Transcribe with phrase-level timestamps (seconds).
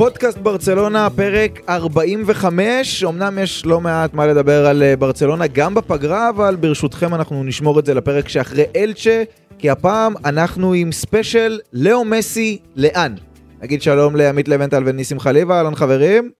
[0.00, 6.28] פודקאסט ברצלונה, פרק 45, אמנם יש לא מעט מה לדבר על אה, ברצלונה גם בפגרה,
[6.28, 9.22] אבל ברשותכם אנחנו נשמור את זה לפרק שאחרי אלצ'ה,
[9.58, 13.14] כי הפעם אנחנו עם ספיישל לאו מסי לאן.
[13.62, 16.30] נגיד שלום לעמית לבנטל וניסים חליבה, אהלן חברים.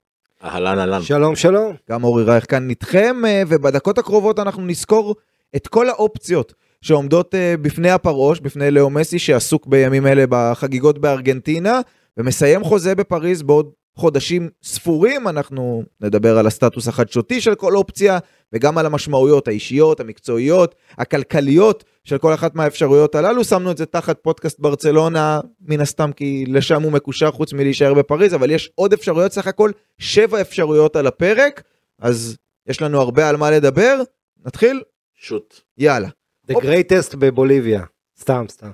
[0.45, 1.03] אהלן אהלן.
[1.03, 1.75] שלום שלום.
[1.91, 5.15] גם אורי רייך כאן איתכם, אה, ובדקות הקרובות אנחנו נזכור
[5.57, 11.81] את כל האופציות שעומדות אה, בפני הפרעוש, בפני לאו מסי, שעסוק בימים אלה בחגיגות בארגנטינה,
[12.21, 18.19] ומסיים חוזה בפריז בעוד חודשים ספורים, אנחנו נדבר על הסטטוס החדשותי של כל אופציה,
[18.53, 23.45] וגם על המשמעויות האישיות, המקצועיות, הכלכליות של כל אחת מהאפשרויות הללו.
[23.45, 28.35] שמנו את זה תחת פודקאסט ברצלונה, מן הסתם כי לשם הוא מקושר חוץ מלהישאר בפריז,
[28.35, 31.63] אבל יש עוד אפשרויות, סך הכל שבע אפשרויות על הפרק,
[31.99, 32.37] אז
[32.67, 34.03] יש לנו הרבה על מה לדבר.
[34.47, 34.83] נתחיל?
[35.15, 35.61] שוט.
[35.79, 36.09] יאללה.
[36.51, 37.85] The greatest בבוליביה.
[38.21, 38.71] סתם סתם.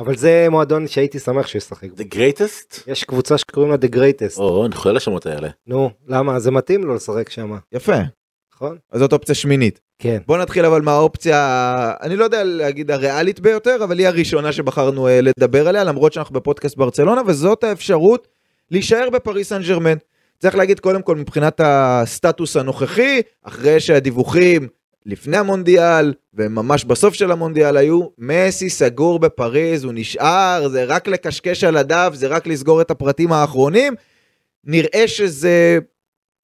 [0.00, 1.84] אבל זה מועדון שהייתי שמח שישחק.
[1.84, 2.82] The greatest?
[2.86, 4.38] יש קבוצה שקוראים לה The greatest.
[4.38, 5.48] או, אני חולה לשמות האלה.
[5.66, 6.40] נו, למה?
[6.40, 7.96] זה מתאים לו לשחק שם, יפה,
[8.54, 8.76] נכון?
[8.92, 9.80] אז זאת אופציה שמינית.
[9.98, 10.18] כן.
[10.26, 15.20] בוא נתחיל אבל מהאופציה, אני לא יודע להגיד הריאלית ביותר, אבל היא הראשונה שבחרנו אה,
[15.20, 18.28] לדבר עליה, למרות שאנחנו בפודקאסט ברצלונה, וזאת האפשרות
[18.70, 19.96] להישאר בפריס סן ג'רמן.
[20.38, 24.68] צריך להגיד קודם כל מבחינת הסטטוס הנוכחי, אחרי שהדיווחים
[25.06, 31.64] לפני המונדיאל וממש בסוף של המונדיאל היו, מסי סגור בפריז, הוא נשאר, זה רק לקשקש
[31.64, 33.94] על הדף, זה רק לסגור את הפרטים האחרונים.
[34.64, 35.78] נראה שזה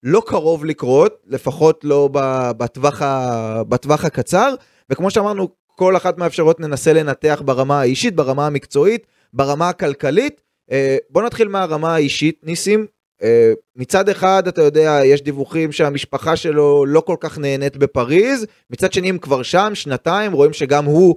[0.02, 2.08] לא קרוב לקרות, לפחות לא
[2.56, 4.54] בטווח, ה, בטווח הקצר,
[4.90, 10.40] וכמו שאמרנו, כל אחת מהאפשרויות ננסה לנתח ברמה האישית, ברמה המקצועית, ברמה הכלכלית.
[10.70, 12.86] אה, בוא נתחיל מהרמה האישית, ניסים.
[13.22, 18.92] אה, מצד אחד, אתה יודע, יש דיווחים שהמשפחה שלו לא כל כך נהנית בפריז, מצד
[18.92, 21.14] שני הם כבר שם, שנתיים, רואים שגם הוא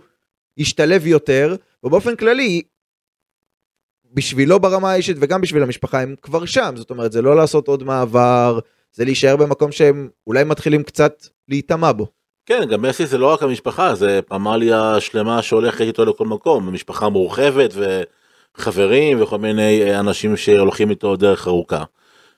[0.57, 2.61] השתלב יותר, ובאופן כללי,
[4.13, 7.83] בשבילו ברמה האישית וגם בשביל המשפחה הם כבר שם, זאת אומרת זה לא לעשות עוד
[7.83, 8.59] מעבר,
[8.93, 12.07] זה להישאר במקום שהם אולי מתחילים קצת להיטמע בו.
[12.45, 17.09] כן, גם מסי זה לא רק המשפחה, זה פמליה שלמה שהולכת איתו לכל מקום, משפחה
[17.09, 17.71] מורחבת
[18.59, 21.83] וחברים וכל מיני אה, אנשים שהולכים איתו דרך ארוכה.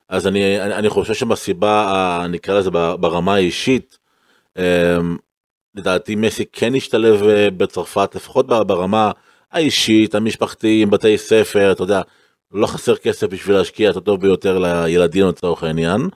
[0.10, 3.98] אז אני, אני, אני חושב שבסיבה, ה- נקרא לזה ברמה האישית,
[4.58, 5.18] אמ,
[5.76, 9.12] לדעתי מסי כן השתלב אה, בצרפת, לפחות ברמה
[9.52, 12.02] האישית, המשפחתית, עם בתי ספר, אתה יודע,
[12.52, 16.10] לא חסר כסף בשביל להשקיע את הטוב ביותר לילדים לצורך העניין.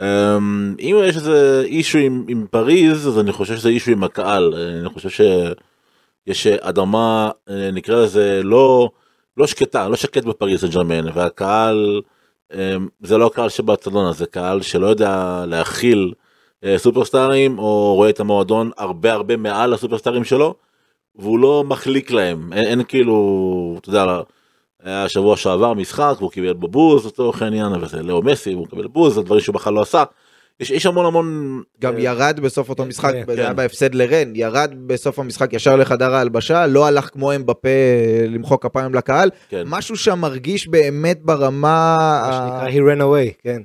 [0.00, 4.54] אמ, אם יש איזה אישו עם, עם פריז אז אני חושב שזה אישו עם הקהל
[4.80, 8.90] אני חושב שיש אדמה אה, נקרא לזה לא
[9.36, 12.00] לא שקטה לא שקט בפריז סן ג'רמן והקהל
[12.54, 16.12] אמ, זה לא קהל של ברצלונה זה קהל שלא יודע להכיל
[16.64, 20.54] אה, סופרסטארים או רואה את המועדון הרבה הרבה מעל הסופרסטארים שלו
[21.16, 24.20] והוא לא מחליק להם אין, אין כאילו אתה יודע
[24.82, 28.86] היה שבוע שעבר משחק והוא קיבל בו בוז לצורך העניין וזה לאו מסי והוא קיבל
[28.86, 30.04] בוז זה דברים שהוא בכלל לא עשה.
[30.60, 33.56] יש, יש המון המון גם אה, ירד בסוף אותו משחק, כן, זה היה כן.
[33.56, 37.68] בהפסד לרן, ירד בסוף המשחק ישר לחדר ההלבשה, לא הלך כמו אמבפה
[38.28, 39.62] למחוא כפיים לקהל, כן.
[39.66, 41.96] משהו שם מרגיש באמת ברמה,
[42.26, 43.62] מה שנקרא he ran away, כן.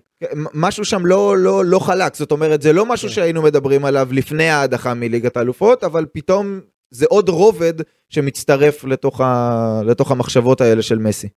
[0.54, 3.14] משהו שם לא, לא, לא חלק, זאת אומרת זה לא משהו כן.
[3.14, 6.60] שהיינו מדברים עליו לפני ההדחה מליגת האלופות, אבל פתאום
[6.92, 7.74] זה עוד רובד
[8.10, 9.82] שמצטרף לתוך, ה...
[9.86, 11.28] לתוך המחשבות האלה של מסי.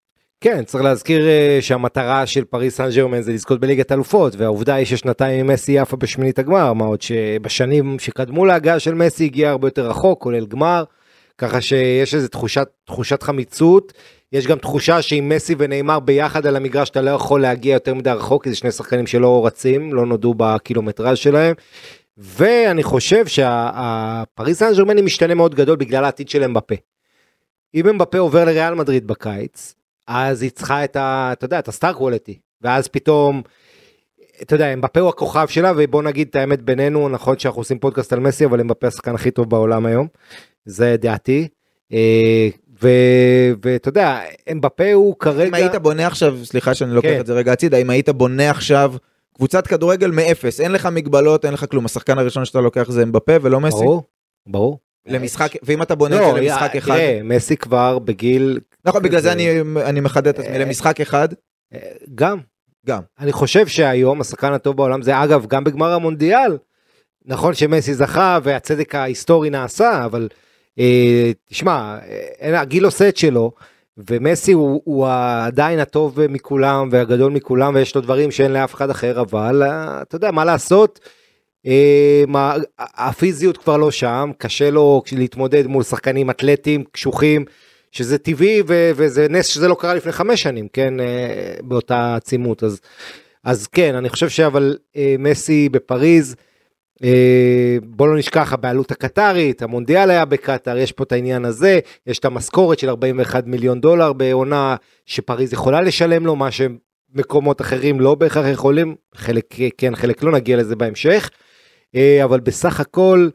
[0.44, 4.86] כן, צריך להזכיר אה, שהמטרה של פריס סן ג'רמן זה לזכות בליגת אלופות, והעובדה היא
[4.86, 9.88] ששנתיים מסי עפה בשמינית הגמר, מה עוד שבשנים שקדמו להגעה של מסי הגיע הרבה יותר
[9.88, 10.84] רחוק, כולל גמר,
[11.38, 13.92] ככה שיש איזו תחושת, תחושת חמיצות.
[14.32, 18.10] יש גם תחושה שעם מסי ונאמר ביחד על המגרש אתה לא יכול להגיע יותר מדי
[18.10, 21.54] רחוק, כי זה שני שחקנים שלא רצים, לא נודעו בקילומטראז' שלהם.
[22.16, 26.74] ואני חושב שהפריס סן ג'רמן משתנה מאוד גדול בגלל העתיד של אמבפה.
[27.74, 29.74] אם אמבפה עובר לריאל מדריד בקיץ,
[30.06, 31.30] אז היא צריכה את ה...
[31.32, 32.38] אתה יודע, את הסטאר קוולטי.
[32.62, 33.42] ואז פתאום,
[34.42, 38.12] אתה יודע, אמבפה הוא הכוכב שלה, ובוא נגיד את האמת בינינו, נכון שאנחנו עושים פודקאסט
[38.12, 40.06] על מסי, אבל אמבפה השחקן הכי טוב בעולם היום.
[40.64, 41.48] זה דעתי.
[41.92, 42.48] אה,
[43.62, 44.20] ואתה יודע,
[44.52, 45.48] אמבפה הוא כרגע...
[45.48, 47.20] אם היית בונה עכשיו, סליחה שאני לוקח כן.
[47.20, 48.94] את זה רגע הצידה, אם היית בונה עכשיו
[49.34, 53.32] קבוצת כדורגל מאפס, אין לך מגבלות, אין לך כלום, השחקן הראשון שאתה לוקח זה אמבפה
[53.42, 54.02] ולא מסי, ברור,
[54.46, 54.78] ברור.
[55.06, 58.60] למשחק, ואם אתה בונה לא, את זה למשחק יא- אחד, תראה, מסי כבר בגיל...
[58.84, 61.28] נכון, בגלל זה אני, מחדד את עצמי, אה, למשחק אחד,
[61.74, 61.78] אה,
[62.14, 62.38] גם.
[62.86, 63.00] גם.
[63.20, 66.58] אני חושב שהיום השחקן הטוב בעולם זה אגב גם בגמר המונדיאל.
[67.26, 70.28] נכון שמסי זכה והצדק ההיסטורי נעשה אבל
[70.78, 71.98] אה, תשמע,
[72.42, 73.52] אה, הגיל עושה את שלו,
[74.10, 75.08] ומסי הוא, הוא
[75.46, 80.16] עדיין הטוב מכולם והגדול מכולם ויש לו דברים שאין לאף אחד אחר, אבל אה, אתה
[80.16, 81.00] יודע מה לעשות.
[82.26, 87.44] מה, הפיזיות כבר לא שם, קשה לו להתמודד מול שחקנים אתלטיים, קשוחים,
[87.92, 90.94] שזה טבעי ו- וזה נס שזה לא קרה לפני חמש שנים, כן,
[91.62, 92.64] באותה עצימות.
[92.64, 92.80] אז,
[93.44, 94.76] אז כן, אני חושב שאבל
[95.18, 96.36] מסי בפריז,
[97.02, 102.18] אה, בוא לא נשכח הבעלות הקטרית, המונדיאל היה בקטאר, יש פה את העניין הזה, יש
[102.18, 104.76] את המשכורת של 41 מיליון דולר בעונה
[105.06, 110.56] שפריז יכולה לשלם לו, מה שמקומות אחרים לא בהכרח יכולים, חלק כן, חלק לא, נגיע
[110.56, 111.43] לזה בהמשך, אה,
[112.24, 113.28] אבל בסך הכל,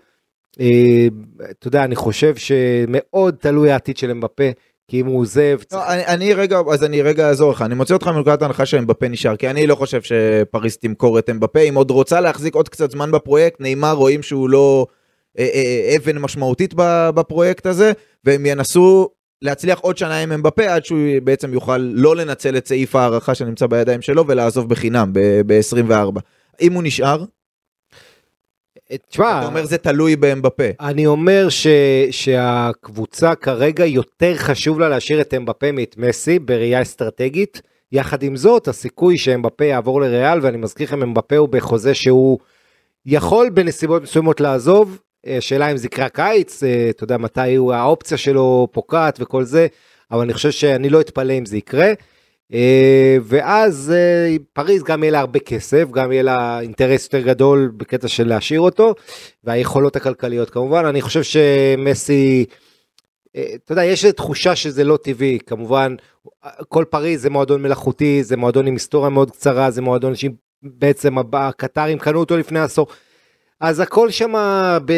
[0.59, 1.07] אה,
[1.51, 4.49] אתה יודע, אני חושב שמאוד תלוי העתיד של אמבפה.
[4.89, 5.57] כי אם הוא עוזב...
[5.71, 9.07] לא, אני, אני רגע, אז אני רגע אעזור לך, אני מוציא אותך מנקודת ההנחה שאמבפה
[9.07, 12.91] נשאר, כי אני לא חושב שפריס תמכור את אמבפה, אם עוד רוצה להחזיק עוד קצת
[12.91, 14.87] זמן בפרויקט, נאמר רואים שהוא לא
[15.39, 16.73] אה, אה, אה, אבן משמעותית
[17.15, 17.91] בפרויקט הזה,
[18.23, 19.09] והם ינסו
[19.41, 23.67] להצליח עוד שנה עם אמבפה עד שהוא בעצם יוכל לא לנצל את סעיף הערכה שנמצא
[23.67, 25.13] בידיים שלו ולעזוב בחינם
[25.45, 26.19] ב-24.
[26.61, 27.23] אם הוא נשאר,
[29.09, 30.63] תשמע, אתה אומר זה תלוי באמבפה.
[30.79, 31.67] אני אומר ש,
[32.11, 37.61] שהקבוצה כרגע יותר חשוב לה להשאיר את אמבפה מאת מסי בראייה אסטרטגית.
[37.91, 42.39] יחד עם זאת, הסיכוי שאמבפה יעבור לריאל, ואני מזכיר לכם, אמבפה הוא בחוזה שהוא
[43.05, 44.99] יכול בנסיבות מסוימות לעזוב.
[45.27, 49.43] אה, שאלה אם זה יקרה קיץ, אה, אתה יודע מתי הוא, האופציה שלו פוקעת וכל
[49.43, 49.67] זה,
[50.11, 51.93] אבל אני חושב שאני לא אתפלא אם זה יקרה.
[52.53, 57.71] אה, ואז אה, פריז גם יהיה לה הרבה כסף, גם יהיה לה אינטרס יותר גדול
[57.77, 58.95] בקטע של להשאיר אותו,
[59.43, 62.45] והיכולות הכלכליות כמובן, אני חושב שמסי,
[63.35, 65.95] אה, אתה יודע, יש תחושה שזה לא טבעי, כמובן,
[66.67, 71.99] כל פריז זה מועדון מלאכותי, זה מועדון עם היסטוריה מאוד קצרה, זה מועדון שבעצם הקטרים
[71.99, 72.87] קנו אותו לפני עשור.
[73.61, 74.33] אז הכל שם,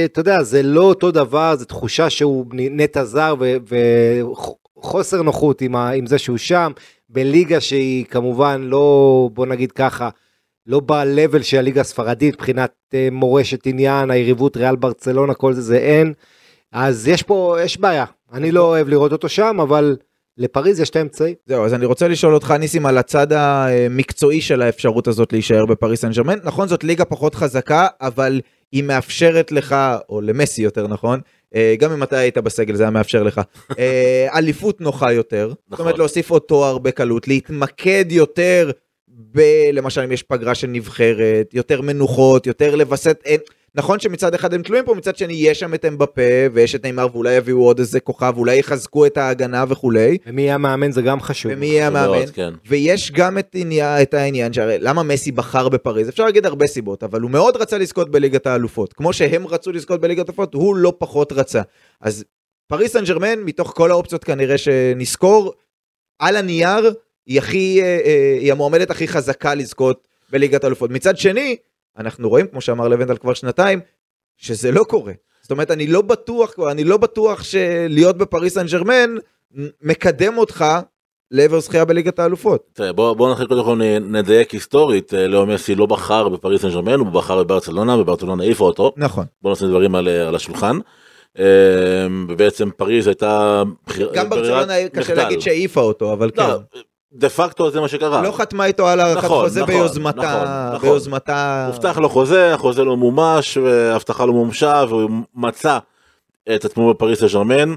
[0.06, 3.36] אתה יודע, זה לא אותו דבר, זו תחושה שהוא נטע זר
[4.78, 6.72] וחוסר נוחות עם, ה, עם זה שהוא שם.
[7.12, 10.10] בליגה שהיא כמובן לא, בוא נגיד ככה,
[10.68, 15.78] לא ב-level של הליגה הספרדית מבחינת אה, מורשת עניין, היריבות ריאל ברצלונה, כל זה זה
[15.78, 16.14] אין.
[16.72, 18.06] אז יש פה, יש בעיה.
[18.34, 19.98] אני לא אוהב לראות אותו שם, אבל
[20.38, 21.36] לפריז יש את האמצעי.
[21.46, 26.02] זהו, אז אני רוצה לשאול אותך, ניסים, על הצד המקצועי של האפשרות הזאת להישאר בפריס
[26.02, 26.40] סן ג'רמן.
[26.44, 28.42] נכון, זאת ליגה פחות חזקה, אבל
[28.72, 29.76] היא מאפשרת לך,
[30.10, 31.20] או למסי יותר נכון,
[31.80, 33.42] גם אם אתה היית בסגל זה היה מאפשר לך,
[33.80, 35.58] אה, אליפות נוחה יותר, נכון.
[35.70, 38.72] זאת אומרת להוסיף עוד תואר בקלות, להתמקד יותר
[39.08, 39.42] ב...
[39.74, 43.24] למשל אם יש פגרה של נבחרת, יותר מנוחות, יותר לווסת.
[43.76, 46.22] נכון שמצד אחד הם תלויים פה, מצד שני יש שם את אמבפה
[46.54, 50.18] ויש את נאמר ואולי יביאו עוד איזה כוכב, אולי יחזקו את ההגנה וכולי.
[50.28, 51.52] ומי יהיה המאמן זה גם חשוב.
[51.56, 52.54] ומי יהיה המאמן, כן.
[52.68, 57.04] ויש גם את, עניין, את העניין שהרי למה מסי בחר בפריז, אפשר להגיד הרבה סיבות,
[57.04, 60.94] אבל הוא מאוד רצה לזכות בליגת האלופות, כמו שהם רצו לזכות בליגת האלופות, הוא לא
[60.98, 61.62] פחות רצה.
[62.02, 62.24] אז
[62.68, 65.54] פריס סן ג'רמן, מתוך כל האופציות כנראה שנזכיר,
[66.20, 66.94] על הנייר
[67.26, 70.92] היא הכי, אה, אה, היא המועמדת הכי חזקה לזכות בליגת האלופות.
[70.92, 71.56] מצד שני,
[71.98, 73.80] אנחנו רואים, כמו שאמר לבנדל כבר שנתיים,
[74.38, 75.14] שזה לא קורה.
[75.42, 79.16] זאת אומרת, אני לא בטוח, אני לא בטוח שלהיות בפריס סן ג'רמן
[79.82, 80.66] מקדם אותך
[81.32, 82.80] לעבר זכייה בליגת האלופות.
[82.96, 87.00] בוא, בוא נתחיל קודם כל נדייק היסטורית, אה, לאו מסי לא בחר בפריס סן ג'רמן,
[87.00, 88.94] הוא בחר בברצלונה, וברצלונה העיפה אותו.
[88.98, 89.26] נכון.
[89.42, 90.78] בוא נעשה דברים על, על השולחן.
[91.40, 91.46] אה,
[92.30, 93.64] ובעצם פריז הייתה...
[94.14, 96.80] גם ברצלונה קשה להגיד שהעיפה אותו, אבל לא, כן.
[97.14, 98.22] דה פקטו זה מה שקרה.
[98.22, 100.90] לא חתמה איתו על הארכת נכון, חוזה נכון, ביוזמתה, נכון, נכון.
[100.90, 101.68] ביוזמתה.
[101.68, 105.78] הובטח לו חוזה, החוזה לא מומש, והבטחה לא מומשה, והוא מצא
[106.56, 107.76] את עצמו בפריס סן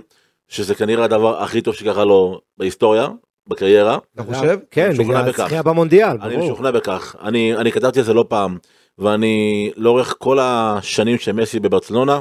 [0.48, 3.08] שזה כנראה הדבר הכי טוב שקרה לו בהיסטוריה,
[3.48, 3.98] בקריירה.
[4.14, 4.58] אתה חושב?
[4.70, 6.32] כן, בגלל הזכייה במונדיאל, ברור.
[6.32, 7.16] אני משוכנע בכך.
[7.22, 8.58] אני, אני כתבתי על זה לא פעם,
[8.98, 12.20] ואני לאורך כל השנים של מסי בברצלונה,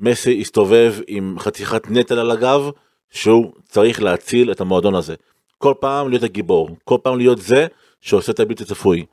[0.00, 2.70] מסי הסתובב עם חתיכת נטל על הגב,
[3.10, 5.14] שהוא צריך להציל את המועדון הזה.
[5.60, 7.66] כל פעם להיות הגיבור, כל פעם להיות זה
[8.00, 9.04] שעושה את הבלתי צפוי.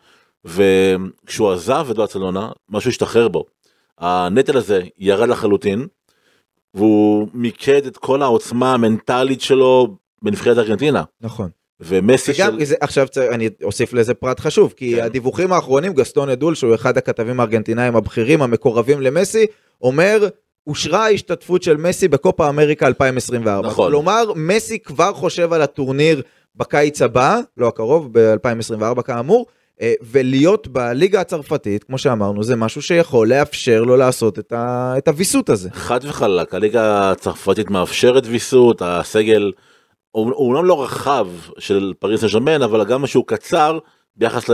[0.45, 3.45] וכשהוא עזב את ברצלונה, משהו השתחרר בו.
[3.97, 5.87] הנטל הזה ירד לחלוטין,
[6.73, 11.03] והוא מיקד את כל העוצמה המנטלית שלו בנבחרת ארגנטינה.
[11.21, 11.49] נכון.
[11.79, 12.65] ומסי וגם, של...
[12.65, 15.03] זה, עכשיו אני אוסיף לזה פרט חשוב, כי כן.
[15.03, 19.45] הדיווחים האחרונים, גסטון אדול, שהוא אחד הכתבים הארגנטינאים הבכירים המקורבים למסי,
[19.81, 20.27] אומר,
[20.67, 23.67] אושרה ההשתתפות של מסי בקופה אמריקה 2024.
[23.67, 23.89] נכון.
[23.89, 26.21] כלומר, מסי כבר חושב על הטורניר
[26.57, 29.45] בקיץ הבא, לא הקרוב, ב-2024 כאמור,
[29.81, 34.93] אה, ולהיות בליגה הצרפתית, כמו שאמרנו, זה משהו שיכול לאפשר לו לעשות את, ה...
[34.97, 35.69] את הוויסות הזה.
[35.71, 39.51] חד וחלק, הליגה הצרפתית מאפשרת ויסות, הסגל
[40.15, 41.27] אומנם לא רחב
[41.59, 43.79] של פריס סן אבל גם משהו קצר
[44.15, 44.49] ביחס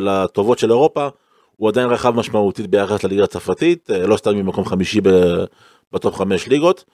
[0.00, 1.08] לטובות של אירופה,
[1.56, 5.00] הוא עדיין רחב משמעותית ביחס לליגה הצרפתית, אה, לא סתם ממקום חמישי
[5.92, 6.84] ב top חמש ליגות.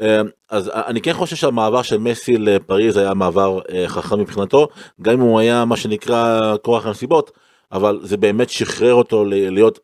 [0.00, 4.68] אה, אז אני כן חושב שהמעבר של מסי לפריז היה מעבר אה, חכם מבחינתו,
[5.02, 7.30] גם אם הוא היה מה שנקרא כורח הנסיבות,
[7.72, 9.78] אבל זה באמת שחרר אותו להיות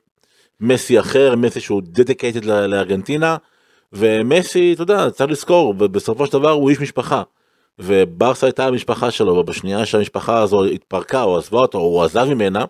[0.61, 3.37] מסי אחר, מסי שהוא dedicated לארגנטינה,
[3.93, 7.23] ומסי, אתה יודע, צריך לזכור, בסופו של דבר הוא איש משפחה.
[7.79, 12.65] וברסה הייתה המשפחה שלו, ובשנייה שהמשפחה הזו התפרקה או עזבה אותו, או הוא עזב ממנה,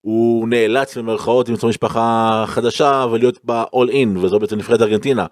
[0.00, 5.26] הוא נאלץ במרכאות למצוא משפחה חדשה ולהיות ב-all in, וזו בעצם נבחרת ארגנטינה.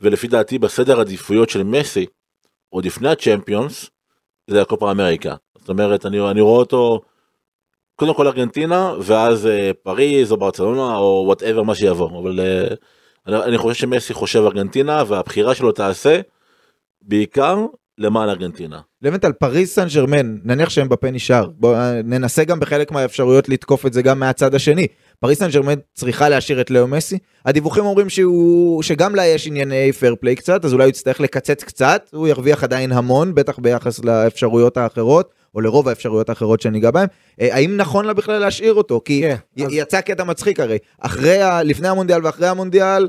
[0.00, 2.06] ולפי דעתי בסדר עדיפויות של מסי,
[2.68, 3.90] עוד לפני ה Champions,
[4.50, 5.34] זה הקופה אמריקה.
[5.58, 7.00] זאת אומרת, אני, אני רואה אותו
[7.96, 12.20] קודם כל ארגנטינה, ואז אה, פריז או ברצלונה או whatever מה שיבוא.
[12.22, 12.74] אבל אה,
[13.26, 16.20] אני, אני חושב שמסי חושב ארגנטינה, והבחירה שלו תעשה
[17.02, 17.66] בעיקר
[17.98, 18.80] למען ארגנטינה.
[19.02, 23.86] באמת על פריז סן ג'רמן, נניח שאמבפה נשאר, בוא אה, ננסה גם בחלק מהאפשרויות לתקוף
[23.86, 24.86] את זה גם מהצד השני.
[25.20, 29.92] פריז סן ג'רמן צריכה להשאיר את לאו מסי, הדיווחים אומרים שהוא, שגם לה יש ענייני
[29.92, 34.04] fair play קצת, אז אולי הוא יצטרך לקצץ קצת, הוא ירוויח עדיין המון, בטח ביחס
[34.04, 37.06] לאפשרויות האחרות, או לרוב האפשרויות האחרות שניגע בהן.
[37.40, 39.00] אה, האם נכון לה בכלל להשאיר אותו?
[39.04, 43.08] כי כן, י- אז- יצא קטע מצחיק הרי, אחרי, ה- לפני המונדיאל ואחרי המונדיאל,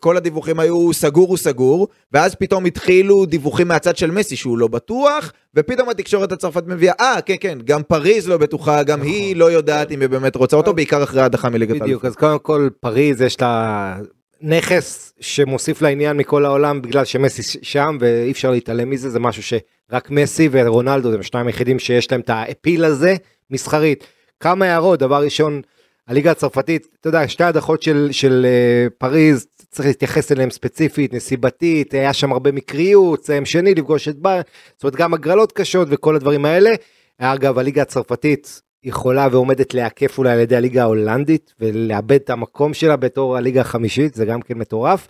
[0.00, 4.68] כל הדיווחים היו סגור הוא סגור, ואז פתאום התחילו דיווחים מהצד של מסי שהוא לא
[4.68, 9.52] בטוח, ופתאום התקשורת הצרפת מביאה, אה, כן, כן, גם פריז לא בטוחה, גם היא לא
[9.52, 11.86] יודעת אם היא באמת רוצה אותו, בעיקר אחרי ההדחה מליגת נכון.
[11.86, 13.96] בדיוק, אז קודם כל פריז יש לה
[14.42, 20.10] נכס שמוסיף לעניין מכל העולם בגלל שמסי שם ואי אפשר להתעלם מזה, זה משהו שרק
[20.10, 23.16] מסי ורונלדו הם השניים היחידים שיש להם את האפיל הזה
[23.50, 24.04] מסחרית.
[24.40, 25.62] כמה הערות, דבר ראשון,
[26.08, 31.94] הליגה הצרפתית, אתה יודע, שתי הדחות של, של uh, פריז, צריך להתייחס אליהם ספציפית, נסיבתית,
[31.94, 34.42] היה שם הרבה מקריות, סיים שני, לפגוש את בייר,
[34.74, 36.70] זאת אומרת גם הגרלות קשות וכל הדברים האלה.
[37.18, 42.96] אגב, הליגה הצרפתית יכולה ועומדת להיעקף אולי על ידי הליגה ההולנדית ולאבד את המקום שלה
[42.96, 45.08] בתור הליגה החמישית, זה גם כן מטורף.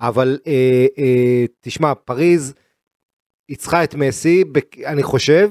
[0.00, 2.54] אבל אה, אה, תשמע, פריז
[3.56, 4.44] צריכה את מסי,
[4.86, 5.50] אני חושב,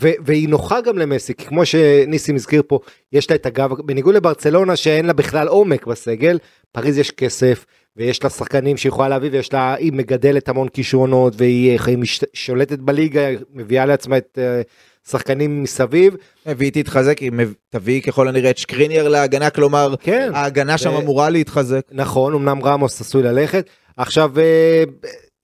[0.00, 2.78] ו- והיא נוחה גם למסי, כי כמו שניסים הזכיר פה,
[3.12, 6.38] יש לה את הגב, בניגוד לברצלונה שאין לה בכלל עומק בסגל,
[6.72, 7.64] פריז יש כסף,
[7.96, 12.24] ויש לה שחקנים שהיא יכולה להביא, ויש לה, היא מגדלת המון כישרונות, והיא היא מש-
[12.32, 13.20] שולטת בליגה,
[13.54, 14.62] מביאה לעצמה את אה,
[15.10, 16.14] שחקנים מסביב.
[16.46, 17.30] והיא תתחזק, היא
[17.68, 20.30] תביא ככל הנראה את שקריניאר להגנה, כלומר, כן.
[20.34, 21.80] ההגנה שם ו- אמורה להתחזק.
[21.92, 23.66] נכון, אמנם רמוס עשוי ללכת.
[23.96, 24.84] עכשיו, אה,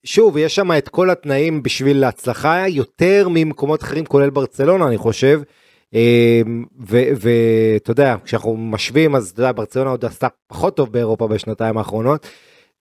[0.04, 5.40] שוב, יש שם את כל התנאים בשביל ההצלחה, יותר ממקומות אחרים, כולל ברצלונה, אני חושב.
[5.94, 6.42] אה,
[6.80, 12.26] ואתה יודע, כשאנחנו משווים, אז אתה יודע, ברצלונה עוד עשתה פחות טוב באירופה בשנתיים האחרונות.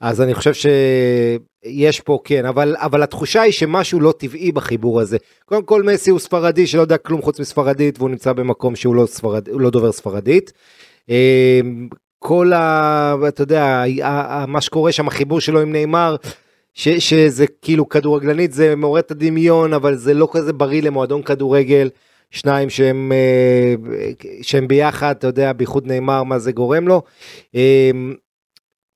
[0.01, 5.17] אז אני חושב שיש פה כן, אבל, אבל התחושה היא שמשהו לא טבעי בחיבור הזה.
[5.45, 9.05] קודם כל מסי הוא ספרדי שלא יודע כלום חוץ מספרדית והוא נמצא במקום שהוא לא,
[9.05, 10.53] ספרד, לא דובר ספרדית.
[11.09, 11.61] אה,
[12.19, 13.15] כל ה...
[13.27, 13.83] אתה יודע,
[14.47, 16.15] מה שקורה שם, החיבור שלו עם נאמר,
[16.73, 21.89] ש, שזה כאילו כדורגלנית, זה מעורר את הדמיון, אבל זה לא כזה בריא למועדון כדורגל.
[22.31, 23.75] שניים שהם, אה,
[24.41, 27.01] שהם ביחד, אתה יודע, בייחוד נאמר, מה זה גורם לו.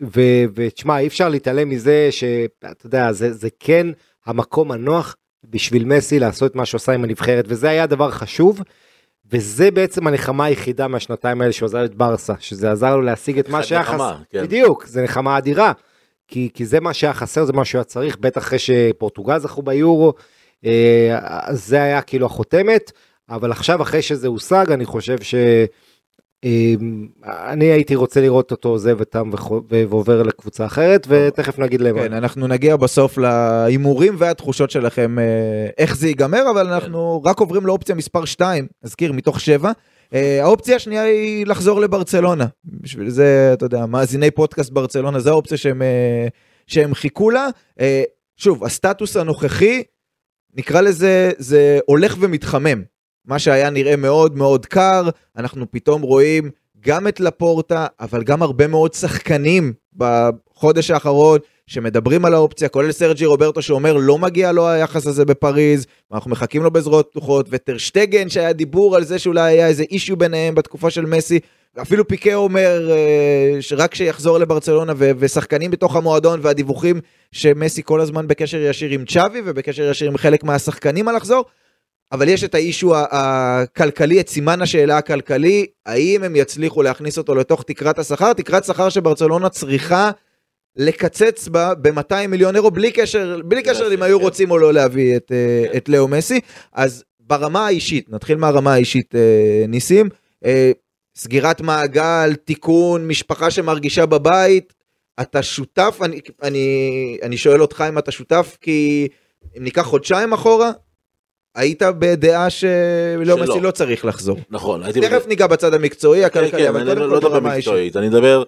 [0.01, 3.87] ו- ותשמע, אי אפשר להתעלם מזה שאתה יודע, זה, זה כן
[4.25, 5.15] המקום הנוח
[5.49, 8.61] בשביל מסי לעשות מה שעושה עם הנבחרת, וזה היה דבר חשוב.
[9.31, 13.63] וזה בעצם הנחמה היחידה מהשנתיים האלה שעזר את ברסה, שזה עזר לו להשיג את מה
[13.63, 14.15] שהיה חסר.
[14.29, 14.43] כן.
[14.43, 15.71] בדיוק, זה נחמה אדירה.
[16.27, 20.13] כי, כי זה מה שהיה חסר, זה מה שהיה צריך, בטח אחרי שפורטוגל זכו ביורו,
[20.65, 21.17] אה,
[21.51, 22.91] זה היה כאילו החותמת,
[23.29, 25.35] אבל עכשיו אחרי שזה הושג, אני חושב ש...
[26.45, 26.73] אה,
[27.25, 29.29] אני הייתי רוצה לראות אותו עוזב אותם
[29.69, 32.01] ועובר לקבוצה אחרת, ותכף נגיד למה.
[32.01, 37.65] כן, אנחנו נגיע בסוף להימורים והתחושות שלכם, אה, איך זה ייגמר, אבל אנחנו רק עוברים
[37.65, 39.71] לאופציה מספר 2, נזכיר, מתוך 7.
[40.11, 42.45] האופציה השנייה היא לחזור לברצלונה.
[42.65, 46.27] בשביל זה, אתה יודע, מאזיני פודקאסט ברצלונה, זו האופציה שהם, אה,
[46.67, 47.47] שהם חיכו לה.
[47.79, 48.03] אה,
[48.37, 49.83] שוב, הסטטוס הנוכחי,
[50.53, 52.83] נקרא לזה, זה הולך ומתחמם.
[53.25, 56.49] מה שהיה נראה מאוד מאוד קר, אנחנו פתאום רואים
[56.79, 63.25] גם את לפורטה, אבל גם הרבה מאוד שחקנים בחודש האחרון שמדברים על האופציה, כולל סרג'י
[63.25, 68.53] רוברטו שאומר לא מגיע לו היחס הזה בפריז, ואנחנו מחכים לו בזרועות פתוחות, וטרשטגן שהיה
[68.53, 71.39] דיבור על זה שאולי היה איזה אישיו ביניהם בתקופה של מסי,
[71.81, 78.27] אפילו פיקה אומר אה, שרק שיחזור לברצלונה ו- ושחקנים בתוך המועדון והדיווחים שמסי כל הזמן
[78.27, 81.45] בקשר ישיר עם צ'אבי ובקשר ישיר עם חלק מהשחקנים על לחזור.
[82.11, 87.63] אבל יש את האישו הכלכלי, את סימן השאלה הכלכלי, האם הם יצליחו להכניס אותו לתוך
[87.63, 90.11] תקרת השכר, תקרת שכר שברצלונה צריכה
[90.77, 94.23] לקצץ בה ב-200 מיליון אירו, בלי קשר, בלי קשר אם היו כן.
[94.23, 95.77] רוצים או לא להביא את, אה, כן.
[95.77, 96.39] את לאו מסי.
[96.73, 100.09] אז ברמה האישית, נתחיל מהרמה האישית, אה, ניסים,
[100.45, 100.71] אה,
[101.15, 104.73] סגירת מעגל, תיקון, משפחה שמרגישה בבית,
[105.21, 109.07] אתה שותף, אני, אני, אני שואל אותך אם אתה שותף, כי
[109.57, 110.71] אם ניקח חודשיים אחורה,
[111.55, 113.37] היית בדעה שלא.
[113.37, 114.37] מסי לא צריך לחזור.
[114.49, 115.01] נכון, הייתי...
[115.01, 117.67] תכף ניגע בצד המקצועי, כן, הכלכלי, כן, אבל קודם לא כל מדבר ברמה האישית.
[117.67, 118.43] מקצועית, אני מדבר,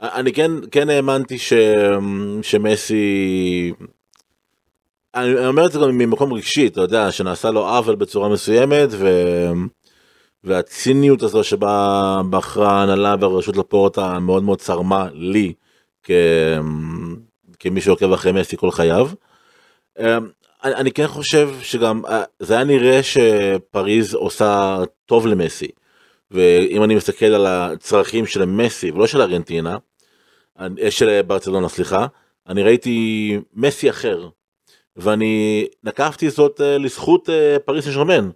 [0.00, 1.52] אני כן, כן האמנתי ש,
[2.42, 3.72] שמסי,
[5.14, 9.08] אני אומר את זה גם ממקום רגשי, אתה יודע, שנעשה לו עוול בצורה מסוימת, ו,
[10.44, 15.52] והציניות הזו שבה בחרה ההנהלה והרשות לפורטה מאוד מאוד צרמה לי,
[16.02, 16.10] כ,
[17.58, 19.08] כמי שעוקב אחרי מסי כל חייו.
[20.64, 25.68] אני, אני כן חושב שגם אה, זה היה נראה שפריז עושה טוב למסי.
[26.32, 29.76] ואם אני מסתכל על הצרכים של מסי ולא של ארגנטינה,
[30.60, 32.06] אה, של ברצלונה סליחה,
[32.48, 34.28] אני ראיתי מסי אחר.
[34.96, 38.30] ואני נקפתי זאת אה, לזכות אה, פריס סן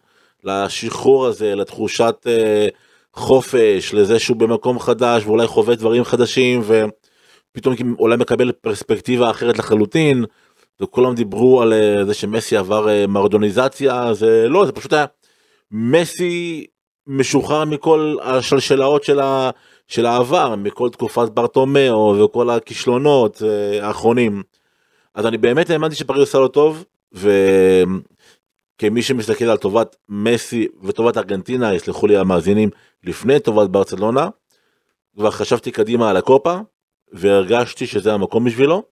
[0.44, 2.68] לשחרור הזה, לתחושת אה,
[3.14, 10.24] חופש, לזה שהוא במקום חדש ואולי חווה דברים חדשים ופתאום אולי מקבל פרספקטיבה אחרת לחלוטין.
[10.80, 15.04] וכולם דיברו על אה, זה שמסי עבר אה, מרדוניזציה, זה לא, זה פשוט היה
[15.70, 16.66] מסי
[17.06, 19.50] משוחרר מכל השלשלאות של, ה,
[19.88, 24.42] של העבר, מכל תקופת ברטומאו וכל הכישלונות אה, האחרונים.
[25.14, 31.74] אז אני באמת האמנתי שפריז עושה לו טוב, וכמי שמסתכל על טובת מסי וטובת ארגנטינה,
[31.74, 32.70] יסלחו לי המאזינים,
[33.04, 34.28] לפני טובת ברצלונה,
[35.16, 36.58] כבר חשבתי קדימה על הקופה,
[37.12, 38.82] והרגשתי שזה המקום בשבילו.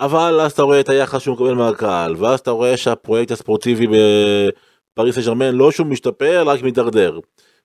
[0.00, 3.86] אבל אז אתה רואה את היחס שהוא מקבל מהקהל, ואז אתה רואה שהפרויקט הספורטיבי
[4.94, 7.18] בפריס סן ג'רמן לא שהוא משתפר, רק מידרדר.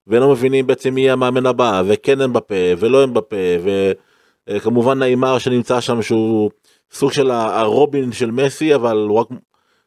[0.07, 3.35] ולא מבינים בעצם מי המאמן הבא, וכן הם בפה, ולא הם בפה,
[4.49, 6.51] וכמובן נעימר שנמצא שם שהוא
[6.91, 9.27] סוג של הרובין של מסי, אבל הוא רק,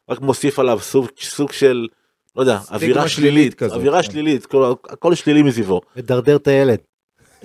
[0.09, 1.87] רק מוסיף עליו סוג, סוג של,
[2.35, 4.11] לא יודע, אווירה שלילית שלילית, כזאת, אווירה כן.
[4.11, 5.81] שלילית, כל- הכל שלילי מסביבו.
[5.97, 6.77] מדרדר את הילד.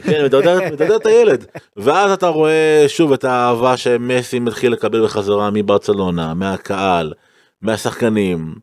[0.03, 1.45] כן, מדרדר מדרדר את הילד.
[1.77, 7.13] ואז אתה רואה שוב את האהבה שמסי מתחיל לקבל בחזרה מברצלונה, מהקהל,
[7.63, 8.55] מהשחקנים.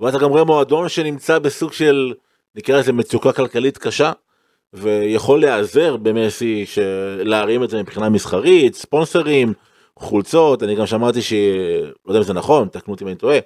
[0.00, 2.14] ואתה גם רואה מועדון שנמצא בסוג של,
[2.54, 4.12] נקרא לזה מצוקה כלכלית קשה,
[4.72, 6.64] ויכול להיעזר במסי
[7.18, 9.52] להרים את זה מבחינה מסחרית, ספונסרים,
[9.98, 11.32] חולצות, אני גם שמעתי ש...
[12.06, 13.38] לא יודע אם זה נכון, תקנו אותי אם אני טועה,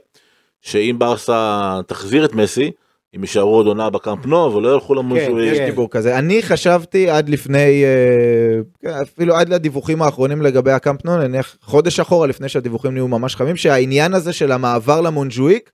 [0.60, 2.70] שאם ברסה תחזיר את מסי,
[3.14, 5.38] הם יישארו עוד עונה בקאמפ נו ולא ילכו למונג'וויק.
[5.38, 5.66] יש כן.
[5.66, 6.18] דיבור כזה.
[6.18, 7.84] אני חשבתי עד לפני,
[8.84, 13.56] אה, אפילו עד לדיווחים האחרונים לגבי הקמפנו, נניח חודש אחורה לפני שהדיווחים נהיו ממש חמים,
[13.56, 15.70] שהעניין הזה של המעבר למונג'וויק,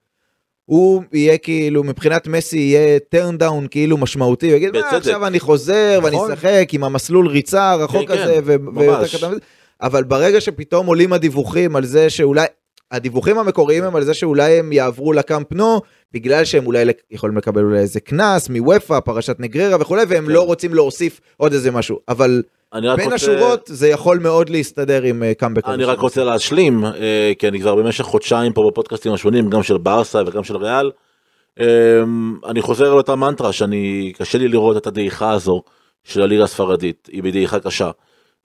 [0.66, 4.92] הוא יהיה כאילו, מבחינת מסי יהיה turn down כאילו משמעותי, הוא יגיד, מה בצדק.
[4.94, 6.32] עכשיו אני חוזר ואני נכון.
[6.32, 9.38] לשחק עם המסלול ריצה הרחוק כן, הזה, כן, ו- קטן מזה."
[9.82, 12.46] אבל ברגע שפתאום עולים הדיווחים על זה שאולי,
[12.90, 15.80] הדיווחים המקוריים הם על זה שאולי הם יעברו לקאמפ נו,
[16.12, 20.32] בגלל שהם אולי יכולים לקבל אולי איזה קנס מוופא, פרשת נגררה וכולי, והם כן.
[20.32, 21.98] לא רוצים להוסיף עוד איזה משהו.
[22.08, 22.42] אבל
[22.74, 25.68] בין רוצה- השורות זה יכול מאוד להסתדר עם אה, קאמבק.
[25.68, 29.78] אני רק רוצה להשלים, אה, כי אני כבר במשך חודשיים פה בפודקאסטים השונים, גם של
[29.78, 30.90] ברסה וגם של ריאל.
[31.60, 31.66] אה,
[32.46, 35.62] אני חוזר על אותה מנטרה שאני, קשה לי לראות את הדעיכה הזו
[36.04, 37.90] של הליגה הספרדית, היא בדעיכה קשה.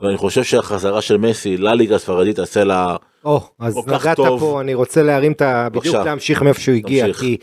[0.02, 4.40] ואני חושב שהחזרה של מסי לליגה הספרדית תעשה לה, או, אז כל כך נגעת טוב.
[4.40, 5.68] פה, אני רוצה להרים את ה...
[5.72, 5.96] בדיוק.
[5.96, 7.20] להמשיך מאיפה שהוא הגיע, תמשיך.
[7.20, 7.38] כי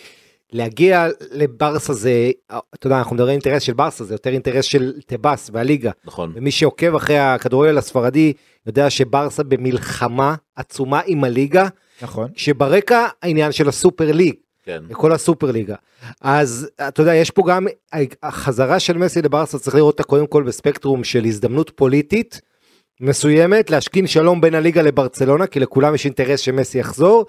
[0.52, 2.30] להגיע לברסה זה,
[2.74, 5.90] אתה יודע, אנחנו מדברים אינטרס של ברסה, זה יותר אינטרס של טבאס והליגה.
[6.04, 8.32] נכון, ומי שעוקב אחרי הכדורגל הספרדי
[8.66, 11.68] יודע שברסה במלחמה עצומה עם הליגה,
[12.02, 12.28] נכון.
[12.34, 14.34] כשברקע העניין של הסופר ליג,
[14.64, 14.82] כן.
[14.92, 15.74] כל הסופר ליגה.
[16.20, 17.66] אז אתה יודע, יש פה גם,
[18.22, 22.40] החזרה של מסי לברסה צריך לראות אותה קודם כל בספקטרום של הזדמנות פוליטית
[23.00, 27.26] מסוימת, להשכין שלום בין הליגה לברצלונה, כי לכולם יש אינטרס שמסי יחזור.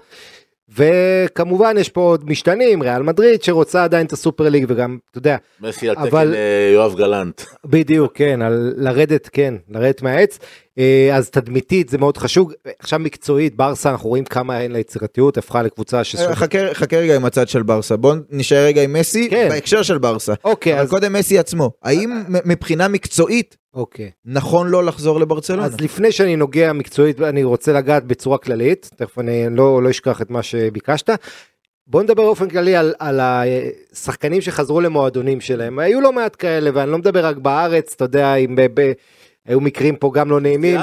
[0.76, 5.36] וכמובן יש פה עוד משתנים, ריאל מדריד שרוצה עדיין את הסופר ליג וגם, אתה יודע,
[5.60, 7.42] מסי על אבל- תקן אה, יואב גלנט.
[7.66, 10.38] בדיוק, כן, על לרדת, כן, לרדת מהעץ.
[10.80, 12.52] אה, אז תדמיתית זה מאוד חשוב.
[12.78, 16.26] עכשיו מקצועית, ברסה, אנחנו רואים כמה אין לה יצירתיות, הפכה לקבוצה שסוג...
[16.26, 19.48] אה, חכה חכה רגע עם הצד של ברסה, בוא נשאר רגע עם מסי כן.
[19.48, 20.34] בהקשר של ברסה.
[20.44, 20.90] אוקיי, אבל אז...
[20.90, 24.10] קודם מסי עצמו, האם מ- מבחינה מקצועית אוקיי.
[24.24, 25.64] נכון לו לחזור לברצלונה?
[25.64, 30.22] אז לפני שאני נוגע מקצועית, אני רוצה לגעת בצורה כללית, תכף אני לא, לא אשכח
[30.22, 31.10] את מה שביקשת.
[31.86, 36.90] בוא נדבר באופן כללי על, על השחקנים שחזרו למועדונים שלהם, היו לא מעט כאלה, ואני
[36.90, 38.92] לא מדבר רק בארץ, אתה יודע, אם ב, ב,
[39.50, 40.76] היו מקרים פה גם לא נעימים.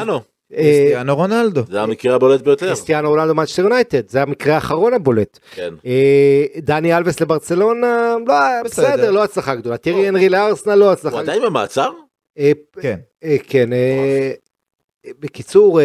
[0.54, 1.62] אה, קריסטיאנו רונלדו.
[1.70, 2.66] זה המקרה הבולט ביותר.
[2.66, 5.40] קריסטיאנו רונלדו מנצ'סטר יונייטד, זה המקרה האחרון הבולט.
[5.52, 5.74] כן.
[5.86, 8.88] אה, דני אלווס לברצלונה, לא, בסדר.
[8.88, 9.78] בסדר, לא הצלחה גדולה.
[9.78, 11.16] טיירי הנרי לארסנל, לא הצלחה.
[11.16, 11.90] הוא עדיין במעצר?
[12.40, 12.52] אה,
[12.82, 13.00] כן.
[13.48, 13.70] כן,
[15.20, 15.80] בקיצור,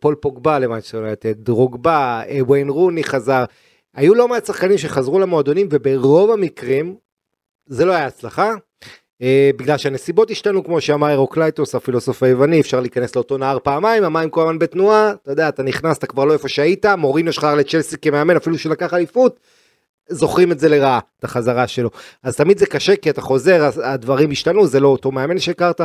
[0.00, 3.44] פול פוגבה למנצ'סטר יונייטד, דרוגבה, אה, ויין רוני חזר,
[3.94, 6.96] היו לא מעט שחקנים שחזרו למועדונים וברוב המקרים
[7.66, 8.54] זה לא היה הצלחה.
[9.22, 14.30] אה, בגלל שהנסיבות השתנו כמו שאמר הרקליטוס הפילוסוף היווני אפשר להיכנס לאותו נהר פעמיים המים
[14.30, 17.96] כל הזמן בתנועה אתה יודע אתה נכנס אתה כבר לא איפה שהיית מוריניו שהלך לצ'לסי
[17.98, 19.40] כמאמן אפילו שלקח אליפות.
[20.08, 21.90] זוכרים את זה לרעה את החזרה שלו
[22.22, 25.80] אז תמיד זה קשה כי אתה חוזר הדברים השתנו זה לא אותו מאמן שהכרת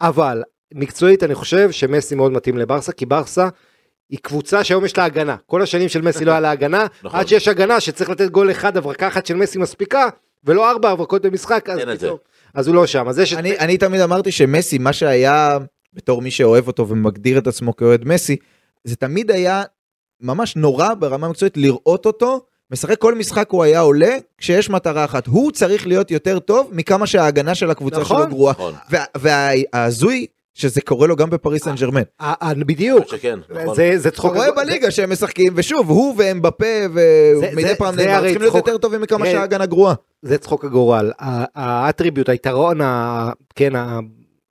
[0.00, 0.42] אבל
[0.74, 3.48] מקצועית אני חושב שמסי מאוד מתאים לברסה כי ברסה.
[4.10, 7.20] היא קבוצה שהיום יש לה הגנה כל השנים של מסי לא היה לה הגנה נכון.
[7.20, 10.08] עד שיש הגנה שצריך לתת גול אחד הברקה אחת של מסי מספיקה
[10.44, 11.80] ולא ארבע הברקות במשחק אז.
[11.98, 12.18] פתאום
[12.54, 15.58] אז הוא לא שם אז יש את אני, אני תמיד אמרתי שמסי, מה שהיה,
[15.92, 18.36] בתור מי שאוהב אותו ומגדיר את עצמו כאוהד מסי,
[18.84, 19.62] זה תמיד היה
[20.20, 25.26] ממש נורא ברמה מקצועית לראות אותו, משחק כל משחק הוא היה עולה, כשיש מטרה אחת.
[25.26, 28.16] הוא צריך להיות יותר טוב מכמה שההגנה של הקבוצה נכון.
[28.22, 28.52] שלו גרועה.
[28.52, 28.74] נכון.
[29.14, 32.02] וההזוי, שזה קורה לו גם בפריס סן ג'רמן.
[32.20, 33.76] ה- ה- בדיוק שכן, נכון.
[33.96, 38.06] זה צחוק רואה זה- בליגה שהם משחקים, ושוב, הוא ואמבפה, זה- ומדי זה- פעם זה
[38.06, 38.54] נאמר, צריכים להיות.
[38.54, 39.26] יותר טובים מכמה.
[39.26, 39.94] שההגנה גרועה.
[40.22, 41.12] זה צחוק הגורל.
[41.54, 43.98] האטריביוט, היתרון, ה- כן, ה-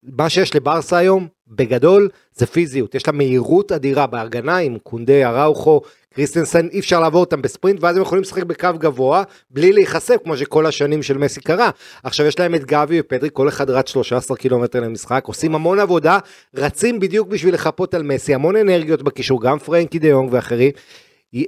[0.04, 2.96] מה שיש לברסה היום, בגדול, זה פיזיות.
[2.96, 5.82] יש לה מהירות אדירה בהגנה עם קונדה, אראוכו,
[6.14, 10.38] קריסטנסן, אי אפשר לעבור אותם בספרינט, ואז הם יכולים לשחק בקו גבוה, בלי להיחשף, כמו
[10.38, 11.70] שכל השנים של מסי קרה.
[12.04, 16.20] עכשיו יש להם את גבי ופדרי, כל אחד רץ 13 קילומטר למשחק, עושים המון עבודה,
[16.56, 20.72] רצים בדיוק בשביל לחפות על מסי, המון אנרגיות בקישור, גם פרנקי דה יונג ואחרים.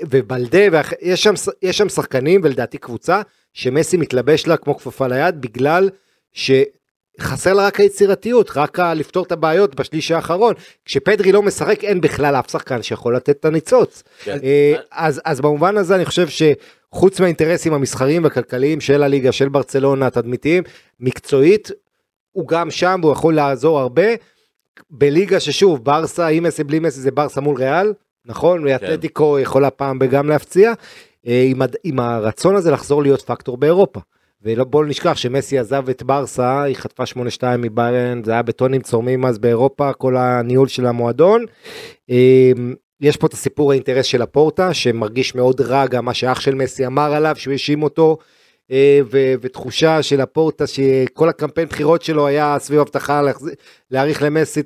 [0.09, 0.93] ובלדה, ואח...
[1.01, 3.21] יש, שם, יש שם שחקנים ולדעתי קבוצה
[3.53, 5.89] שמסי מתלבש לה כמו כפפה ליד בגלל
[7.21, 10.53] שחסר לה רק היצירתיות, רק לפתור את הבעיות בשליש האחרון.
[10.85, 14.03] כשפדרי לא משחק אין בכלל אף שחקן שיכול לתת את הניצוץ.
[14.23, 14.37] כן.
[14.43, 20.07] אה, אז, אז במובן הזה אני חושב שחוץ מהאינטרסים המסחריים והכלכליים של הליגה, של ברצלונה,
[20.07, 20.63] התדמיתיים,
[20.99, 21.71] מקצועית,
[22.31, 24.07] הוא גם שם והוא יכול לעזור הרבה.
[24.89, 27.93] בליגה ששוב, ברסה, עם מסי בלי מסי זה ברסה מול ריאל,
[28.25, 28.63] נכון?
[28.63, 30.73] ואתלטיקו יכולה פעם בגם להפציע,
[31.27, 33.99] אה, עם, עם הרצון הזה לחזור להיות פקטור באירופה.
[34.45, 39.39] ובואו נשכח שמסי עזב את ברסה, היא חטפה 8-2 מביירן, זה היה בטונים צורמים אז
[39.39, 41.45] באירופה, כל הניהול של המועדון.
[42.09, 42.51] אה,
[43.01, 46.85] יש פה את הסיפור האינטרס של הפורטה, שמרגיש מאוד רע גם מה שאח של מסי
[46.85, 48.17] אמר עליו, שהוא האשים אותו,
[48.71, 53.21] אה, ו- ותחושה של הפורטה שכל הקמפיין בחירות שלו היה סביב הבטחה
[53.91, 54.59] להאריך למסי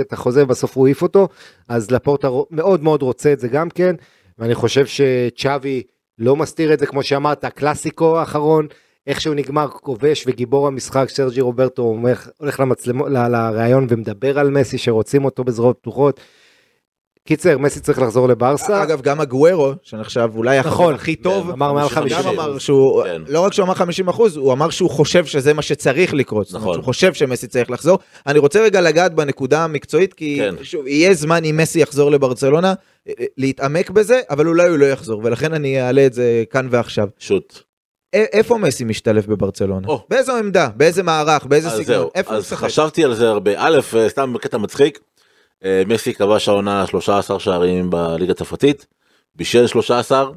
[0.00, 1.28] את החוזה, בסוף הוא העיף אותו,
[1.68, 3.96] אז לפורטה מאוד מאוד רוצה את זה גם כן,
[4.38, 5.82] ואני חושב שצ'אבי
[6.18, 8.66] לא מסתיר את זה, כמו שאמרת, הקלאסיקו האחרון,
[9.10, 14.50] איך שהוא נגמר כובש וגיבור המשחק, סרג'י רוברטו הולך, הולך למצלמו, ל- לראיון ומדבר על
[14.50, 16.20] מסי שרוצים אותו בזרועות פתוחות.
[17.26, 18.82] קיצר, מסי צריך לחזור לברסה.
[18.82, 22.16] אגב, גם הגוורו, שנחשב אולי נכון, הכי טוב, כן, אמר מעל 50.
[22.18, 22.32] 50.
[22.32, 23.22] גם אמר שהוא, כן.
[23.28, 26.46] לא רק שהוא אמר 50 אחוז, הוא אמר שהוא חושב שזה מה שצריך לקרות.
[26.46, 26.74] זאת אומרת, נכון.
[26.74, 27.98] שהוא חושב שמסי צריך לחזור.
[28.26, 30.54] אני רוצה רגע לגעת בנקודה המקצועית, כי כן.
[30.64, 32.74] שוב, יהיה זמן אם מסי יחזור לברצלונה,
[33.08, 36.68] אה, אה, להתעמק בזה, אבל אולי הוא לא יחזור, ולכן אני אעלה את זה כאן
[36.70, 37.08] ועכשיו.
[37.18, 37.69] שוט.
[38.12, 39.88] איפה מסי משתלב בברצלונה?
[39.88, 40.04] או.
[40.08, 40.68] באיזו עמדה?
[40.76, 41.46] באיזה מערך?
[41.46, 42.08] באיזה אז סגנון?
[42.14, 42.66] איפה הוא אז משחק?
[42.66, 43.50] חשבתי על זה הרבה.
[43.56, 44.98] א', אה, סתם בקטע מצחיק,
[45.64, 48.86] אה, מסי כבש העונה 13 שערים בליגה הצרפתית,
[49.34, 50.30] בישל 13,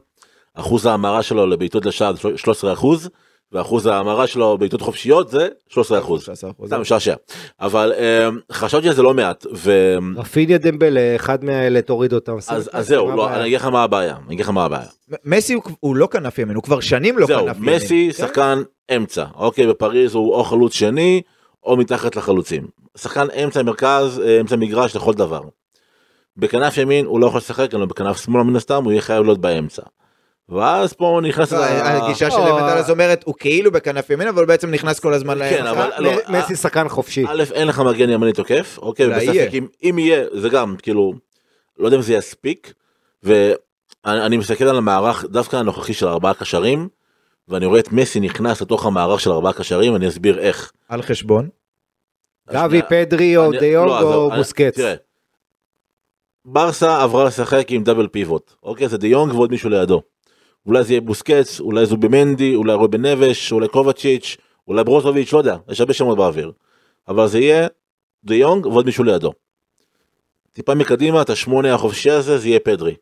[0.53, 3.09] אחוז ההמרה שלו לבעיטות לשער זה 13 אחוז,
[3.53, 6.29] ואחוז ההמרה שלו בעיטות חופשיות זה 13 אחוז.
[6.29, 6.67] 13%.
[6.67, 7.13] סתם משעשע.
[7.61, 9.97] אבל אה, חשבתי על זה לא מעט, ו...
[10.17, 12.35] רפיניה דמבלה, אחד מהאלה תוריד אותם.
[12.47, 13.29] אז אז זהו, לא?
[13.33, 14.87] אני אגיד לך מה הבעיה, אני אגיד לך מה הבעיה.
[15.25, 17.75] מסי הוא- הוא לא כנף ימין, הוא כבר שנים לא זהו, כנף ימין.
[17.75, 18.17] מסי כן?
[18.27, 18.61] שחקן
[18.95, 21.21] אמצע, אוקיי, בפריז הוא או חלוץ שני
[21.63, 22.63] או מתחת לחלוצים.
[22.97, 25.41] שחקן אמצע מרכז, אה, אמצע מגרש לכל דבר.
[26.37, 29.39] בכנף ימין הוא לא יכול לשחק, אלא בכנף שמאל מן הסתם הוא יהיה חייב להיות
[29.39, 29.81] באמצע.
[30.49, 31.53] ואז פה נכנס...
[31.53, 34.99] לא, הגישה של או, אמת אלאז אומרת, הוא כאילו בכנף ימין, אבל הוא בעצם נכנס
[34.99, 35.71] כל הזמן כן, לאמצע.
[35.71, 37.25] אבל- לא, מ- מסי שחקן חופשי.
[37.27, 39.61] א', אין לך מגן ימני תוקף, אוקיי, בספק יהיה.
[39.83, 41.13] אם, יהיה, זה גם, כאילו,
[41.77, 42.73] לא יודע אם זה יספיק,
[43.23, 43.55] ואני
[44.05, 46.87] אני מסתכל על המערך דווקא הנוכחי של ארבעה קשרים,
[47.47, 50.71] ואני רואה את מסי נכנס לתוך המערך של ארבעה קשרים, אני אסביר איך.
[50.89, 51.49] על חשבון.
[52.53, 54.75] גבי, פדרי או דיונג לא, או בוסקץ.
[54.75, 54.93] תראה,
[56.45, 58.87] ברסה עברה לשחק עם דאבל פיבוט, אוקיי?
[58.87, 60.01] זה דיונג ועוד מישהו לידו.
[60.65, 65.37] אולי זה יהיה בוסקץ, אולי זו במנדי, אולי רובן נבש, אולי קובצ'יץ', אולי ברוזוביץ', לא
[65.37, 66.51] יודע, יש הרבה שמות באוויר.
[67.07, 67.67] אבל זה יהיה
[68.23, 69.31] דיונג ועוד מישהו לידו.
[70.51, 72.95] טיפה מקדימה, את השמונה החופשי הזה, זה יהיה פדרי.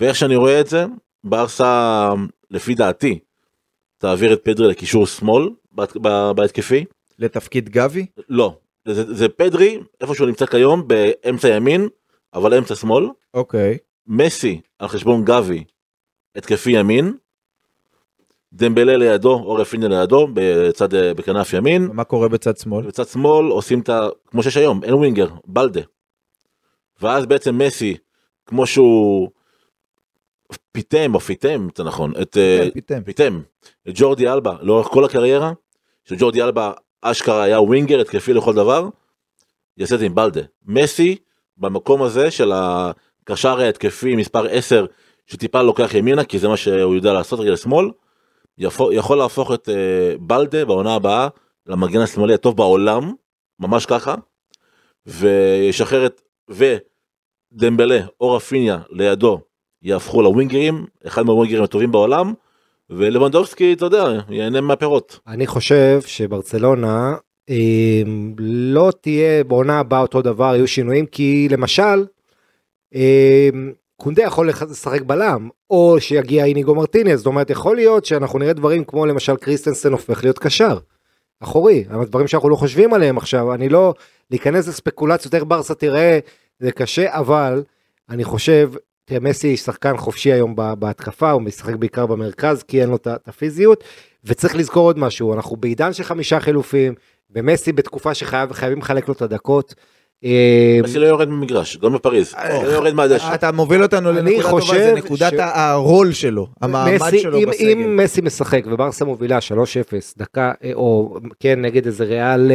[0.00, 0.84] ואיך שאני רואה את זה,
[1.24, 2.12] ברסה,
[2.50, 3.18] לפי דעתי,
[3.98, 5.48] תעביר את פדרי לקישור שמאל
[6.36, 6.84] בהתקפי.
[7.18, 8.06] לתפקיד גבי?
[8.28, 8.56] לא,
[8.88, 11.88] זה, זה פדרי, איפה שהוא נמצא כיום, באמצע ימין,
[12.34, 13.08] אבל אמצע שמאל.
[13.34, 13.78] אוקיי.
[14.06, 15.64] מסי על חשבון גבי,
[16.36, 17.16] התקפי ימין.
[18.52, 21.88] דמבלה לידו, או רפינה לידו, בצד, אה, בכנף ימין.
[21.92, 22.86] מה קורה בצד שמאל?
[22.86, 24.08] בצד שמאל עושים את ה...
[24.26, 25.80] כמו שיש היום, אין ווינגר, בלדה.
[27.02, 27.96] ואז בעצם מסי,
[28.46, 29.30] כמו שהוא
[30.72, 32.36] פיתם, או פיתם, זה נכון, את...
[32.36, 33.02] אה, כן, פיתם.
[33.04, 33.40] פיתם
[33.88, 35.52] את ג'ורדי אלבה לאורך כל הקריירה,
[36.04, 38.88] שג'ורדי אלבה אשכרה היה ווינגר התקפי לכל דבר,
[39.76, 40.42] יעשה את זה עם בלדה.
[40.66, 41.16] מסי
[41.56, 44.86] במקום הזה של הקשר ההתקפי מספר 10
[45.26, 47.90] שטיפה לוקח ימינה כי זה מה שהוא יודע לעשות רגל שמאל,
[48.58, 49.72] יכול, יכול להפוך את uh,
[50.20, 51.28] בלדה בעונה הבאה
[51.66, 53.12] למגן השמאלי הטוב בעולם,
[53.60, 54.14] ממש ככה,
[55.06, 59.40] וישחרר את, ודמבלה או רפיניה לידו
[59.82, 62.32] יהפכו לווינגרים, אחד מהווינגרים הטובים בעולם,
[62.90, 65.18] ולבנדובסקי, אתה יודע, ייהנה מהפירות.
[65.26, 67.14] אני חושב שברצלונה
[67.50, 68.02] אה,
[68.38, 72.06] לא תהיה בעונה הבאה אותו דבר, יהיו שינויים, כי למשל,
[72.94, 73.48] אה,
[74.04, 78.84] קונדה יכול לשחק בלם, או שיגיע איניגו מרטינס, זאת אומרת, יכול להיות שאנחנו נראה דברים
[78.84, 80.78] כמו למשל קריסטנסן הופך להיות קשר.
[81.40, 83.94] אחורי, דברים שאנחנו לא חושבים עליהם עכשיו, אני לא,
[84.30, 86.18] להיכנס לספקולציות איך ברסה תראה,
[86.58, 87.62] זה קשה, אבל
[88.10, 88.70] אני חושב
[89.04, 93.84] תראה, מסי שחקן חופשי היום בהתקפה, הוא משחק בעיקר במרכז כי אין לו את הפיזיות,
[94.24, 96.94] וצריך לזכור עוד משהו, אנחנו בעידן של חמישה חילופים,
[97.30, 99.74] ומסי בתקופה שחייבים לחלק לו את הדקות.
[100.24, 103.34] אה, מסי לא יורד ממגרש, גם בפריז, אה, לא יורד מהדשא.
[103.34, 107.68] אתה מוביל אותנו לנקודה טובה, זה נקודת הרול שלו, המעמד שלו בסגל.
[107.68, 112.52] אם מסי משחק וברסה מובילה 3-0, דקה, אה, או כן, נגד איזה ריאל,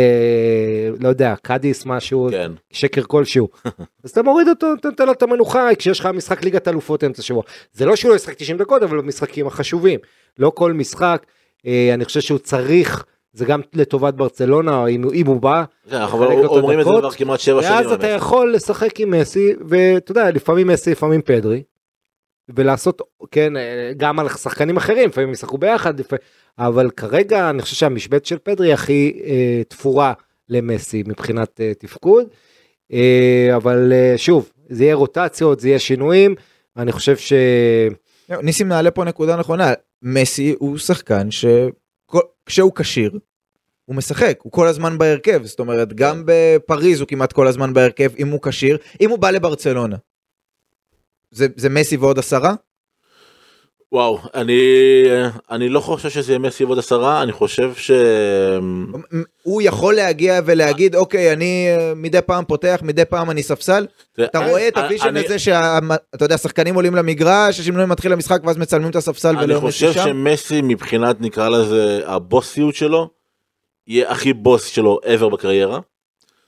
[1.00, 2.52] לא יודע, קאדיס משהו, כן.
[2.72, 3.48] שקר כלשהו,
[4.04, 7.44] אז אתה מוריד אותו, נותן לו את המנוחה, כשיש לך משחק ליגת אלופות אמצע שבוע.
[7.74, 10.00] זה לא שהוא לא ישחק 90 דקות, אבל במשחקים החשובים.
[10.40, 11.26] לא כל משחק,
[11.66, 13.06] אני חושב שהוא צריך...
[13.34, 17.40] זה גם לטובת ברצלונה, אם, אם הוא בא, כן, אנחנו אומרים את זה כבר כמעט
[17.40, 17.74] שבע שנים.
[17.74, 21.64] ואז אתה יכול לשחק עם מסי, ואתה יודע, לפעמים מסי, לפעמים פדרי,
[22.56, 23.54] ולעשות, כן,
[23.98, 26.24] גם על שחקנים אחרים, לפעמים ישחקו ביחד, לפעמים,
[26.60, 30.14] אבל כרגע אני חושב שהמשבצת של פדרי הכי אה, תפורה
[30.50, 32.28] למסי מבחינת אה, תפקוד,
[32.94, 36.36] אה, אבל אה, שוב, זה יהיה רוטציות, זה יהיה שינויים,
[36.78, 37.34] אני חושב ש...
[38.42, 41.46] ניסים נעלה פה נקודה נכונה, מסי הוא שחקן ש...
[42.50, 43.20] כשהוא כשיר,
[43.86, 48.12] הוא משחק, הוא כל הזמן בהרכב, זאת אומרת, גם בפריז הוא כמעט כל הזמן בהרכב,
[48.20, 49.98] אם הוא כשיר, אם הוא בא לברצלונה.
[51.32, 52.54] זה, זה מסי ועוד עשרה?
[53.92, 54.62] וואו, אני,
[55.52, 57.92] אני לא חושב שזה יהיה מסי ועוד עשרה, אני חושב ש...
[59.44, 63.86] הוא יכול להגיע ולהגיד, אוקיי, אני אה, מדי פעם פותח, מדי פעם אני ספסל.
[64.24, 68.58] אתה רואה את ה vision הזה שאתה יודע, שחקנים עולים למגרש, השינוי מתחיל המשחק ואז
[68.58, 73.10] מצלמים את הספסל ולא אני חושב שמסי מבחינת, נקרא לזה, הבוסיות שלו,
[73.88, 75.80] יהיה הכי בוס שלו ever בקריירה.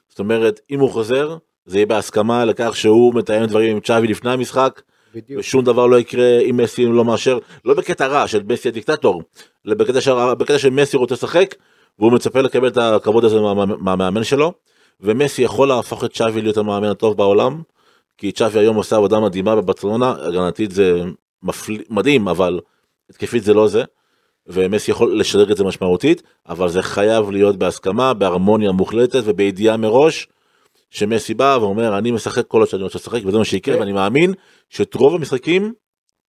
[0.09, 4.31] זאת אומרת, אם הוא חוזר, זה יהיה בהסכמה לכך שהוא מתאם דברים עם צ'אבי לפני
[4.31, 4.81] המשחק.
[5.15, 5.39] בדיוק.
[5.39, 9.23] ושום דבר לא יקרה אם מסי לא מאשר, לא בקטע רע של מסי הדיקטטור,
[9.67, 10.07] אלא בקטע, ש...
[10.07, 11.55] בקטע שמסי רוצה לשחק,
[11.99, 13.39] והוא מצפה לקבל את הכבוד הזה
[13.79, 14.53] מהמאמן שלו,
[15.01, 17.61] ומסי יכול להפוך את צ'אבי להיות המאמן הטוב בעולם,
[18.17, 21.03] כי צ'אבי היום עושה עבודה מדהימה בברצלונה, הגנתית זה
[21.43, 21.77] מפל...
[21.89, 22.59] מדהים, אבל
[23.09, 23.83] התקפית זה לא זה,
[24.47, 30.27] ומסי יכול לשדרג את זה משמעותית, אבל זה חייב להיות בהסכמה, בהרמוניה מוחלטת ובידיעה מראש.
[30.91, 34.33] שמסי בא ואומר אני משחק כל עוד שאני רוצה לשחק וזה מה שיקרה ואני מאמין
[34.69, 35.73] שאת רוב המשחקים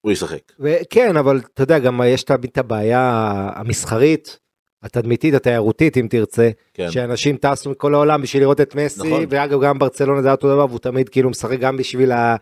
[0.01, 0.51] הוא ישחק.
[0.89, 4.39] כן אבל אתה יודע גם יש תמיד את הבעיה המסחרית
[4.83, 6.91] התדמיתית התיירותית אם תרצה כן.
[6.91, 9.25] שאנשים טסו מכל העולם בשביל לראות את מסי נכון.
[9.29, 12.35] ואגב גם ברצלונה זה אותו דבר והוא תמיד כאילו משחק גם בשביל ה...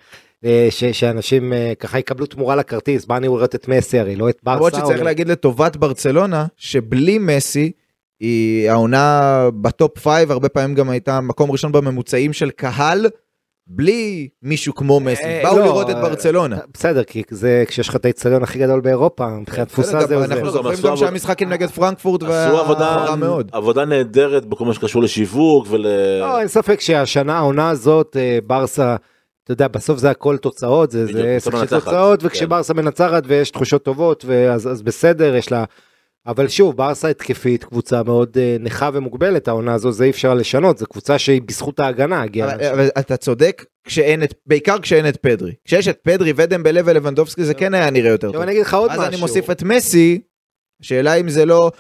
[0.46, 4.30] אה, ש, שאנשים אה, ככה יקבלו תמורה לכרטיס, מה אני רואה את מסי הרי, לא
[4.30, 4.56] את ברסה.
[4.56, 7.72] למרות שצריך להגיד לטובת ברצלונה, שבלי מסי,
[8.20, 13.08] היא העונה בטופ 5 הרבה פעמים גם הייתה מקום ראשון בממוצעים של קהל.
[13.72, 16.58] בלי מישהו כמו מסי, אה, באו לא, לראות את ברצלונה.
[16.74, 20.34] בסדר, כי זה כשיש לך את האיצטדיון הכי גדול באירופה, מבחינת תפוסה זה עוזר.
[20.34, 23.50] אנחנו זוכרים גם שהמשחקים נגד פרנקפורט והחורה מאוד.
[23.52, 25.86] עבודה נהדרת בכל מה שקשור לשיווק ול...
[26.20, 28.96] לא, אין ספק שהשנה, העונה הזאת, אה, ברסה,
[29.44, 32.80] אתה יודע, בסוף זה הכל תוצאות, זה עסק של תוצאות, וכשברסה כן.
[32.80, 35.64] מנצחת ויש תחושות טובות, אז בסדר, יש לה...
[36.30, 40.78] אבל שוב, ברסה התקפית, קבוצה מאוד uh, נכה ומוגבלת, העונה הזו, זה אי אפשר לשנות,
[40.78, 42.24] זו קבוצה שהיא בזכות ההגנה.
[42.24, 45.54] אבל, אבל אתה צודק, כשאין את, בעיקר כשאין את פדרי.
[45.66, 48.42] כשיש את פדרי ודמבלה ולבנדובסקי זה כן היה נראה יותר טוב.
[48.42, 49.02] אני אגיד לך עוד משהו.
[49.02, 50.22] אז אני מוסיף את מסי,
[50.82, 51.72] שאלה אם זה לא,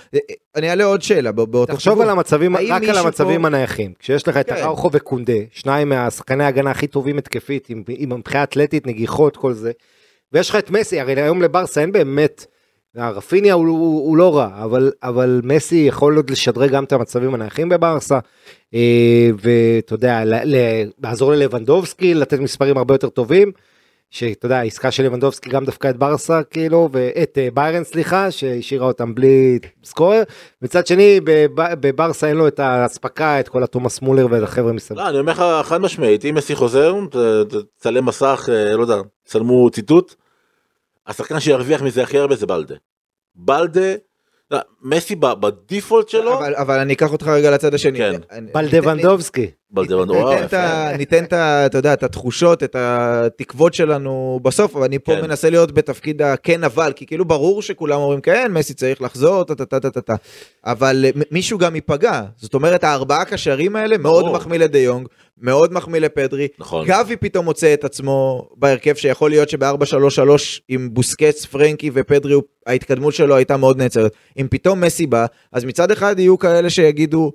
[0.55, 3.47] אני אעלה עוד שאלה באותו תחשוב על המצבים, רק על המצבים פה...
[3.47, 3.93] הנייחים.
[3.99, 4.55] כשיש לך את כן.
[4.55, 9.71] אראוכו וקונדה, שניים מהשחקני ההגנה הכי טובים התקפית, עם, עם מבחינה אתלטית, נגיחות, כל זה.
[10.33, 12.45] ויש לך את מסי, הרי היום לברסה אין באמת...
[12.95, 17.33] רפיניה הוא, הוא, הוא לא רע, אבל, אבל מסי יכול עוד לשדרג גם את המצבים
[17.33, 18.19] הנייחים בברסה,
[18.73, 20.21] אה, ואתה יודע,
[21.03, 23.51] לעזור ללבנדובסקי, לתת מספרים הרבה יותר טובים,
[24.11, 28.87] שאתה יודע, העסקה של לבנדובסקי גם דווקא את ברסה, כאילו, ואת אה, ביירן, סליחה, שהשאירה
[28.87, 30.23] אותם בלי סקורר,
[30.61, 31.19] מצד שני,
[31.55, 34.99] בברסה אין לו את האספקה, את כל התומאס מולר ואת החבר'ה מסביב.
[34.99, 36.95] לא, אני אומר לך חד משמעית, אם מסי חוזר,
[37.77, 40.15] תצלם מסך, אה, לא יודע, צלמו ציטוט.
[41.09, 42.75] השחקן שירוויח מזה הכי הרבה זה בלדה.
[43.35, 43.93] בלדה
[44.51, 47.97] לא, מסי בדיפולט שלו, אבל, אבל אני אקח אותך רגע לצד השני.
[47.97, 48.13] כן.
[48.31, 49.51] אני- בלדבנדובסקי.
[49.71, 50.07] בלדבן-
[50.97, 51.33] ניתן את.
[51.33, 55.21] אתה יודע, את התחושות, את התקוות שלנו בסוף, אבל אני פה כן.
[55.21, 59.55] מנסה להיות בתפקיד הכן אבל, כי כאילו ברור שכולם אומרים כן, מסי צריך לחזור, טה
[59.55, 60.15] טה טה טה טה טה.
[60.65, 62.21] אבל אה, מישהו גם ייפגע.
[62.37, 64.31] זאת אומרת, הארבעה קשרים האלה מאוד.
[64.31, 65.07] מחמיא לדה יונג,
[65.41, 66.47] מאוד מחמיא לפדרי.
[66.59, 66.87] נכון.
[66.87, 69.65] גבי פתאום מוצא את עצמו בהרכב שיכול להיות שב-4-3-3
[70.67, 74.13] עם בוסקץ, פרנקי ופדרי, ההתקדמות שלו הייתה מאוד נעצרת.
[74.37, 77.31] אם פתאום מסי בא, אז מצד אחד יהיו כאלה שיגידו,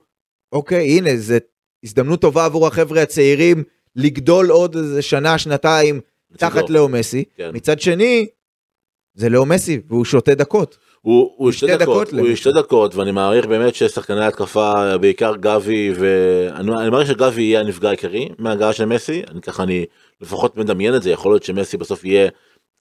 [0.52, 1.38] אוקיי, הנה, זה
[1.84, 3.64] הזדמנות טובה עבור החבר'ה הצעירים
[3.96, 6.00] לגדול עוד איזה שנה, שנתיים,
[6.36, 6.74] תחת לצידו.
[6.74, 7.24] לאו מסי.
[7.36, 7.50] כן.
[7.52, 8.26] מצד שני,
[9.14, 10.78] זה לאו מסי, והוא שותה דקות.
[11.04, 12.34] הוא, הוא שתי שתי דקות, דקות הוא.
[12.34, 17.88] שתי דקות ואני מעריך באמת ששחקני התקפה בעיקר גבי ואני אני מעריך שגבי יהיה הנפגע
[17.88, 19.84] העיקרי מההגעה של מסי אני ככה אני
[20.20, 22.28] לפחות מדמיין את זה יכול להיות שמסי בסוף יהיה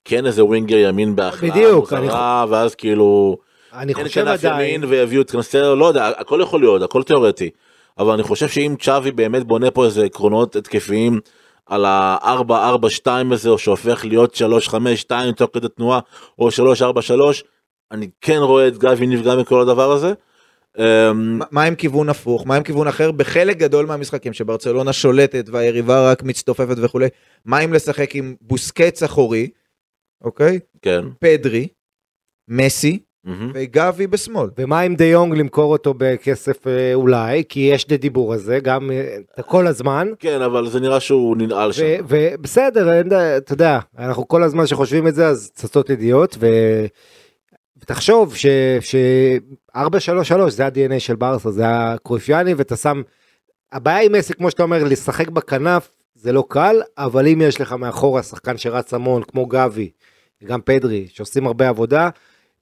[0.05, 2.07] כן איזה ווינגר ימין בהכלאה בדיוק, אני
[2.49, 3.37] ואז כאילו
[3.73, 7.49] אני חושב עדיין, ויביאו את קנסטר לא יודע הכל יכול להיות הכל תיאורטי
[7.99, 11.19] אבל אני חושב שאם צ'אבי באמת בונה פה איזה עקרונות התקפיים
[11.65, 14.41] על ה-4-4-2 הזה או שהופך להיות
[15.09, 15.99] 3-5-2 תוך כדי תנועה
[16.39, 16.51] או 3-4-3
[17.93, 20.13] אני כן רואה את גבי נפגע מכל הדבר הזה.
[20.79, 22.47] אמ, מה- עם כיוון הפוך?
[22.47, 23.11] מה עם כיוון אחר?
[23.11, 27.07] בחלק גדול מהמשחקים שברצלונה שולטת והיריבה רק מצטופפת וכולי,
[27.45, 29.49] מה אם לשחק עם בוסקץ אחורי,
[30.23, 30.59] אוקיי?
[30.81, 31.05] כן.
[31.19, 31.67] פדרי,
[32.47, 32.99] מסי.
[33.53, 34.49] וגבי בשמאל.
[34.57, 38.91] ומה עם דה יונג למכור אותו בכסף אה, אולי, כי יש את הדיבור הזה, גם
[38.91, 40.07] אה, כל הזמן.
[40.19, 41.83] כן אבל זה נראה שהוא ננעל שם.
[42.07, 43.01] ובסדר,
[43.37, 46.47] אתה יודע, אנחנו כל הזמן שחושבים את זה, אז צצות ידיעות, ו...
[47.83, 48.45] ותחשוב ש...
[48.81, 48.95] ש...
[49.77, 49.79] 4-3-3
[50.49, 53.01] זה ה-DNA של ברסה, זה הקרויפיאני, ואתה שם...
[53.71, 57.71] הבעיה עם מסי, כמו שאתה אומר, לשחק בכנף זה לא קל, אבל אם יש לך
[57.73, 59.89] מאחורה שחקן שרץ המון, כמו גבי,
[60.43, 62.09] גם פדרי, שעושים הרבה עבודה,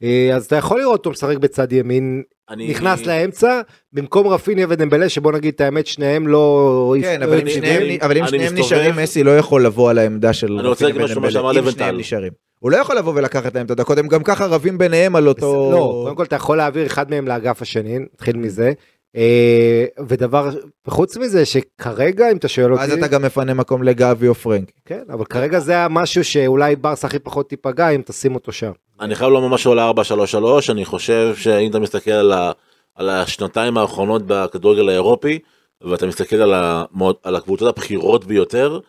[0.04, 3.62] אה, אז אתה יכול לראות אותו משחק בצד ימין, אני- נכנס לאמצע,
[3.94, 6.96] במקום רפיניה ודמבלה, שבוא נגיד את האמת, שניהם לא...
[7.02, 7.64] כן, לא אבל אם יציבים.
[7.74, 10.96] שניהם- אבל אם אני שניהם מסתובב- נשארים, מסי לא יכול לבוא על העמדה של רפיניה
[11.06, 11.30] ודמבלה,
[11.60, 11.72] אם.
[11.72, 12.32] שניהם נשארים.
[12.62, 15.70] הוא לא יכול לבוא ולקחת להם את הדקות, הם גם ככה רבים ביניהם על אותו...
[15.72, 18.72] לא, קודם כל אתה יכול להעביר אחד מהם לאגף השני, נתחיל מזה.
[19.16, 20.50] אה, ודבר,
[20.88, 24.72] וחוץ מזה שכרגע אם אתה שואל אותי, אז אתה גם מפנה מקום לגבי או פרנק.
[24.86, 28.72] כן, אבל כרגע זה המשהו שאולי ברסה הכי פחות תיפגע אם תשים אותו שם.
[29.00, 32.52] אני חייב לומר משהו על ה-4-3-3 אני חושב שאם אתה מסתכל על, ה,
[32.96, 35.40] על השנתיים האחרונות בכדורגל האירופי
[35.82, 38.80] ואתה מסתכל על, המוד, על הקבוצות הבכירות ביותר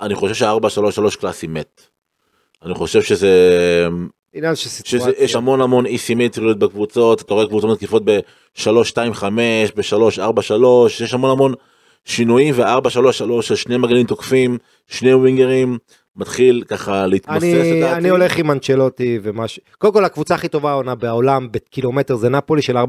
[0.00, 1.93] אני חושב שה-4-3-3 קלאסי מת.
[2.64, 3.28] אני חושב שזה
[4.34, 5.38] עניין של שיש סיטואציה.
[5.38, 9.24] המון המון אי סימטריות בקבוצות אתה רואה קבוצות מתקיפות ב-3-2-5
[9.76, 10.52] ב-3-4-3
[11.04, 11.54] יש המון המון
[12.04, 15.78] שינויים ו-4-3-3 של שני מגנים תוקפים שני ווינגרים
[16.16, 17.94] מתחיל ככה להתמוסס אני, לדעתי.
[17.98, 22.62] אני הולך עם אנצ'לוטי ומשהו, קודם כל הקבוצה הכי טובה העונה בעולם בקילומטר זה נפולי
[22.62, 22.80] של 4-3-3.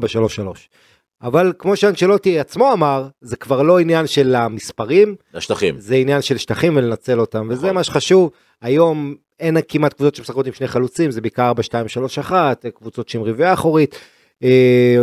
[1.22, 5.74] אבל כמו שאנצ'לוטי עצמו אמר, זה כבר לא עניין של המספרים, השטחים.
[5.78, 7.74] זה עניין של שטחים ולנצל אותם, וזה נכון.
[7.74, 8.30] מה שחשוב.
[8.62, 11.52] היום אין כמעט קבוצות שמשחקות עם שני חלוצים, זה בעיקר
[12.28, 12.32] 4-2-3-1,
[12.74, 13.98] קבוצות שהן רביעייה אחורית,
[14.42, 14.96] אה,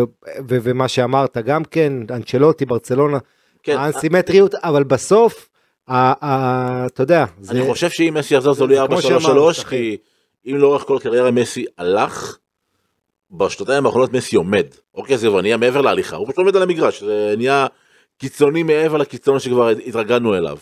[0.49, 3.17] ו- ומה שאמרת גם כן, אנצ'לוטי, ברצלונה,
[3.63, 5.49] כן, האסימטריות, אבל בסוף,
[5.89, 7.51] אתה יודע, זה...
[7.51, 9.97] אני חושב שאם מסי יחזור זה לא יהיה כמו 4-3-3 שאמרנו, כי
[10.45, 12.37] אם לאורך כל קריירה מסי הלך,
[13.33, 14.65] בשנתיים האחרונות מסי עומד.
[14.95, 17.67] אוקיי זה כבר נהיה מעבר להליכה, הוא פשוט עומד על המגרש, זה נהיה
[18.17, 20.57] קיצוני מעבר לקיצון שכבר התרגלנו אליו.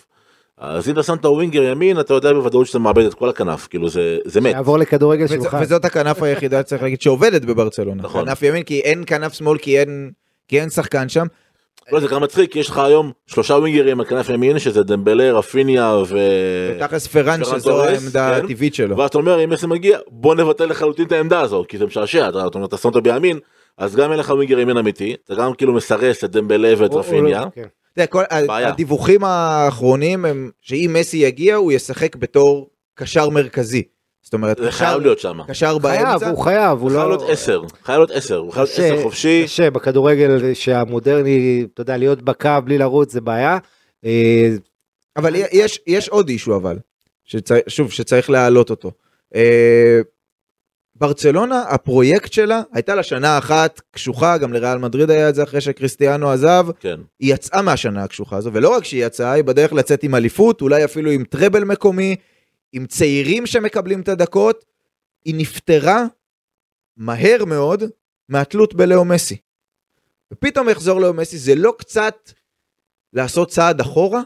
[0.58, 3.68] אז אם אתה שם את הווינגר ימין אתה יודע בוודאות שאתה מאבד את כל הכנף,
[3.68, 4.54] כאילו זה, זה מת.
[4.54, 5.58] יעבור לכדורגל שלך.
[5.62, 8.04] וזאת הכנף היחידה צריך להגיד שעובדת בברצלונה.
[8.04, 8.26] נכון.
[8.26, 10.12] כנף ימין כי אין כנף שמאל כי אין
[10.48, 11.26] כי אין שחקן שם.
[11.92, 15.96] לא, זה גם מצחיק, יש לך היום שלושה ווינגרים על כנף ימין שזה דמבלה, רפיניה
[16.08, 16.18] ו...
[16.76, 18.46] ותכלס פרן שזו העמדה כן.
[18.46, 18.98] הטבעית שלו.
[18.98, 22.30] ואז אתה אומר אם מסי מגיע בוא נבטל לחלוטין את העמדה הזו כי זה משעשע
[22.30, 23.40] אתה, אתה, אומר, אתה שם אותו בימין
[23.78, 26.98] אז גם אין לך ווינגר ימין אמיתי אתה גם כאילו מסרס את דמבלה ואת או
[26.98, 27.42] רפיניה.
[27.42, 27.68] לא, כן.
[28.50, 33.84] הדיווחים האחרונים הם שאם מסי יגיע הוא ישחק בתור קשר מרכזי.
[34.32, 35.38] זאת אומרת זה קשר- חייב להיות שם.
[35.48, 36.30] קשר חייב, באמצע.
[36.30, 37.08] הוא חייב, הוא חייב לא...
[37.10, 39.44] להיות 10 חייב להיות 10 הוא חייב להיות 10 חופשי.
[39.46, 43.58] קשה בכדורגל שהמודרני, אתה יודע, להיות בקו בלי לרוץ זה בעיה.
[44.06, 44.50] אה,
[45.18, 46.78] אבל יש יש עוד אישו אבל.
[47.24, 48.92] שצריך- שוב שצריך להעלות אותו.
[49.36, 50.00] אה,
[50.96, 55.62] ברצלונה הפרויקט שלה הייתה לה שנה אחת קשוחה גם לריאל מדריד היה את זה אחרי
[55.62, 56.96] שקריסטיאנו עזב כן.
[57.20, 60.86] היא יצאה מהשנה הקשוחה הזו ולא רק שהיא יצאה היא בדרך לצאת עם אליפות אולי
[60.86, 62.16] אפילו עם טראבל מקומי
[62.74, 64.66] עם צעירים שמקבלים את הדקות
[65.26, 66.06] היא נפטרה
[66.98, 67.84] מהר מאוד
[68.30, 69.38] מהתלות בליאו מסי.
[70.34, 72.32] ופתאום יחזור ליאו מסי זה לא קצת
[73.14, 74.22] לעשות צעד אחורה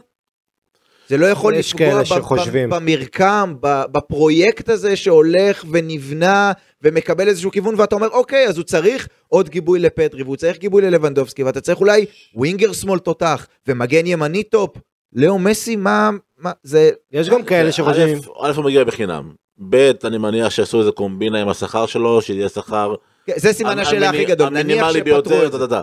[1.08, 2.70] זה לא יכול לפגוע שחושבים.
[2.70, 9.48] במרקם, בפרויקט הזה שהולך ונבנה ומקבל איזשהו כיוון, ואתה אומר, אוקיי, אז הוא צריך עוד
[9.48, 14.76] גיבוי לפדרי, והוא צריך גיבוי ללבנדובסקי, ואתה צריך אולי winger שמאל תותח, ומגן ימני טופ.
[15.12, 19.32] לאו מסי, מה, מה, זה, יש גם כאלה שחושבים, א', הוא מגיע בחינם.
[19.68, 22.94] ב', אני מניח שעשו איזה קומבינה עם השכר שלו, שיהיה שכר
[23.36, 25.76] זה סימן השאלה הכי גדול, נניח ביותר, את זה.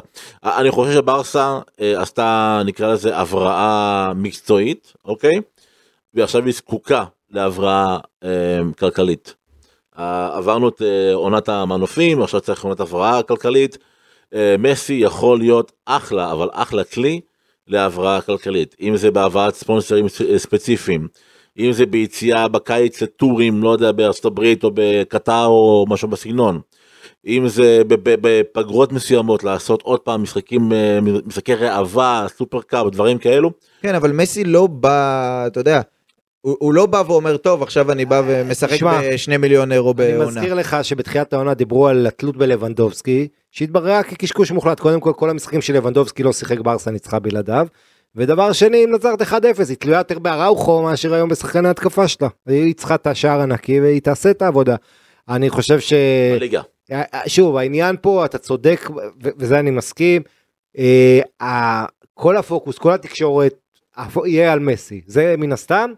[0.43, 5.41] אני חושב שברסה אה, עשתה, נקרא לזה, הבראה מקצועית, אוקיי?
[6.13, 8.29] ועכשיו היא זקוקה להבראה אה,
[8.79, 9.35] כלכלית.
[9.95, 13.77] עברנו את אה, עונת המנופים, עכשיו צריך עונת הבראה כלכלית.
[14.59, 17.21] מסי יכול להיות אחלה, אבל אחלה כלי
[17.67, 18.75] להבראה כלכלית.
[18.81, 21.07] אם זה בהבאת ספונסרים ס- ספציפיים,
[21.59, 26.59] אם זה ביציאה בקיץ לטורים, לא יודע, בארצות הברית או בקטר או משהו בסגנון.
[27.27, 33.51] אם זה בפגרות מסוימות לעשות עוד פעם משחקים, אה, משחקי ראווה, סופר קאפ, דברים כאלו.
[33.81, 35.81] כן, אבל מסי לא בא, אתה יודע,
[36.43, 40.11] הוא, הוא לא בא ואומר, טוב, עכשיו אני בא ומשחק שמע, בשני מיליון אירו אני
[40.13, 40.25] בעונה.
[40.25, 45.61] מזכיר לך שבתחילת העונה דיברו על התלות בלבנדובסקי, שהתבררה כקשקוש מוחלט, קודם כל כל המשחקים
[45.61, 47.67] של לבנדובסקי לא שיחק ברסה ניצחה בלעדיו,
[48.15, 49.33] ודבר שני, אם נצרת 1-0,
[49.69, 52.27] היא תלויה יותר באראוכו מאשר היום בשחקני ההתקפה שלה.
[52.45, 54.75] היא צריכה את השער הנקי והיא תעשה את העבודה.
[55.29, 55.93] אני חושב ש...
[56.35, 56.61] בליגה.
[56.91, 58.89] אה, שוב העניין פה אתה צודק
[59.21, 60.21] וזה אני מסכים
[60.77, 63.53] אה, כל הפוקוס כל התקשורת
[64.25, 65.91] יהיה על מסי זה מן הסתם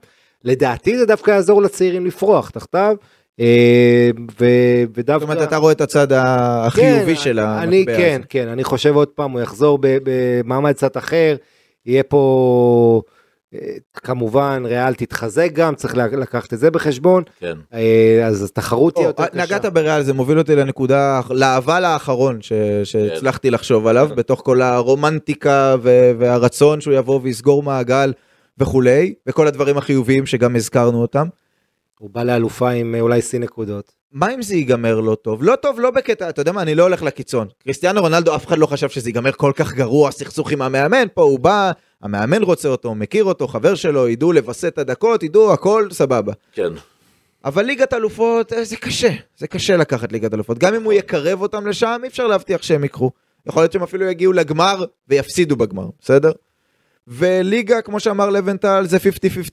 [0.46, 2.96] לדעתי זה דווקא יעזור לצעירים לפרוח תחתיו
[3.40, 8.16] אה, ו- זאת ודווקא אומרת, אתה רואה את הצד החיובי כן, של אני המטבע כן
[8.20, 8.28] הזה.
[8.30, 11.36] כן אני חושב עוד פעם הוא יחזור במעמד קצת אחר
[11.86, 13.02] יהיה פה
[13.54, 13.60] אה,
[13.94, 17.58] כמובן ריאל תתחזק גם צריך לקחת את זה בחשבון כן.
[17.74, 19.44] אה, אז התחרות תהיה או, יותר קשה.
[19.46, 25.76] נגעת בריאל, זה מוביל אותי לנקודה, לאבל האחרון ש- שהצלחתי לחשוב עליו, בתוך כל הרומנטיקה
[25.82, 28.14] ו- והרצון שהוא יבוא ויסגור מעגל
[28.58, 31.28] וכולי, וכל הדברים החיוביים שגם הזכרנו אותם.
[32.00, 33.92] הוא בא לאלופה עם אה, אולי שיא נקודות.
[34.12, 35.44] מה אם זה ייגמר לא טוב?
[35.44, 37.48] לא טוב, לא בקטע, אתה יודע מה, אני לא הולך לקיצון.
[37.64, 41.24] קריסטיאנו רונלדו, אף אחד לא חשב שזה ייגמר כל כך גרוע, סכסוך עם המאמן, פה
[41.24, 45.88] הוא בא, המאמן רוצה אותו, מכיר אותו, חבר שלו, ידעו לווסת את הדקות, ידעו, הכל
[45.92, 46.34] סבבה.
[46.52, 46.74] כן.
[47.46, 50.58] אבל ליגת אלופות, אה, זה קשה, זה קשה לקחת ליגת אלופות.
[50.58, 53.12] גם אם הוא יקרב אותם לשם, אי אפשר להבטיח שהם יקחו.
[53.46, 56.32] יכול להיות שהם אפילו יגיעו לגמר ויפסידו בגמר, בסדר?
[57.08, 59.00] וליגה, כמו שאמר לבנטל, זה 50-50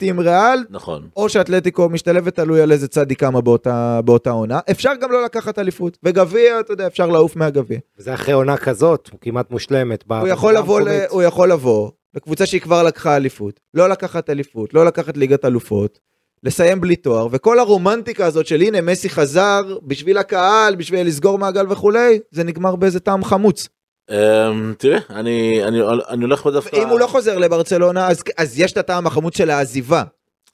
[0.03, 1.09] עם ריאל, נכון.
[1.17, 4.61] או שאתלטיקו משתלבת, תלוי על איזה צד היא קמה באותה, באותה עונה.
[4.71, 5.99] אפשר גם לא לקחת אליפות.
[6.03, 7.79] וגביע, אתה יודע, אפשר לעוף מהגביע.
[7.99, 10.05] וזה אחרי עונה כזאת, כמעט מושלמת.
[10.09, 10.89] הוא יכול לבוא, ל...
[11.09, 15.99] הוא יכול לבוא לקבוצה שהיא כבר לקחה אליפות, לא לקחת אליפות, לא לקחת ליגת אלופות,
[16.43, 21.73] לסיים בלי תואר, וכל הרומנטיקה הזאת של הנה מסי חזר בשביל הקהל, בשביל לסגור מעגל
[21.73, 23.69] וכולי, זה נגמר באיזה טעם חמוץ.
[24.11, 26.77] אמ, תראה, אני אני אני הולך בדווקא...
[26.77, 30.03] אם הוא לא חוזר לברצלונה, אז, אז יש את הטעם החמוץ של העזיבה.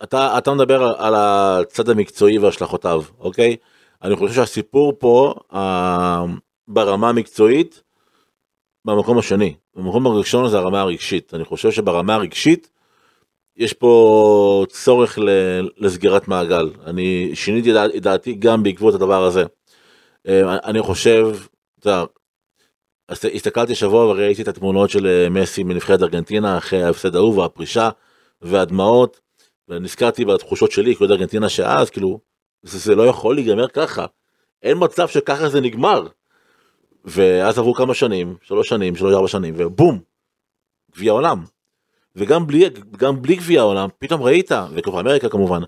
[0.02, 3.56] אתה אתה מדבר על- הצד המקצועי והשלכותיו, אוקיי?
[4.02, 5.34] אני חושב שהסיפור פה
[6.68, 7.82] ברמה המקצועית,
[8.84, 9.54] במקום השני.
[9.76, 11.34] במקום הראשון זה הרמה הרגשית.
[11.34, 12.70] אני חושב שברמה הרגשית
[13.56, 15.18] יש פה צורך
[15.78, 16.70] לסגירת מעגל.
[16.86, 19.44] אני שיניתי את דע- את דעתי גם בעקבות הדבר הזה.
[20.28, 21.36] אה, אני חושב,
[21.80, 22.04] אתה יודע,
[23.08, 27.90] אז הסתכלתי שבוע וראיתי את התמונות של אה, מסי מנבחרת ארגנטינה אחרי ההפסד ההוא והפרישה
[28.42, 29.20] והדמעות.
[29.68, 32.20] ונזכרתי בתחושות שלי כעוד ארגנטינה שאז כאילו
[32.62, 34.06] זה, זה לא יכול להיגמר ככה
[34.62, 36.06] אין מצב שככה זה נגמר.
[37.04, 40.00] ואז עברו כמה שנים שלוש שנים שלוש ארבע שנים ובום
[40.92, 41.44] גביע עולם.
[42.16, 45.60] וגם בלי גם בלי גביע העולם פתאום ראית וקופה אמריקה כמובן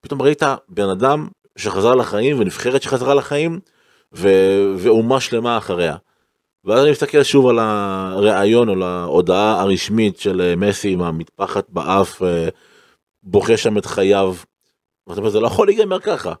[0.00, 3.60] פתאום ראית בן אדם שחזר לחיים ונבחרת שחזרה לחיים
[4.12, 4.28] ו,
[4.76, 5.96] ואומה שלמה אחריה.
[6.66, 12.22] ואז אני מסתכל שוב על הראיון או להודעה הרשמית של אה, מסי עם המטפחת באף
[12.22, 12.48] אה,
[13.22, 14.34] בוכה שם את חייו.
[15.06, 16.32] ואתה אומר, זה לא יכול להיגמר ככה.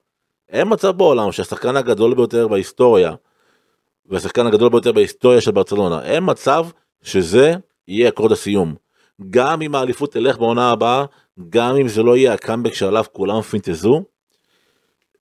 [0.48, 3.14] אין מצב בעולם שהשחקן הגדול ביותר בהיסטוריה,
[4.06, 6.66] והשחקן הגדול ביותר בהיסטוריה של ברצלונה, אין מצב
[7.02, 7.54] שזה
[7.88, 8.74] יהיה אקורד הסיום.
[9.30, 11.04] גם אם האליפות תלך בעונה הבאה,
[11.48, 14.02] גם אם זה לא יהיה הקאמבק שעליו כולם פינטזו,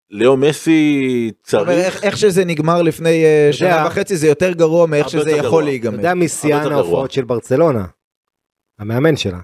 [0.09, 2.03] לאו מסי זאת אומרת, איך, צריך...
[2.03, 5.59] איך שזה נגמר לפני אה, שנה וחצי, זה יותר גרוע מאיך שזה יכול גרוע.
[5.61, 5.97] אתה להיגמר.
[5.97, 7.11] יודע מי שיאן ההופעות.
[7.11, 7.85] של ברצלונה?
[8.79, 9.39] המאמן שלה.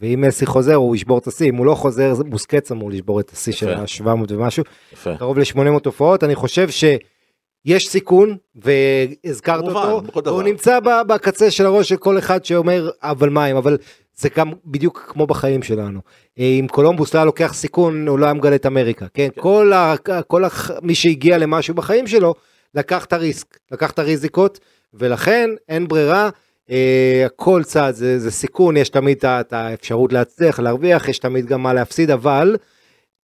[0.00, 3.30] ואם מסי חוזר הוא ישבור את השיא, אם הוא לא חוזר בוסקץ אמור לשבור את
[3.30, 4.10] השיא של יפה.
[4.10, 5.16] ה-700 ומשהו, יפה.
[5.16, 10.02] קרוב ל-800 הופעות, אני חושב שיש סיכון, והזכרת אותו.
[10.24, 13.76] והוא נמצא בקצה של הראש של כל אחד שאומר אבל מה אם, אבל
[14.16, 16.00] זה גם בדיוק כמו בחיים שלנו.
[16.38, 19.28] אם קולומבוס לא היה לוקח סיכון הוא לא היה מגלה את אמריקה, כן?
[19.34, 19.40] כן.
[19.40, 19.94] כל, ה,
[20.26, 20.48] כל ה,
[20.82, 22.34] מי שהגיע למשהו בחיים שלו
[22.74, 24.60] לקח את הריסק, לקח את הריזיקות,
[24.94, 26.30] ולכן אין ברירה.
[26.70, 31.62] אה, הכל צעד זה, זה סיכון, יש תמיד את האפשרות להצליח, להרוויח, יש תמיד גם
[31.62, 32.56] מה להפסיד, אבל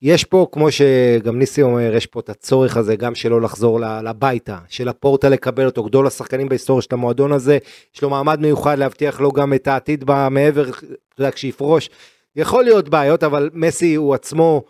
[0.03, 4.59] יש פה, כמו שגם ניסי אומר, יש פה את הצורך הזה גם שלא לחזור לביתה,
[4.69, 7.59] של הפורטה לקבל אותו, גדול השחקנים בהיסטוריה של המועדון הזה,
[7.95, 10.87] יש לו מעמד מיוחד להבטיח לו גם את העתיד במעבר, אתה
[11.19, 11.91] יודע, כשיפרוש.
[12.37, 14.63] יכול להיות בעיות, אבל מסי הוא עצמו,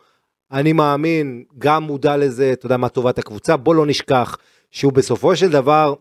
[0.52, 4.36] אני מאמין, גם מודע לזה, אתה יודע, מה טובת הקבוצה, בוא לא נשכח
[4.70, 5.94] שהוא בסופו של דבר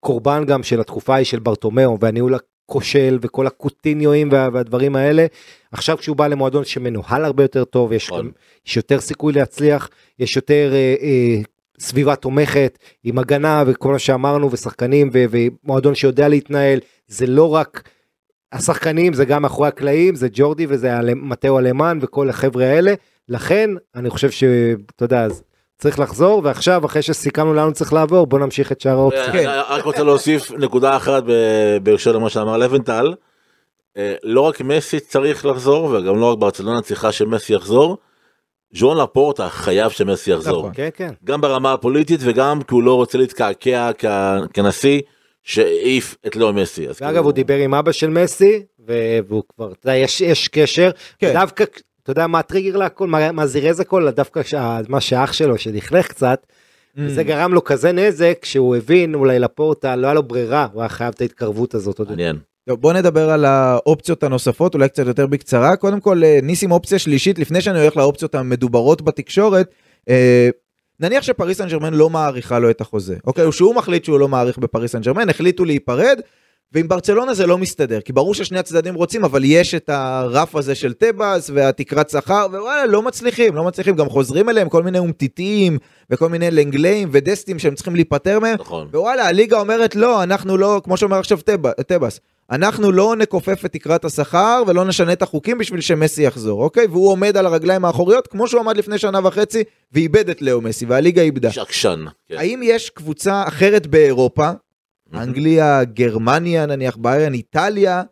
[0.00, 5.26] קורבן גם של התקופה ההיא של ברטומיאו והניהול הכושל וכל הקוטיניואים וה, והדברים האלה.
[5.72, 8.26] עכשיו כשהוא בא למועדון שמנוהל הרבה יותר טוב, יש, נכון.
[8.26, 8.30] גם,
[8.66, 9.88] יש יותר סיכוי להצליח,
[10.18, 11.40] יש יותר אה, אה,
[11.78, 17.88] סביבה תומכת עם הגנה וכל מה שאמרנו ושחקנים ו, ומועדון שיודע להתנהל, זה לא רק
[18.52, 22.94] השחקנים, זה גם מאחורי הקלעים, זה ג'ורדי וזה מתאו אלמן וכל החבר'ה האלה,
[23.28, 25.42] לכן אני חושב שאתה יודע, אז
[25.78, 29.26] צריך לחזור ועכשיו אחרי שסיכמנו לאן צריך לעבור בוא נמשיך את שאר האופציות.
[29.32, 29.48] כן.
[29.48, 31.22] אני רק רוצה להוסיף נקודה אחת
[31.82, 33.14] בהקשר למה שאמר לבנטל.
[33.96, 37.98] אה, לא רק מסי צריך לחזור וגם לא רק ברצלונה צריכה שמסי יחזור.
[38.74, 40.58] ז'ואן לפורטה חייב שמסי יחזור.
[40.58, 40.70] נכון.
[40.74, 41.10] כן כן.
[41.24, 43.90] גם ברמה הפוליטית וגם כי הוא לא רוצה להתקעקע
[44.54, 45.00] כנשיא
[45.42, 46.86] שהעיף את לאו מסי.
[46.86, 50.90] ואגב כאילו- הוא דיבר עם אבא של מסי והוא כבר, אתה יודע, יש, יש קשר,
[51.18, 51.32] כן.
[51.32, 51.64] דווקא,
[52.04, 56.08] אתה יודע מה הטריגר להכל, מה, מה זירז הכל, דווקא שה- מה שאח שלו שלכלך
[56.08, 56.46] קצת,
[56.96, 57.00] Mm.
[57.06, 60.88] זה גרם לו כזה נזק שהוא הבין אולי לפורטה, לא היה לו ברירה, הוא היה
[60.88, 62.00] חייב את ההתקרבות הזאת.
[62.00, 62.36] מעניין.
[62.68, 65.76] טוב, בוא נדבר על האופציות הנוספות, אולי קצת יותר בקצרה.
[65.76, 69.70] קודם כל, אה, ניסים אופציה שלישית, לפני שאני הולך לאופציות המדוברות בתקשורת,
[70.08, 70.48] אה,
[71.00, 73.44] נניח שפריס סן ג'רמן לא מעריכה לו את החוזה, אוקיי?
[73.44, 76.20] או שהוא מחליט שהוא לא מעריך בפריס סן ג'רמן, החליטו להיפרד,
[76.72, 80.74] ועם ברצלונה זה לא מסתדר, כי ברור ששני הצדדים רוצים, אבל יש את הרף הזה
[80.74, 85.78] של טבעס והתקרת שכר, ווואלה, לא מצליחים, לא מצליחים, גם חוזרים אליהם כל מיני אומטיטים,
[86.10, 88.88] וכל מיני לנגליים ודסטים שהם צריכים להיפטר מהם, נכון.
[88.92, 93.72] ווואלה, הליגה אומרת לא, אנחנו לא, כמו שאומר עכשיו טבע- טבעס, אנחנו לא נכופף את
[93.72, 96.86] תקרת השכר ולא נשנה את החוקים בשביל שמסי יחזור, אוקיי?
[96.86, 99.62] והוא עומד על הרגליים האחוריות כמו שהוא עמד לפני שנה וחצי
[99.92, 101.48] ואיבד את לאו מסי והליגה איבדה.
[101.48, 102.04] איש עקשן.
[102.28, 102.36] כן.
[102.38, 104.50] האם יש קבוצה אחרת באירופה,
[105.16, 108.02] אנגליה, גרמניה נניח, ביירן, איטליה,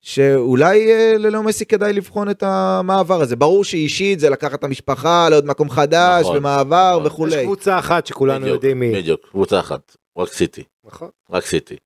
[0.00, 3.36] שאולי אה, ללאו מסי כדאי לבחון את המעבר הזה?
[3.36, 7.06] ברור שאישית זה לקחת את המשפחה לעוד מקום חדש נכון, ומעבר נכון.
[7.06, 7.44] יש וכולי.
[7.44, 8.92] קבוצה אחת שכולנו בדיוק, יודעים מי.
[8.92, 9.96] בדיוק, קבוצה אחת.
[10.18, 10.62] רק סיטי.
[10.84, 11.08] נכון.
[11.30, 11.76] רק סיטי.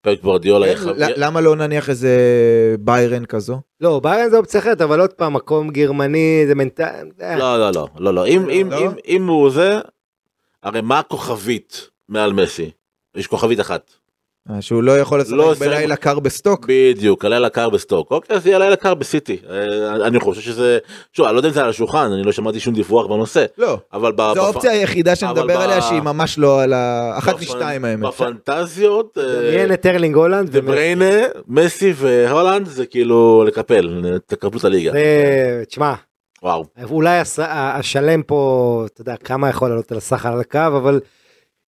[0.00, 2.16] פרק גוורדיולה כן, יחב- למה לא נניח איזה
[2.80, 3.60] ביירן כזו?
[3.80, 7.06] לא, ביירן זה אופציה אחרת, אבל עוד פעם, מקום גרמני, זה מנטל...
[7.20, 8.78] לא לא לא לא לא אם אם לא?
[8.78, 9.78] אם אם הוא זה
[10.62, 12.70] הרי מה הכוכבית מעל מסי
[13.16, 13.98] יש כוכבית אחת אה,
[14.60, 16.66] שהוא לא יכול לשחק לא, בלילה קר בסטוק?
[16.68, 20.78] בדיוק הלילה קר בסטוק אוקיי אז יהיה לילה קר בסיטי אה, אני חושב שזה
[21.12, 23.78] שוב אני לא יודע אם זה על השולחן אני לא שמעתי שום דיווח בנושא לא.
[23.92, 27.14] אבל ב- זו בפ- האופציה היחידה ב- עליה שהיא ממש לא על ה...
[27.18, 28.06] אחת משתיים האמת.
[28.08, 30.58] בפנטזיות אה, דמיין את ארלינג הולאנד, ומסי.
[30.66, 31.10] ובריינה
[31.48, 34.92] מסי והולאנד זה כאילו לקפל תקפלו את הליגה
[35.68, 35.94] תשמע,
[36.42, 41.00] וואו אולי הס- השלם פה, אתה יודע, כמה יכול לעלות על הסחר על הקו, אבל...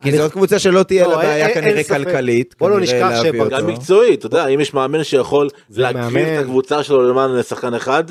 [0.03, 2.05] כי זאת קבוצה שלא תהיה לא, לה בעיה אין- אין כנראה.
[2.05, 2.55] כלכלית.
[2.59, 3.51] בוא לא נשכח אותו.
[3.51, 6.35] גם מקצועית אתה יודע אם יש מאמן שיכול להקריב מאמן.
[6.39, 8.05] את הקבוצה שלו למען שחקן אחד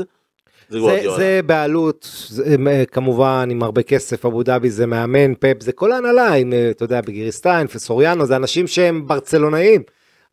[0.70, 1.10] זה זה.
[1.18, 2.56] זה בעלות, זה,
[2.92, 6.84] כמובן עם הרבה כסף, אבו דאבי זה מאמן, פפ, זה כל ההנהלה, עם, אה, אתה
[6.84, 9.82] יודע, בגיריסטיין, פסוריאנו, זה אנשים שהם ברצלונאים.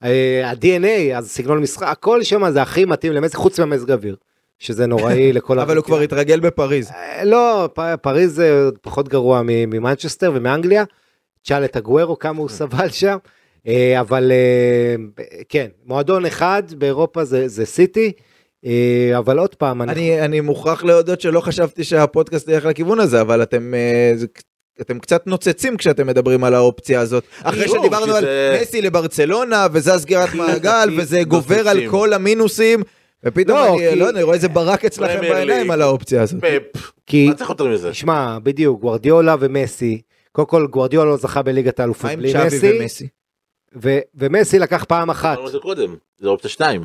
[0.05, 4.17] אה, ה-DNA, אז סגנון משחק, הכל שם זה הכי מתאים למזג, חוץ מהמזג אוויר,
[4.59, 5.59] שזה נוראי לכל...
[5.59, 6.91] אבל הוא כבר התרגל בפריז.
[6.91, 7.69] אה, לא,
[8.03, 10.85] פריז זה פחות גרוע מ- ממנצ'סטר ומאנגליה.
[11.47, 13.17] תשאל את הגוורו כמה הוא סבל שם.
[13.67, 14.95] אה, אבל אה,
[15.49, 18.13] כן, מועדון אחד באירופה זה, זה סיטי.
[18.67, 19.93] אה, אבל עוד פעם, אני...
[19.93, 23.75] אני אני מוכרח להודות שלא חשבתי שהפודקאסט ילך לכיוון הזה, אבל אתם...
[24.81, 27.25] אתם קצת נוצצים כשאתם מדברים על האופציה הזאת.
[27.43, 28.25] אחרי שדיברנו כי על
[28.63, 31.89] מסי לברצלונה, וזה הסגירת מעגל, וזה גובר על.
[31.91, 32.83] כל המינוסים,
[33.25, 35.71] ופתאום לא, אני כי- לא אני רואה איזה ברק אצלכם בעיניים.
[35.71, 36.41] על האופציה הזאת.
[36.41, 40.01] פפ כי, מה צריך יותר מזה תשמע, בדיוק, גוורדיולה ומסי,
[40.37, 43.09] קודם כל גוורדיולה לא זכה בליגת האלופות מה עם בלי צ'אבי מסי, ומסי?
[43.83, 45.33] ו- ומסי לקח פעם אחת.
[45.33, 46.85] אמרנו את זה קודם זה אופציה 2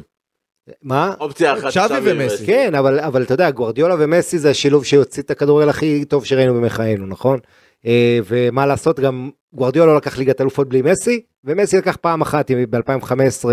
[0.81, 1.13] מה?
[1.19, 2.45] אופציה אחת צ'אבי ומסי.
[2.45, 6.53] כן, אבל, אבל אתה יודע, גוורדיולה ומסי זה השילוב שיוציא את הכדורגל הכי טוב שראינו
[6.53, 7.39] בימי חיינו, נכון?
[7.85, 12.51] אה, ומה לעשות, גם גוורדיולה לא לקח ליגת אלופות בלי מסי, ומסי לקח פעם אחת
[12.69, 13.45] ב-2015.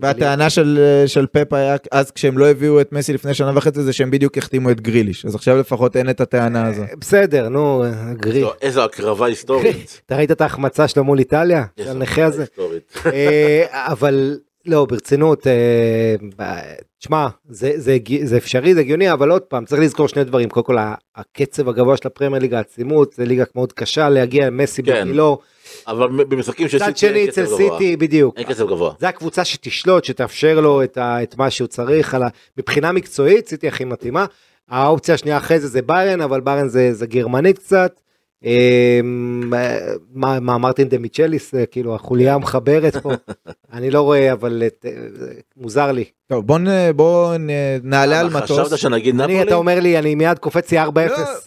[0.00, 3.92] והטענה של, של פפ היה אז כשהם לא הביאו את מסי לפני שנה וחצי זה
[3.92, 6.82] שהם בדיוק החתימו את גריליש אז עכשיו לפחות אין את הטענה הזו.
[6.98, 8.38] בסדר, נו, גרי.
[8.38, 11.64] איזו- איזו הקרבה היסטורית אתה ראית את ההחמצה שלו מול איטליה?
[11.86, 12.42] הנכה הזה?
[12.42, 12.96] היסטורית.
[13.06, 16.14] אה, אבל לא, ברצינות, אה,
[16.98, 20.48] תשמע, זה, זה, הג- זה אפשרי, זה הגיוני, אבל עוד פעם, צריך לזכור שני דברים.
[20.48, 20.76] קודם כל,
[21.16, 25.04] הקצב הגבוה של הפרמייר ליגה, העצימות, זה ליגה מאוד קשה להגיע, מסי כן.
[25.04, 25.38] בגילו.
[25.86, 27.78] אבל במשחקים של סיטי שני, אין אצל קצב גבוה.
[27.78, 28.36] סיטי, בדיוק.
[28.38, 28.92] אין קצב גבוה.
[28.98, 32.14] זה הקבוצה שתשלוט, שתאפשר לו את, ה, את מה שהוא צריך.
[32.14, 32.18] ה,
[32.58, 34.26] מבחינה מקצועית, סיטי הכי מתאימה.
[34.68, 38.00] האופציה השנייה אחרי זה זה ביירן, אבל ביירן זה, זה גרמנית קצת.
[38.44, 39.50] אמ,
[40.14, 43.12] מה, מה מרטין דה מיצ'ליס, אה, כאילו החוליה המחברת פה.
[43.72, 44.68] אני לא רואה, אבל אה,
[45.14, 45.26] זה
[45.56, 46.04] מוזר לי.
[46.28, 47.50] טוב, בוא, נ- בוא נ-
[47.82, 48.60] נעלה על מטוס.
[48.60, 49.48] חשבת שנגיד אני, נפולי?
[49.48, 50.86] אתה אומר לי, אני מיד קופץ לי 4-0.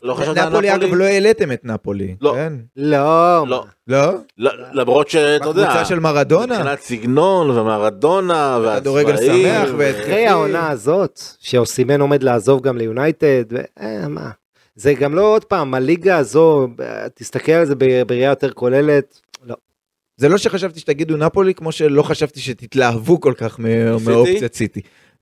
[0.03, 0.85] לא חשבת על נפולי, נפולי?
[0.87, 2.15] אגב, לא העליתם את נפולי.
[2.21, 2.33] לא.
[2.35, 2.53] כן?
[2.75, 3.45] לא.
[3.47, 3.65] לא.
[3.87, 4.11] לא?
[4.73, 6.55] למרות שאתה יודע, בקבוצה של מרדונה?
[6.57, 9.47] מבחינת סגנון ומרדונה כדורגל והצבעים.
[9.65, 14.29] שמח ואת- אחרי העונה הזאת, שאוסימן עומד לעזוב גם ליונייטד, ו- אה, מה.
[14.79, 17.75] זה גם לא עוד פעם, הליגה הזו, אה, תסתכל על זה
[18.07, 19.55] בראייה יותר כוללת, לא.
[20.17, 23.59] זה לא שחשבתי שתגידו נפולי, כמו שלא חשבתי שתתלהבו כל כך?
[24.05, 24.81] מאופציית סיטי.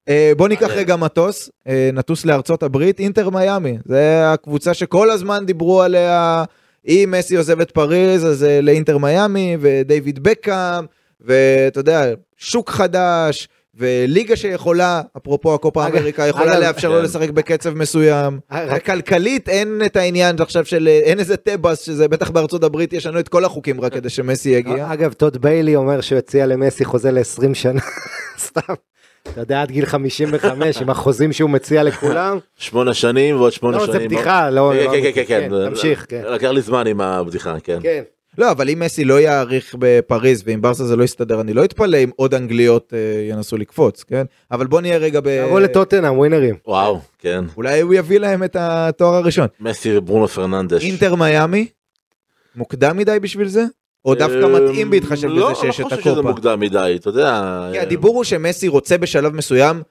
[0.10, 0.80] אה, בוא ניקח מעניין.
[0.80, 3.78] רגע מטוס, אה, נטוס לארצות הברית, אינטר מיאמי.
[3.86, 6.43] זה הקבוצה שכל הזמן דיברו עליה,
[6.88, 10.86] אם מסי עוזב את פריז, אז אה, לאינטר מיאמי, ודייוויד בקאם,
[11.22, 13.47] ואתה יודע, שוק חדש,
[13.78, 17.03] וליגה שיכולה, אפרופו הקופה האמריקה, יכולה אגב- לאפשר לו כן.
[17.03, 18.39] לשחק בקצב מסוים.
[18.86, 23.19] כלכלית אין את העניין עכשיו של, אה, אין איזה טבס, שזה בטח בארצות הברית ישנו
[23.19, 24.93] את כל החוקים רק כדי שמסי יגיע.
[24.93, 27.82] אגב, טוד ביילי אומר שהוא הציע למסי חוזה ל-20 שנה,
[28.47, 28.73] סתם.
[29.32, 32.38] אתה יודע, עד גיל 55, עם החוזים שהוא מציע לכולם.
[32.57, 33.99] שמונה שנים ועוד שמונה לא, שנים.
[33.99, 34.71] זה בדיחה, לא...
[34.75, 35.23] כן, לא כן, כן.
[35.28, 35.69] כן, כן.
[35.69, 36.21] תמשיך, כן.
[36.28, 37.80] לקח לי זמן עם הבדיחה, כן.
[37.84, 38.03] כן.
[38.38, 41.97] לא, אבל אם מסי לא יאריך בפריז ואם ברסה זה לא יסתדר, אני לא אתפלא
[41.97, 44.25] אם עוד אנגליות אה, ינסו לקפוץ, כן?
[44.51, 45.45] אבל בוא נהיה רגע ב...
[45.45, 46.55] תבוא לטוטנאם, ווינרים.
[46.67, 47.45] וואו, כן.
[47.57, 49.47] אולי הוא יביא להם את התואר הראשון.
[49.59, 50.83] מסי וברונו פרננדש.
[50.83, 51.67] אינטר מיאמי,
[52.55, 53.65] מוקדם מדי בשביל זה?
[54.05, 56.29] או דווקא אמ, מתאים בהתחשב לא, בזה שיש לא את חושב שזה הקופה?
[56.29, 57.69] מוקדם מדי, אתה יודע.
[57.71, 59.81] כי הדיבור הוא שמסי רוצה בשלב מסוים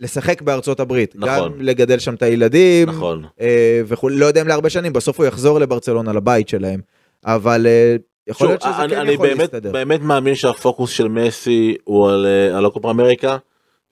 [0.00, 1.14] לשחק בארצות הברית.
[1.16, 1.52] נכון.
[1.52, 3.24] גם לגדל שם את הילדים, נכון.
[3.40, 6.80] אה, וכולי, לא יודע אם להרבה שנים, בסוף הוא יחזור לברצלונה, לבית שלהם.
[7.24, 7.96] אבל אה,
[8.26, 9.72] יכול להיות שזה אני, כן אני יכול להסתדר.
[9.72, 13.36] באמת מאמין שהפוקוס של מסי הוא על, אה, על אמריקה.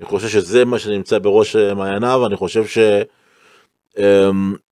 [0.01, 4.05] אני חושב שזה מה שנמצא בראש אה, מעייניו, אני חושב שהוא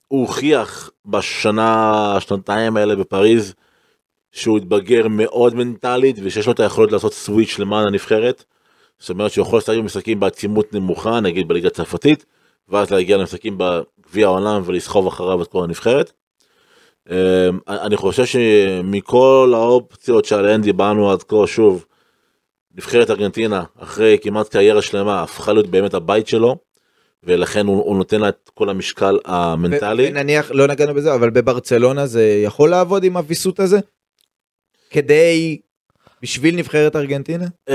[0.09, 3.55] הוכיח בשנה, שנתיים האלה בפריז,
[4.33, 8.45] שהוא התבגר מאוד מנטלית ושיש לו את היכולת לעשות סוויץ' למען הנבחרת.
[8.99, 12.25] זאת אומרת שהוא יכול לשחק במשחקים בעצימות נמוכה, נגיד בליגה הצרפתית,
[12.69, 16.13] ואז להגיע למשחקים בגביע העולם ולסחוב אחריו את כל הנבחרת.
[17.11, 17.17] אמ,
[17.69, 21.85] אני חושב שמכל האופציות שעליהן דיברנו עד כה, שוב,
[22.77, 26.57] נבחרת ארגנטינה, אחרי כמעט קריירה שלמה, הפכה להיות באמת הבית שלו,
[27.25, 30.09] ולכן הוא, הוא נותן לה את כל המשקל המנטלי.
[30.11, 33.79] ונניח, לא נגענו בזה, אבל בברצלונה זה יכול לעבוד עם הוויסות הזה?
[34.91, 35.61] כדי,
[36.23, 37.47] בשביל נבחרת ארגנטינה?
[37.71, 37.75] אמ,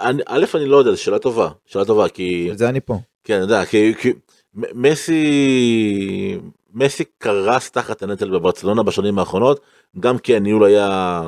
[0.00, 2.98] אני- א', אני לא יודע, זו שאלה טובה, שאלה טובה, כי, זה אני פה.
[3.24, 4.12] כן, אני יודע, כי, כי
[4.54, 6.38] מ- מסי,
[6.74, 9.60] מסי קרס תחת הנטל בברצלונה בשנים האחרונות,
[10.00, 11.22] גם כי הניהול היה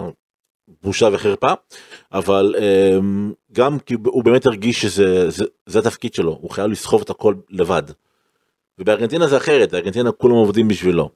[0.83, 1.53] בושה וחרפה,
[2.13, 7.03] אבל אמ, גם כי הוא באמת הרגיש שזה זה, זה התפקיד שלו, הוא חייב לסחוב
[7.03, 7.83] את הכל לבד.
[8.79, 11.11] ובארגנטינה זה אחרת, בארגנטינה כולם עובדים בשבילו.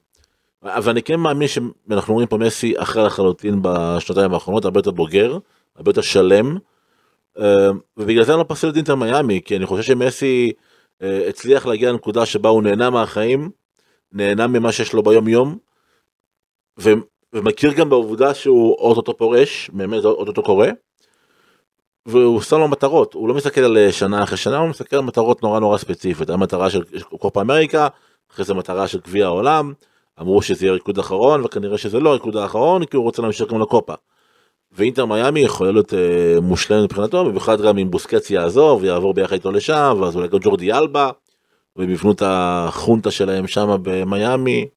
[0.63, 5.37] אבל אני כן מאמין שאנחנו רואים פה מסי אחר לחלוטין בשנתיים האחרונות, הרבה יותר בוגר,
[5.75, 6.57] הרבה יותר שלם,
[7.37, 7.43] אמ,
[7.97, 10.51] ובגלל זה אני לא פסל את אינטר מיאמי, כי אני חושב שמסי
[11.01, 13.49] אה, הצליח להגיע לנקודה שבה הוא נהנה מהחיים,
[14.13, 15.57] נהנה ממה שיש לו ביום יום,
[16.79, 16.93] ו-
[17.33, 20.69] ומכיר גם בעובדה שהוא אוטוטו פורש, באמת אוטוטו קורה,
[22.05, 25.01] והוא שם לו מטרות, הוא לא מסתכל על אה, שנה אחרי שנה, הוא מסתכל על
[25.01, 26.83] מטרות נורא נורא ספציפית, המטרה של
[27.19, 27.87] קופה אמריקה,
[28.31, 29.73] אחרי זה מטרה של גביע העולם,
[30.21, 33.61] אמרו שזה יהיה ריקוד אחרון, וכנראה שזה לא הריקוד האחרון, כי הוא רוצה להמשיך גם
[33.61, 33.93] לקופה.
[34.71, 39.51] ואינטר מיאמי יכולה להיות אה, מושלמת מבחינתו, במיוחד גם אם בוסקץ יעזוב ויעבור ביחד איתו
[39.51, 41.09] לשם, ואז אולי גם ג'ורדי אלבה,
[41.75, 44.67] והם יבנו את החונטה שלהם שם במיאמי,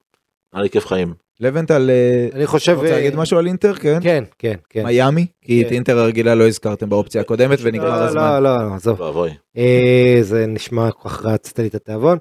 [0.53, 1.15] היה לי כיף חיים.
[1.41, 2.73] לבנטל, אה, אני חושב...
[2.73, 3.75] רוצה אה, להגיד משהו על אינטר?
[3.75, 3.99] כן?
[4.03, 4.87] כן, כן, כן.
[4.87, 5.27] מיאמי?
[5.43, 5.75] כי את כן.
[5.75, 8.23] אינטר הרגילה לא הזכרתם באופציה הקודמת ונגמר לא, הזמן.
[8.23, 9.01] לא, לא, לא, עזוב.
[9.01, 9.31] ואבוי.
[9.57, 12.19] אה, זה נשמע כל כך רצת לי את התיאבון.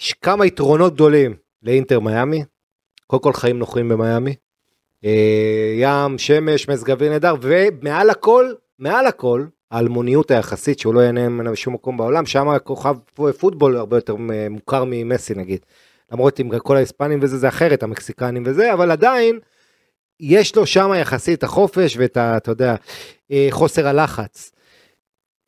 [0.00, 2.44] יש כמה יתרונות גדולים לאינטר מיאמי.
[3.06, 4.34] קודם כל חיים נוחים במיאמי.
[5.04, 9.44] אה, ים, שמש, מזג אוויר נהדר, ומעל הכל, מעל הכל,
[9.74, 14.48] האלמוניות היחסית שהוא לא ייהנה ממנה בשום מקום בעולם, שם הכוכב פוטבול הרבה יותר אה,
[14.50, 15.60] מוכר ממסי נגיד.
[16.12, 19.38] למרות עם כל ההיספנים וזה זה אחרת, המקסיקנים וזה, אבל עדיין
[20.20, 22.36] יש לו שם יחסית החופש ואת ה...
[22.36, 22.74] אתה יודע,
[23.32, 24.52] אה, חוסר הלחץ.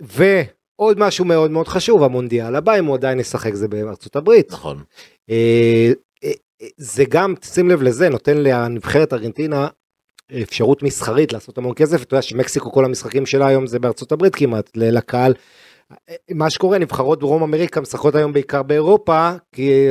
[0.03, 4.53] ועוד משהו מאוד מאוד חשוב, המונדיאל הבא, אם הוא עדיין ישחק זה בארצות הברית.
[4.53, 4.83] נכון.
[5.31, 5.93] אה,
[6.77, 9.69] זה גם, שים לב לזה, נותן לנבחרת ארגנטינה
[10.43, 14.37] אפשרות מסחרית לעשות המון כסף, אתה יודע שמקסיקו כל המשחקים שלה היום זה בארצות הברית
[14.37, 15.35] כמעט, לקהל.
[16.31, 19.89] מה שקורה, נבחרות דרום אמריקה משחקות היום בעיקר באירופה, כי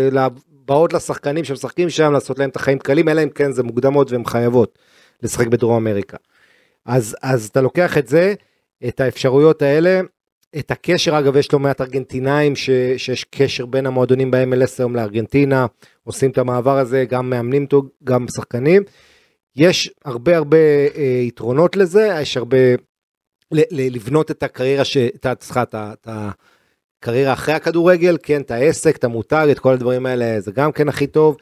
[0.49, 4.25] באות לשחקנים שמשחקים שם לעשות להם את החיים קלים, אלא אם כן זה מוקדמות והן
[4.25, 4.79] חייבות
[5.23, 6.17] לשחק בדרום אמריקה.
[6.85, 8.33] אז, אז אתה לוקח את זה,
[8.87, 10.01] את האפשרויות האלה,
[10.59, 15.65] את הקשר, אגב, יש לא מעט ארגנטינאים ש, שיש קשר בין המועדונים ב-MLS היום לארגנטינה,
[16.03, 17.65] עושים את המעבר הזה, גם מאמנים
[18.03, 18.83] גם שחקנים.
[19.55, 20.57] יש הרבה הרבה
[20.97, 22.57] אה, יתרונות לזה, יש הרבה,
[23.51, 26.07] ל, ל, לבנות את הקריירה, ש- את ה- סליחה, את ה- את
[27.01, 30.89] הקריירה אחרי הכדורגל, כן, את העסק, את המותג, את כל הדברים האלה, זה גם כן
[30.89, 31.37] הכי טוב.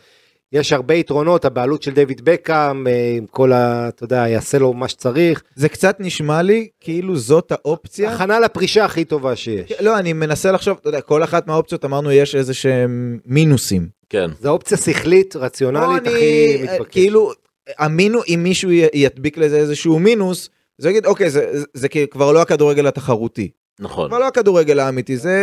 [0.52, 3.88] יש הרבה יתרונות, הבעלות של דיוויד בקאם, אה, עם כל ה...
[3.88, 5.44] אתה יודע, יעשה לו מה שצריך.
[5.56, 8.12] זה קצת נשמע לי כאילו זאת האופציה.
[8.14, 9.72] הכנה לפרישה הכי טובה שיש.
[9.80, 13.88] לא, אני מנסה לחשוב, אתה יודע, כל אחת מהאופציות אמרנו יש איזה שהם מינוסים.
[14.10, 14.30] כן.
[14.42, 16.92] זו אופציה שכלית, רציונלית, לא, הכי אני, מתבקשת.
[16.92, 17.32] כאילו,
[17.78, 22.42] המינו, אם מישהו ידביק לזה איזשהו מינוס, זה יגיד, אוקיי, זה, זה, זה כבר לא
[22.42, 23.50] הכדורגל התחרותי.
[23.80, 24.08] נכון.
[24.08, 25.42] כבר לא הכדורגל האמיתי, זה,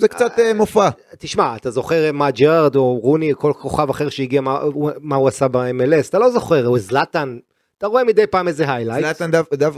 [0.00, 0.88] זה קצת אה, מופע.
[1.18, 4.60] תשמע, אתה זוכר מה ג'רארד או רוני, כל כוכב אחר שהגיע, מה,
[5.00, 7.38] מה הוא עשה ב-MLS, אתה לא זוכר, או זלאטן,
[7.78, 9.04] אתה רואה מדי פעם איזה highlight.
[9.04, 9.70] זלאטן, דו, דו,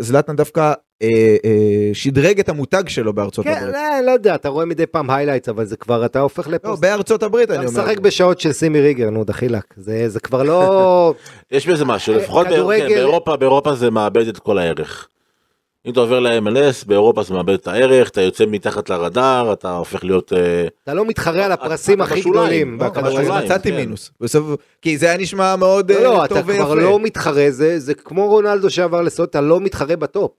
[0.00, 1.08] זלאטן דווקא אה,
[1.44, 3.72] אה, שדרג את המותג שלו בארצות כן, הברית.
[3.74, 6.82] לא, לא יודע, אתה רואה מדי פעם highlights, אבל זה כבר, אתה הופך לא, לפוסט.
[6.82, 7.82] בארצות הברית אתה אני אומר.
[7.82, 11.14] משחק בשעות של סימי ריגר, נו דחילאק, זה, זה כבר לא...
[11.50, 15.08] יש בזה משהו, לפחות כדורגל- כן, באירופה, באירופה זה מאבד את כל הערך.
[15.86, 20.04] אם אתה עובר ל-MLS, באירופה זה מאבד את הערך, אתה יוצא מתחת לרדאר, אתה הופך
[20.04, 20.32] להיות...
[20.32, 23.76] אה, אתה לא מתחרה על הפרסים אתה הכי גדולים לא, אתה אז מצאתי כן.
[23.76, 24.10] מינוס.
[24.20, 24.44] בסוף,
[24.82, 26.64] כי זה היה נשמע מאוד לא, אה, לא, טוב אתה ויפה.
[26.64, 30.32] כבר לא מתחרה, זה, זה כמו רונלדו שעבר לסוד, אתה לא מתחרה בטופ.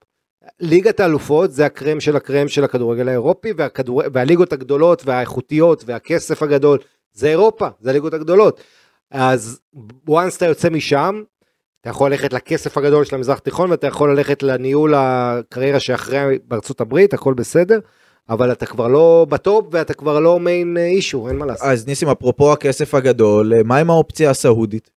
[0.60, 3.52] ליגת האלופות זה הקרם של הקרם של הכדורגל האירופי.
[4.12, 6.78] והליגות הגדולות והאיכותיות והכסף הגדול,
[7.12, 8.60] זה אירופה, זה הליגות הגדולות.
[9.10, 9.60] אז
[10.10, 11.22] once אתה יוצא משם,
[11.86, 16.80] אתה יכול ללכת לכסף הגדול של המזרח התיכון, ואתה יכול ללכת לניהול הקריירה שאחרי בארצות
[16.80, 17.78] הברית, הכל בסדר,
[18.30, 21.66] אבל אתה כבר לא בטופ ואתה כבר לא מיין אישו, אין מה לעשות.
[21.66, 24.90] אז ניסים, אפרופו הכסף הגדול, אה, מה עם האופציה הסעודית?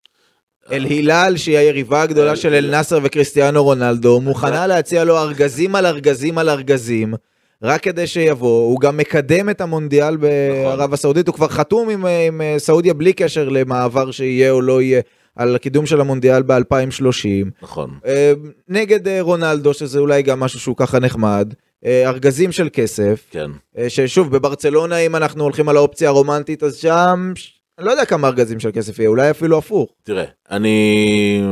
[0.72, 5.86] אל הילל, שהיא היריבה הגדולה של אל נאסר וקריסטיאנו רונלדו, מוכנה להציע לו ארגזים על
[5.86, 7.14] ארגזים על ארגזים,
[7.62, 12.26] רק כדי שיבוא, הוא גם מקדם את המונדיאל בערב הסעודית, הוא כבר חתום עם, אה,
[12.26, 15.00] עם אה, סעודיה בלי קשר למעבר שיהיה או לא יהיה,
[15.36, 17.50] על הקידום של המונדיאל ב-2030.
[17.62, 17.98] נכון.
[18.06, 18.32] אה,
[18.68, 21.54] נגד אה, רונלדו, שזה אולי גם משהו שהוא ככה נחמד,
[21.84, 23.50] אה, ארגזים של כסף, כן.
[23.88, 27.32] ששוב, בברצלונה, אם אנחנו הולכים על האופציה הרומנטית, אז שם,
[27.78, 29.90] אני לא יודע כמה ארגזים של כסף יהיה, אולי אפילו הפוך.
[30.02, 31.42] תראה, אני,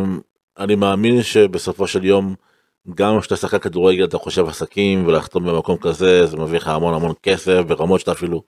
[0.59, 2.35] אני מאמין שבסופו של יום,
[2.95, 7.13] גם כשאתה שחקן כדורגל אתה חושב עסקים ולחתום במקום כזה, זה מביא לך המון המון
[7.23, 8.43] כסף ברמות שאתה אפילו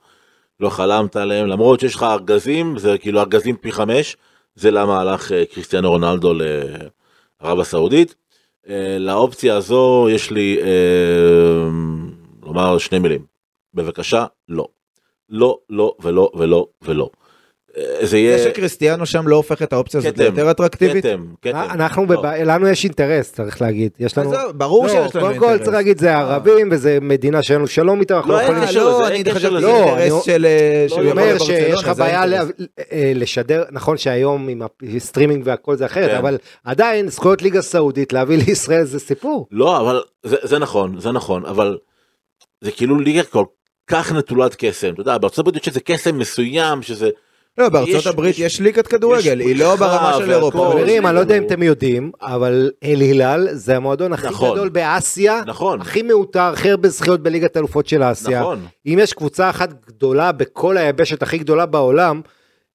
[0.60, 4.16] לא חלמת עליהם, למרות שיש לך ארגזים, זה כאילו ארגזים פי חמש,
[4.60, 8.14] זה למה הלך אה, קריסטיאנו רונלדו לערב הסעודית.
[8.68, 11.68] אה, לאופציה הזו יש לי אה,
[12.42, 13.24] לומר שני מילים.
[13.74, 14.68] בבקשה, לא.
[15.28, 17.10] לא, לא ולא ולא ולא.
[17.78, 21.04] אה, זה זה יהיה שקריסטיאנו שם לא הופך את האופציה הזאת ליותר אטרקטיבית?
[21.06, 21.56] כתם, כתם.
[21.56, 22.22] אנחנו, לא.
[22.36, 23.90] לנו יש אינטרס, צריך להגיד.
[23.98, 24.32] יש לנו...
[24.54, 25.64] ברור לא, שיש לנו קודם כל אינטרס.
[25.64, 28.62] צריך להגיד זה הערבים וזה מדינה שאין לנו שלום איתה, אנחנו לא, יכולים...
[28.74, 29.46] לא, אין קשר לזה.
[29.48, 30.46] שזה לא, אינטרס אני- של...
[30.46, 32.24] אה, לא, אומר שיש לך זה בעיה
[32.92, 34.62] אה, לשדר, נכון שהיום עם
[34.96, 36.16] הסטרימינג והכל זה אחרת, כן.
[36.16, 39.46] אבל עדיין זכויות ליגה סעודית להביא לישראל זה סיפור.
[39.50, 41.78] לא, אבל זה, זה נכון, זה נכון, אבל
[42.60, 43.44] זה כאילו ליגה כל
[43.86, 47.08] כך נטולת קסם, אתה יודע, בארצות הברית יש איזה קסם מסוים שזה,
[47.58, 50.70] לא, בארצות יש- הברית יש- ליגת כדורגל, היא לא ברמה של אירופה.
[50.72, 54.52] חברים, אני לא יודע אם אתם יודעים, אבל אל הילל זה המועדון הכי נכון.
[54.54, 58.40] גדול באסיה, נכון, הכי מעוטר, הכי הרבה זכיות בליגת אלופות של אסיה.
[58.40, 62.20] נכון, אם יש קבוצה אחת גדולה בכל היבשת הכי גדולה בעולם,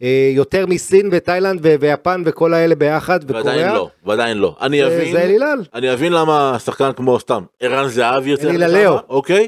[0.02, 4.88] אה, יותר מסין ותאילנד ויפן וכל האלה ביחד, ועדיין וקוריאה, לא, ועדיין לא, אני זה-
[4.88, 5.64] אבין, זה אל הילל.
[5.74, 8.98] אני אבין למה שחקן כמו סתם ערן זהבי יוצא, אלילה לשם, לאו.
[9.10, 9.48] אוקיי,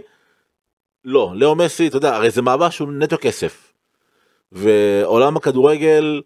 [1.06, 3.67] לא, לאו מסי, אתה יודע, הרי זה מעבר שהוא נטו כסף,
[4.52, 6.22] ועולם הכדורגל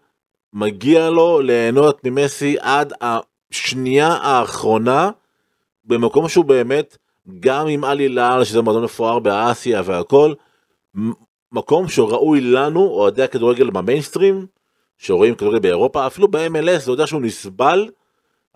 [0.52, 5.10] מגיע לו ליהנות ממסי עד השנייה האחרונה
[5.84, 6.96] במקום שהוא באמת
[7.40, 10.32] גם עם עלי לאל שזה מועדון מפואר באסיה והכל
[11.52, 14.46] מקום שראוי לנו אוהדי הכדורגל במיינסטרים
[14.98, 17.88] שרואים כדורגל באירופה אפילו ב-MLS זה יודע שהוא נסבל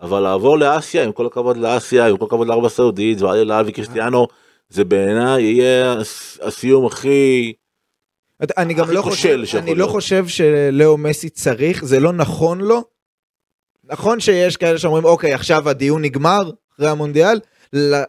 [0.01, 4.27] אבל לעבור לאסיה עם כל הכבוד לאסיה עם כל הכבוד לערב הסעודית ועלי לאל וקריסטיאנו
[4.69, 7.53] זה בעיניי יהיה הס- הסיום הכי
[8.57, 9.87] אני גם לא חושב, אני לא.
[9.87, 12.83] חושב שלאו מסי צריך, זה לא נכון לו.
[13.83, 17.39] נכון שיש כאלה שאומרים, אוקיי, עכשיו הדיון נגמר אחרי המונדיאל,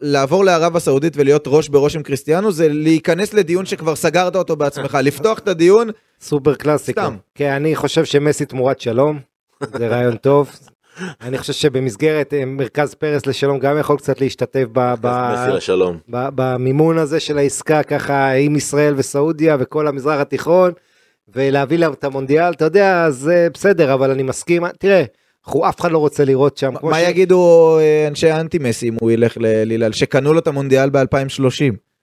[0.03, 4.99] לעבור לערב הסעודית ולהיות ראש בראש עם קריסטיאנו זה להיכנס לדיון שכבר סגרת אותו בעצמך,
[5.03, 5.89] לפתוח את הדיון,
[6.21, 7.03] סופר קלאסיקה.
[7.03, 7.17] סתם.
[7.35, 9.21] כן, אני חושב שמסי תמורת שלום,
[9.79, 10.51] זה רעיון טוב.
[11.23, 15.97] אני חושב שבמסגרת אה, מרכז פרס לשלום גם יכול קצת להשתתף ב- ב- מסי לשלום.
[16.09, 20.73] ב- במימון הזה של העסקה ככה עם ישראל וסעודיה וכל המזרח התיכון
[21.35, 25.03] ולהביא להם את המונדיאל אתה יודע זה בסדר אבל אני מסכים תראה
[25.47, 28.97] אנחנו אף אחד לא רוצה לראות שם מה ש- יגידו אה, אנשי האנטי מסי אם
[29.01, 31.03] הוא ילך ללילל שקנו לו את המונדיאל ב-2030?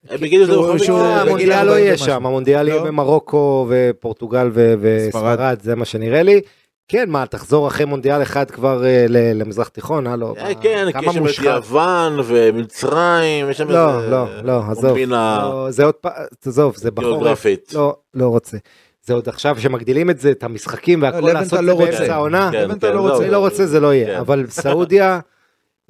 [0.09, 1.97] הם הזה שהוא- שהוא- בגיל המונדיאל לא 40 יהיה.
[1.97, 2.85] שם המונדיאל יהיה לא?
[2.85, 4.49] במרוקו ופורטוגל.
[4.79, 6.41] וספרד זה מה שנראה לי.
[6.87, 10.93] כן מה תחזור אחרי מונדיאל אחד כבר אה, ל- למזרח תיכון הלו אה, כן, כי
[10.93, 11.45] כמה יש שם את.
[11.45, 16.11] יוון ומצרים, יש שם לא איזה לא לא עזוב קומבינה לא, זה עוד פעם
[16.45, 17.73] עזוב זה בחורף גיאוגרפית.
[17.73, 18.57] לא לא רוצה.
[19.03, 21.75] זה עוד עכשיו שמגדילים את זה את המשחקים והכל לבנטל לעשות את לא.
[21.75, 22.49] באמצע העונה.
[22.51, 23.27] כן, לבנטל כן, לא זהו, רוצה.
[23.27, 24.19] לא רוצה זה לא יהיה כן.
[24.19, 25.19] אבל סעודיה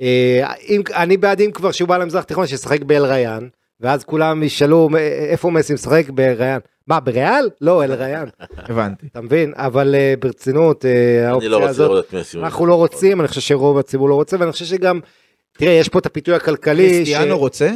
[0.01, 3.47] אה, אם אני בעד אם כבר שהוא בא למזרח תיכון שישחק באל ריאן
[3.79, 9.07] ואז כולם ישאלו "אה, איפה מסי משחק באל ריאן מה בריאל לא אל ריאן הבנתי.
[9.11, 10.91] אתה מבין אבל אה, ברצינות אה,
[11.37, 12.37] אני לא האופציה רוצה הזאת לראות את מסי.
[12.39, 14.99] אנחנו לא רוצים אני חושב שרוב הציבור לא רוצה ואני חושב שגם
[15.57, 17.71] תראה יש פה את הפיתוי הכלכלי קריסטיאנו רוצה?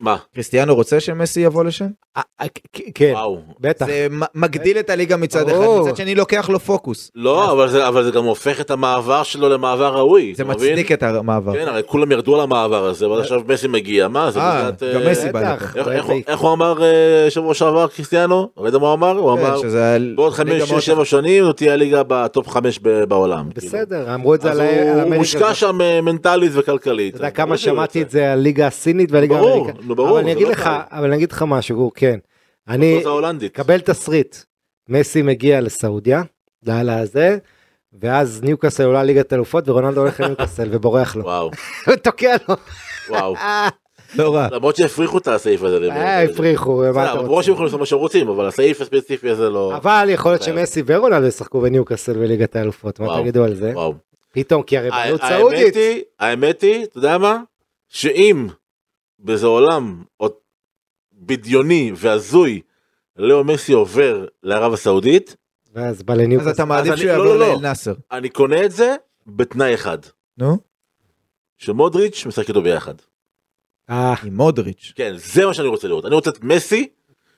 [0.00, 0.16] מה?
[0.34, 1.86] קריסטיאנו רוצה שמסי יבוא לשם?
[2.16, 2.46] אה, אה,
[2.94, 3.38] כן וואו.
[3.60, 5.58] בטח זה מגדיל את הליגה מצד אחד.
[5.80, 7.10] מצד שני לוקח לו פוקוס.
[7.14, 10.32] לא, אבל זה- אבל זה גם הופך את המעבר שלו למעבר ראוי.
[10.36, 10.44] זה?
[10.44, 11.52] מצדיק את המעבר.
[11.52, 14.40] כן, הרי כולם ירדו על המעבר הזה, ואז עכשיו מסי מגיע, מה זה?
[14.40, 15.54] אה, גם אה, מסי בא.
[15.54, 18.48] איך- איך הוא- איך הוא אמר אה, שבוע שעבר קריסטיאנו?
[18.58, 19.18] ראית מה הוא אמר?
[19.18, 19.60] הוא כן, אמר,
[20.16, 23.48] בעוד ליגה חמש, מאוד שש, שבע שנים זאת תהיה הליגה בטופ חמש ב- בעולם.
[23.50, 23.66] כאילו.
[23.68, 25.14] בסדר אמרו את זה על על הוא.
[25.14, 27.14] מושקע שם אה, מנטלית וכלכלית.
[27.14, 28.02] אתה יודע כמה שהוא שמעתי.
[28.02, 29.76] את זה על ליגה הסינית והליגה האמריקאית.
[29.88, 30.70] נו, ברור, אבל אני אגיד לא לך.
[30.90, 32.18] אבל אני אגיד לך משהו, גור, כן.
[32.68, 33.02] אני.
[33.52, 34.36] קבל תסריט.
[34.88, 36.22] מסי מגיע לסעודיה,
[36.66, 37.38] לאללה הזה,
[38.00, 41.24] ואז ניוקאסל עולה ליגת אלופות ורונלדו הולך לניוקאסל ובורח לו.
[41.24, 41.50] וואו,
[41.86, 42.54] הוא תוקע לו.
[43.08, 43.36] וואו.
[43.36, 43.68] אה,
[44.14, 44.48] לא רע.
[44.50, 45.90] למרות שהפריחו את הסעיף הזה.
[45.90, 47.26] אה, הפריחו, מה אתה רוצה?
[47.26, 49.76] ברור שהם יכולים לעשות מה שהם רוצים, אבל הסעיף הספציפי הזה לא...
[49.76, 50.42] אבל יכול להיות.
[50.42, 53.20] שמסי ורונלדו ישחקו בניוקאסל בליגת האלופות, מה.
[53.20, 53.70] תגידו על זה?
[53.74, 53.94] וואו.
[54.32, 55.76] פתאום, כי הרי בעלות האמת סעודית.
[55.76, 57.38] היא, האמת היא, אתה יודע מה?
[57.88, 58.46] שאם
[59.18, 60.32] באיזה עולם עוד
[61.12, 62.60] בדיוני והזוי
[63.16, 65.36] לאו מסי עובר לערב הסעודית,
[65.74, 66.50] ואז בא אז לניוקאסל.
[66.50, 67.48] אתה מעדיף שהוא לא, יעבור לא, לא.
[67.52, 67.94] לאל נאסר.
[68.12, 68.94] אני קונה את זה
[69.26, 69.98] בתנאי אחד,
[70.38, 70.58] נו?
[71.58, 72.94] שמודריץ' משחק איתו ביחד.
[73.90, 74.92] אה, עם מודריץ'.
[74.96, 76.04] כן, זה מה שאני רוצה לראות.
[76.06, 76.88] אני רוצה את מסי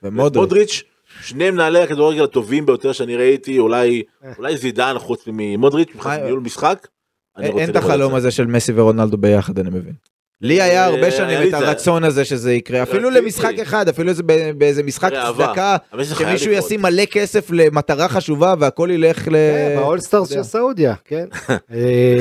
[0.02, 0.82] ומודריץ'.
[1.22, 4.32] שני מנהלי הכדורגל הטובים ביותר שאני ראיתי, אולי אה.
[4.38, 6.88] אולי זידן חוץ ממודריץ', מבחינת מה- ניהול משחק.
[7.36, 8.16] אני אין את החלום זה.
[8.16, 9.94] הזה של מסי ורונלדו ביחד אני מבין.
[10.42, 11.54] לי היה אה, הרבה שנים את.
[11.54, 13.10] הרצון הזה שזה יקרה אפילו.
[13.10, 14.22] למשחק אחד אפילו איזה-
[14.58, 15.10] באיזה משחק.
[15.36, 16.52] צדקה שמישהו.
[16.52, 19.30] ישים מלא כסף למטרה חשובה והכל ילך ל...
[19.30, 20.28] כן, ב all stars.
[20.32, 21.24] של סעודיה, כן.
[21.48, 21.56] אה,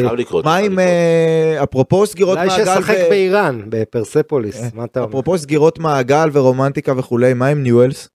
[0.01, 0.45] חייב לקרות.
[0.45, 0.79] מה עם.
[0.79, 5.09] אה, אפרופו סגירות אולי מעגל שישחק ו- באיראן, בפרספוליס, מה אתה אומר?
[5.09, 8.09] אפרופו סגירות מעגל ורומנטיקה וכולי מה עם ניואלס?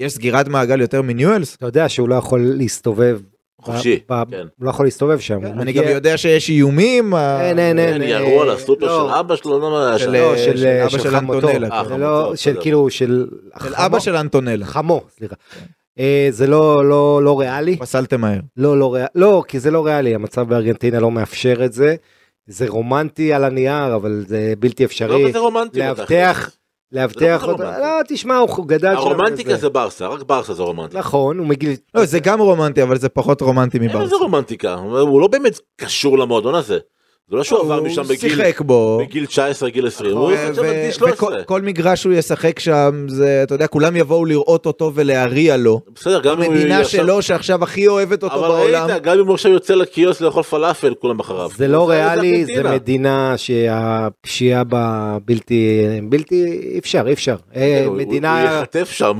[0.00, 1.56] יש סגירת מעגל יותר מניואלס?
[1.56, 3.18] אתה יודע שהוא לא יכול להסתובב.
[3.62, 4.14] חופשי, כן.
[4.30, 5.44] הוא לא יכול להסתובב שם.
[5.44, 7.14] הוא אני גם יודע שיש איומים.
[7.14, 7.94] אה, אין, אין, אין.
[7.94, 9.08] כן, אה, ירו על הסופר לא.
[9.08, 10.10] של אבא שלו, לא מה של.
[10.10, 10.34] לא,
[10.66, 11.16] אה, אבא של.
[11.16, 12.56] אנטונלה, זה לא, של.
[12.60, 13.26] כאילו, של...
[13.54, 14.66] אבא של אנטונלה.
[14.66, 15.34] חמו, סליחה.
[15.98, 17.76] אה, זה לא, לא, לא ריאלי.
[17.76, 18.40] פסלתם מהר.
[18.56, 19.08] לא, לא ריאלי.
[19.14, 21.96] לא, כי זה לא ריאלי, המצב בארגנטינה לא מאפשר את זה.
[22.46, 25.28] זה רומנטי על הנייר, אבל זה בלתי לא אפשרי.
[25.28, 25.78] כזה רומנטי.
[25.78, 26.50] לאבטח-.
[26.92, 27.62] לאבטח אותו.
[27.62, 28.98] לא, תשמע, הוא גדל שם.
[29.00, 29.56] הרומנטיקה.
[29.56, 30.98] זה ברסה, רק ברסה זה רומנטיקה.
[30.98, 31.76] נכון, הוא מגיל...
[31.94, 34.04] לא, זה גם רומנטי, אבל זה פחות רומנטי אין מברסה.
[34.04, 36.78] לזה רומנטיקה, הוא לא באמת קשור למועדון הזה.
[37.30, 38.98] זה לא שהוא עבר הוא משם בגיל שיחק בו.
[39.06, 41.44] בגיל 19, גיל 20, הוא ו- יוצא עכשיו ו- בגיל וכל 13.
[41.44, 45.80] כל מגרש שהוא ישחק שם, זה, אתה יודע, כולם יבואו לראות אותו ולהריע לו.
[45.94, 48.88] בסדר, גם אם הוא המדינה שלו שעכשיו הכי אוהבת אותו אבל בעולם.
[48.90, 51.50] ראית, גם אם הוא עכשיו יוצא לקיוסק לאכול פלאפל, כולם אחריו.
[51.56, 52.62] זה לא ריאלי, זה.
[52.62, 57.36] מדינה שהפשיעה בה בלתי, בלתי, אי אפשר, אי אפשר.
[57.56, 59.18] אה, הוא- הוא- מדינה, הוא יחטף שם.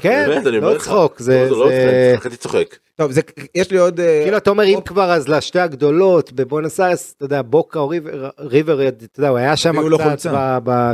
[0.00, 0.30] כן,
[0.60, 0.78] לא.
[0.78, 2.76] צחוק, זה, לא, לא זה, צוחק, חצי צוחק.
[2.96, 3.20] טוב, זה,
[3.54, 4.00] יש לי עוד...
[4.00, 7.88] אה, כאילו אתה אומר אם כבר אז לשתי הגדולות בבואנוס איירס, אתה יודע, בוקה או
[7.88, 9.72] ריבר, ריבר, אתה יודע, הוא היה שם
[10.16, 10.30] קצת,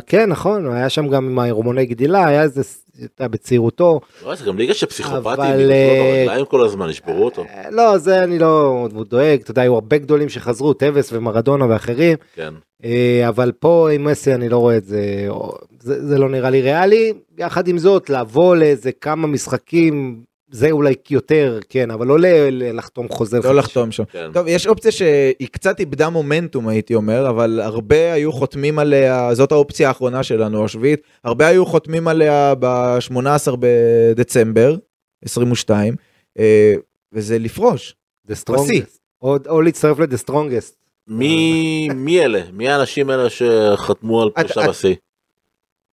[0.07, 2.63] כן נכון, הוא היה שם גם עם ההורמוני גדילה, היה איזה,
[3.05, 7.43] אתה בצעירותו, לא, זה גם ליגה של פסיכופטים, אבל, אה, ברגליים כל הזמן, ישברו אותו.
[7.43, 12.17] אה, לא, זה אני לא דואג, אתה יודע, היו הרבה גדולים שחזרו, טווס ומרדונה ואחרים,
[12.35, 12.55] כן.
[12.85, 15.29] אה, אבל פה עם מסי אני לא רואה את זה,
[15.81, 20.23] זה לא נראה לי ריאלי, יחד עם זאת לבוא לאיזה כמה משחקים,
[20.53, 23.37] זה אולי יותר, כן, אבל לא ל- ל- לחתום חוזה.
[23.37, 23.53] לא חדש.
[23.57, 24.05] לחתום שם.
[24.05, 24.31] כן.
[24.35, 29.53] טוב, יש אופציה שהיא קצת איבדה מומנטום, הייתי אומר, אבל הרבה היו חותמים עליה, זאת
[29.53, 34.77] האופציה האחרונה שלנו, השביעית, הרבה היו חותמים עליה ב-18 בדצמבר
[35.25, 35.95] 22,
[36.39, 36.75] אה,
[37.13, 37.95] וזה לפרוש.
[38.31, 38.99] The strongest.
[39.23, 40.73] או, או להצטרף ל-The strongest.
[41.09, 42.41] מי מי אלה?
[42.53, 44.95] מי האנשים האלה שחתמו על פרישה את- בשיא?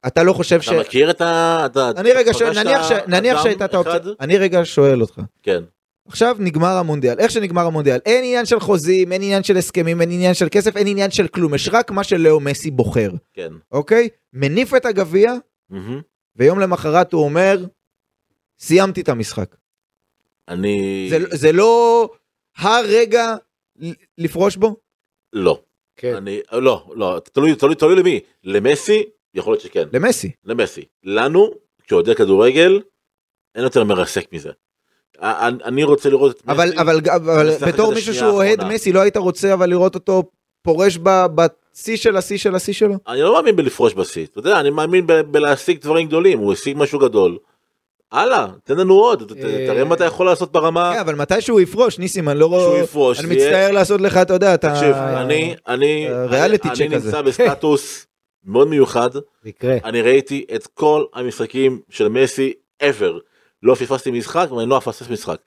[0.08, 0.70] אתה לא חושב ש...
[0.70, 1.62] אתה מכיר את ה...
[1.66, 3.99] אתה- אני רגע שואל, נניח ש- נניח שהייתה את האופציה?
[4.20, 5.64] אני רגע שואל אותך, כן.
[6.08, 10.12] עכשיו נגמר המונדיאל, איך שנגמר המונדיאל, אין עניין של חוזים, אין עניין של הסכמים, אין
[10.12, 13.51] עניין של כסף, אין עניין של כלום, יש רק מה שלאו מסי בוחר, כן.
[13.72, 14.10] אוקיי?
[14.34, 15.34] מניף את הגביע,
[15.70, 16.01] מהמם.
[16.36, 17.66] ויום למחרת הוא אומר,
[18.60, 19.55] סיימתי את המשחק.
[20.47, 21.08] אני...
[21.10, 22.10] זה, זה לא
[22.58, 23.36] הרגע
[23.80, 24.76] ל- לפרוש בו?
[25.34, 25.60] לא.
[25.95, 26.16] כן.
[26.16, 26.39] אני...
[26.51, 28.20] לא, לא, תלוי, תלוי, תלוי למי.
[28.43, 29.03] למסי,
[29.34, 29.88] יכול להיות שכן.
[29.93, 30.32] למסי.
[30.45, 30.82] למסי.
[31.03, 31.51] לנו,
[31.84, 32.82] כשאוהדי כדורגל,
[33.55, 34.49] אין יותר מרסק מזה.
[35.21, 36.51] אני- אני רוצה לראות את מסי.
[36.51, 38.63] אבל, אבל, אבל בתור מישהו שהוא אוהד.
[38.63, 40.23] מסי, לא היית רוצה אבל לראות אותו
[40.61, 42.95] פורש בשיא של השיא של השיא שלו?
[43.07, 46.78] אני לא מאמין בלפרוש בשיא, אתה יודע, אני מאמין ב- בלהשיג דברים גדולים, הוא השיג
[46.80, 47.38] משהו גדול.
[48.11, 51.61] הלאה, תן לנו עוד, אה, תראה מה אתה יכול לעשות ברמה, כן, אבל מתי שהוא
[51.61, 52.80] יפרוש, ניסים, אני לא שהוא רואה...
[52.80, 53.19] יפרוש.
[53.19, 54.73] אני מצטער לעשות לך, אתה יודע, אתה...
[54.73, 57.05] תקשיב, אני, אני, אה, ריאליטי אני צ'ק אני כזה.
[57.07, 58.05] נמצא בסטטוס
[58.48, 59.10] מאוד מיוחד,
[59.45, 59.78] יקרה.
[59.84, 63.14] אני ראיתי את כל המשחקים של מסי ever,
[63.64, 65.38] לא פספסתי משחק ואני לא אפספס משחק.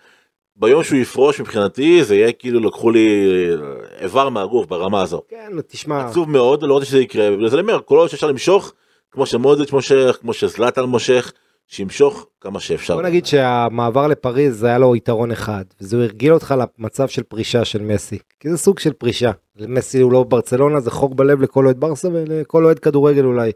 [0.57, 3.09] ביום שהוא יפרוש מבחינתי זה יהיה כאילו לקחו לי
[3.51, 5.23] אה, איבר מהגוף ברמה הזו.
[5.29, 8.73] כן, תשמע, עצוב מאוד, לא רוצה שזה יקרה, וזה אומר, כל עוד שאפשר למשוך,
[9.11, 11.33] כמו שמודריץ' מושך, כמו שזלאטן מושך,
[11.71, 12.95] שימשוך כמה שאפשר.
[12.95, 17.83] בוא נגיד שהמעבר לפריז היה לו יתרון אחד, וזה הרגיל אותך למצב של פרישה של
[17.83, 19.31] מסי, כי זה סוג של פרישה.
[19.68, 23.51] מסי הוא לא ברצלונה, זה חוק בלב לכל אוהד ברסה ולכל אוהד כדורגל אולי,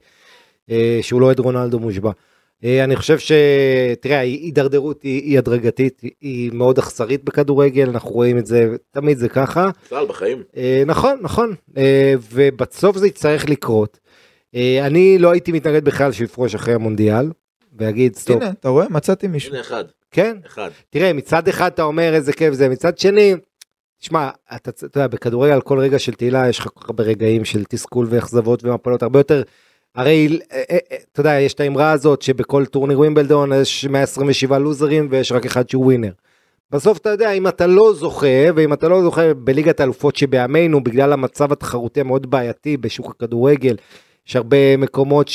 [0.70, 2.10] אה, שהוא לא אוהד רונלדו מושבע.
[2.64, 8.46] אה, אני חושב שתראה ההידרדרות היא, היא הדרגתית היא- מאוד אכזרית בכדורגל אנחנו רואים את
[8.46, 10.42] זה תמיד זה ככה בכלל בחיים.
[10.56, 11.54] אה, נכון נכון
[12.32, 13.98] ובסוף זה יצטרך לקרות.
[14.82, 17.30] אני לא הייתי מתנגד בכלל שהוא יפרוש אחרי המונדיאל
[17.74, 18.86] ויגיד stop הנה, אתה רואה?
[18.90, 19.52] מצאתי מישהו.
[19.52, 20.70] הנה אחד, כן אחד.
[20.90, 23.34] תראה מצד אחד אתה אומר איזה כיף זה מצד שני.
[24.00, 27.04] שמע אתה, אתה יודע בכדורגל על כל רגע של תהילה יש לך כל כך הרבה
[27.04, 29.42] רגעים של תסכול ואכזבות ומפלות הרבה יותר.
[29.94, 34.58] הרי אה, אה, אה, אתה יודע יש את האמרה הזאת שבכל טורניר ווימבלדון יש 127
[34.58, 36.12] לוזרים ויש רק אחד שהוא winner.
[36.70, 41.12] בסוף אתה יודע אם אתה לא זוכה ואם אתה לא זוכה בליגת האלופות שבימינו בגלל
[41.12, 43.76] המצב התחרותי המאוד בעייתי בשוק הכדורגל
[44.28, 45.28] יש הרבה מקומות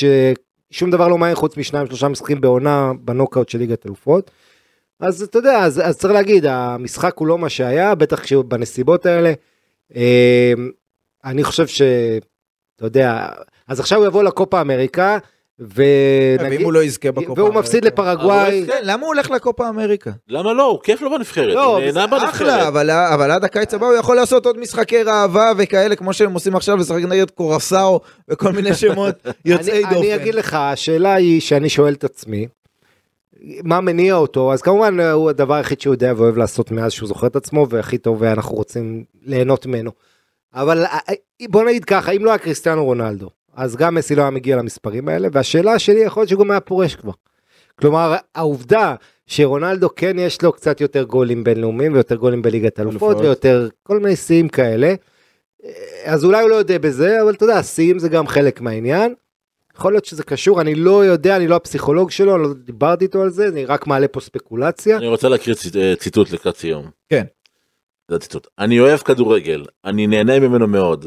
[0.70, 4.30] ששום דבר לא מעניין חוץ משניים שלושה משחקים בעונה בנוקאוט של ליגת אלופות.
[5.00, 9.32] אז אתה יודע אז, אז צריך להגיד המשחק הוא לא מה שהיה בטח כשבנסיבות האלה.
[9.96, 10.52] אה,
[11.24, 13.28] אני חושב שאתה יודע
[13.68, 15.18] אז עכשיו הוא יבוא לקופה אמריקה
[15.60, 18.02] ואם ונגיד הוא לא יזכה בקופה והוא מפסיד אמריקה.
[18.02, 18.64] לפרגוואי.
[18.66, 20.10] כן, למה הוא הולך לקופה אמריקה?
[20.28, 20.64] למה לא?
[20.64, 22.66] הוא כיף לו בנבחרת, לא, הוא נהנה אחלה, בנבחרת.
[22.66, 26.56] אבל, אבל עד הקיץ הבא הוא יכול לעשות עוד משחקי ראווה וכאלה כמו שהם עושים
[26.56, 29.96] עכשיו, לשחק נגד קורסאו וכל מיני שמות יוצאי אני, דופן.
[29.96, 32.46] אני אגיד לך, השאלה היא שאני שואל את עצמי,
[33.64, 37.26] מה מניע אותו, אז כמובן הוא הדבר היחיד שהוא יודע ואוהב לעשות מאז שהוא זוכר
[37.26, 39.90] את עצמו, והכי טוב ואנחנו רוצים ליהנות ממנו.
[40.54, 40.98] אבל אה,
[41.50, 45.08] בוא נגיד ככה, אם לא היה קריסטיאנו רונלדו, אז גם מסי לא היה מגיע למספרים
[45.08, 47.12] האלה, והשאלה שלי יכול להיות שהוא גם היה פורש כבר.
[47.78, 48.94] כלומר, העובדה
[49.26, 53.16] שרונלדו כן יש לו קצת יותר גולים בינלאומיים ויותר גולים בליגת אלופות.
[53.24, 54.94] ויותר כל מיני שיאים כאלה,
[56.04, 59.14] אז אולי הוא לא יודע בזה, אבל אתה יודע, שיאים זה גם חלק מהעניין.
[59.76, 63.22] יכול להיות שזה קשור, אני לא יודע, אני לא הפסיכולוג שלו, אני לא דיברתי איתו
[63.22, 64.96] על זה, אני רק מעלה פה ספקולציה.
[64.96, 66.90] אני רוצה להקריא ציט- אה, ציטוט לקראת סיום.
[67.08, 67.24] כן.
[68.08, 68.46] זה הציטוט.
[68.58, 71.06] אני אוהב כדורגל, אני נהנה ממנו מאוד.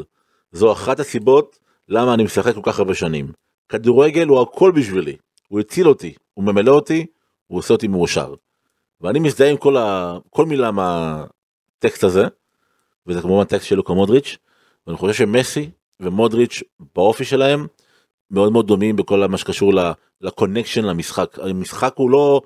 [0.52, 1.60] זו אחת הסיבות
[1.90, 3.32] למה אני משחק כל כך הרבה שנים.
[3.70, 5.16] כדורגל הוא הכל בשבילי.
[5.48, 7.06] הוא הציל אותי, הוא ממלא אותי,
[7.48, 8.34] הוא עושה אותי מאושר.
[9.02, 10.18] ואני מזדהה עם כל, ה...
[10.30, 12.28] כל מילה מהטקסט הזה,
[13.08, 14.38] וזה כמובן טקסט של לוקה מודריץ',
[14.88, 15.70] ואני חושב שמסי
[16.00, 16.64] ומודריץ'
[16.96, 17.68] באופי שלהם
[18.32, 19.74] מאוד מאוד דומים בכל מה שקשור
[20.22, 21.40] לקונקשן למשחק.
[21.42, 22.42] המשחק הוא לא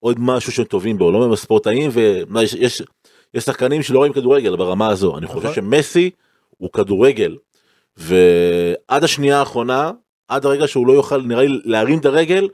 [0.00, 2.82] עוד משהו שהם טובים בו, לא הם ספורטאים ויש יש,
[3.34, 5.18] יש שחקנים שלא רואים כדורגל ברמה הזו.
[5.18, 5.54] אני חושב נכון.
[5.54, 6.10] שמסי
[6.58, 7.36] הוא כדורגל,
[7.96, 9.90] ועד השנייה האחרונה,
[10.28, 12.48] עד הרגע שהוא לא יוכל נראה לי להרים את הרגל,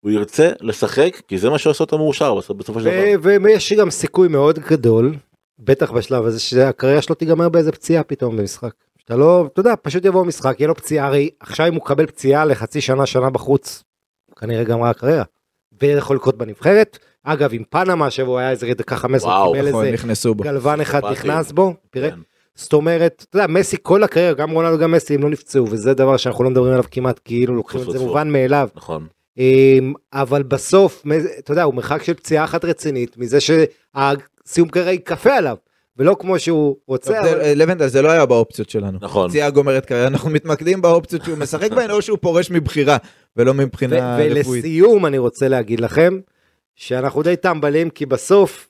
[0.00, 3.30] הוא ירצה לשחק, כי זה מה שעושה אותו מאושר בסופ- בסופו של דבר.
[3.44, 5.14] ויש גם סיכוי מאוד גדול,
[5.58, 8.70] בטח בשלב הזה, שהקריירה שלו תיגמר באיזה פציעה פתאום במשחק.
[9.04, 12.06] אתה לא, אתה יודע, פשוט יבוא משחק, יהיה לו פציעה, הרי עכשיו אם הוא מקבל
[12.06, 13.84] פציעה לחצי שנה, שנה בחוץ,
[14.36, 15.24] כנראה גמרה הקריירה.
[15.80, 16.98] ויכול לקרות בנבחרת.
[17.22, 20.44] אגב, עם פנמה השבוע היה איזה דקה 15, וואו, קיבל נכון, איזה נכנסו בו.
[20.44, 21.04] גלוון אחד.
[21.12, 22.18] נכנס בו, תראה, כן.
[22.56, 25.94] זאת אומרת, אתה יודע, מסי כל הקריירה, גם רונלדו גם מסי, הם לא נפצעו, וזה
[25.94, 27.98] דבר שאנחנו לא מדברים עליו כמעט, כאילו לוקחים את זה.
[27.98, 28.68] מובן מאליו.
[28.74, 29.06] נכון.
[29.38, 31.02] אמ, אבל בסוף,
[31.38, 35.56] אתה יודע, הוא מרחק של פציעה אחת רצינית, מזה שהסיום קריירה ייכפה עליו,
[35.96, 37.28] ולא כמו שהוא רוצה, אבל...
[37.28, 38.98] זה- לבנדל זה לא היה באופציות שלנו.
[39.00, 39.28] נכון.
[39.30, 42.96] פציעה גומרת קריירה, אנחנו מתמקדים באופציות שהוא משחק בהן או שהוא פורש מבחירה
[43.36, 44.36] ולא מבחינה רפואית.
[44.36, 46.18] ולסיום אני רוצה להגיד לכם,
[46.74, 48.68] שאנחנו די טמבלים, כי בסוף,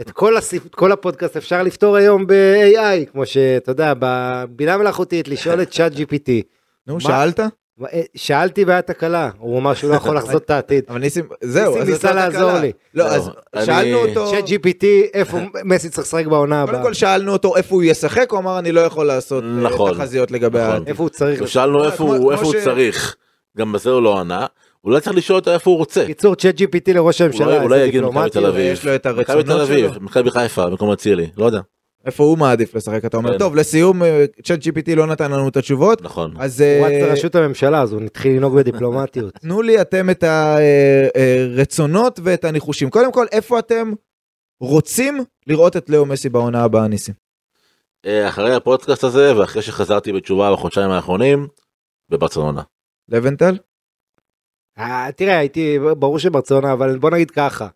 [0.00, 0.74] את כל, הסיפ...
[0.74, 6.30] כל הפודקאסט אפשר לפתור היום ב-AI, כמו שאתה יודע, בבינה מלאכותית, לשאול את צ'אט GPT.
[6.86, 7.40] נו, מה- שאלת?
[7.40, 10.84] אה, שאלתי והיה תקלה, הוא אמר שהוא לא יכול לחזות את העתיד.
[10.88, 12.52] אבל ניסים, זהו, ניסים אז ניסה לעזור.
[12.58, 12.72] לי.
[12.94, 13.30] לא, אז
[13.64, 14.84] שאלנו אותו, צ'אט GPT,
[15.14, 16.86] איפה מסי צריך לשחק בעונה קודם הבאה?
[16.88, 19.94] כל שאלנו אותו איפה הוא ישחק, הוא אמר אני לא יכול לעשות אה, נכון.
[19.94, 20.60] תחזיות לגבי.
[20.60, 20.88] העתיד.
[20.88, 21.48] איפה הוא צריך?
[21.48, 23.16] שאלנו איפה הוא צריך.
[23.58, 24.46] גם בזה הוא לא ענה.
[24.84, 26.06] אולי צריך לשאול אותו איפה הוא רוצה.
[26.06, 28.30] קיצור, צ'אט GPT לראש הממשלה, אולי יגיד מכבי.
[28.30, 28.72] תל אביב.
[28.72, 30.00] יש לו את מכבי הרצונות תל אביב, שלו.
[30.00, 31.60] מכבי חיפה, במקום אצילי, לא יודע.
[32.06, 33.38] איפה הוא מעדיף לשחק, אתה אומר, כן.
[33.38, 36.34] טוב, לסיום, אה, צ'אט GPT לא נתן לנו את התשובות, נכון.
[36.38, 39.34] אז הוא רץ אה, לראשות הממשלה, אז הוא התחיל לנהוג בדיפלומטיות.
[39.34, 42.90] תנו לי אתם את הרצונות ואת הניחושים.
[42.90, 43.92] קודם כל, איפה אתם
[44.60, 47.14] רוצים לראות את לאו מסי בעונה הבאה, ניסים?
[48.06, 51.46] אה, אחרי הפודקאסט הזה ואחרי שחזרתי בתשובה בחודשיים האחרונים,
[52.10, 52.62] בברצלונה.
[53.08, 53.56] לבנטל?
[54.78, 57.68] אה, תראה, הייתי, ברור שברצלונה, אבל בוא נגיד ככה.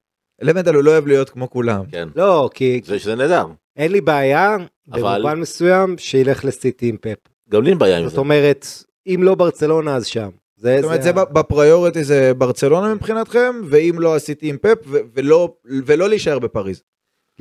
[0.42, 1.84] לבנטל הוא לא אוהב להיות כמו כולם.
[1.92, 2.08] כן.
[2.16, 3.46] לא, כי זה שזה נהדר.
[3.76, 4.56] אין לי בעיה,
[4.92, 7.18] אבל- במובן מסוים, שילך לסיטי עם פפ.
[7.50, 8.18] גם לי אין בעיה עם זאת זה.
[8.20, 8.66] אומרת,
[9.06, 10.28] אם לא ברצלונה, אז שם.
[10.56, 14.98] זה, זאת אומרת, זה ה- בפריוריטי זה ברצלונה מבחינתכם, ואם לא עשיתי עם פפ, ו-
[15.14, 15.54] ולא-
[15.86, 16.82] ולא להישאר בפריז.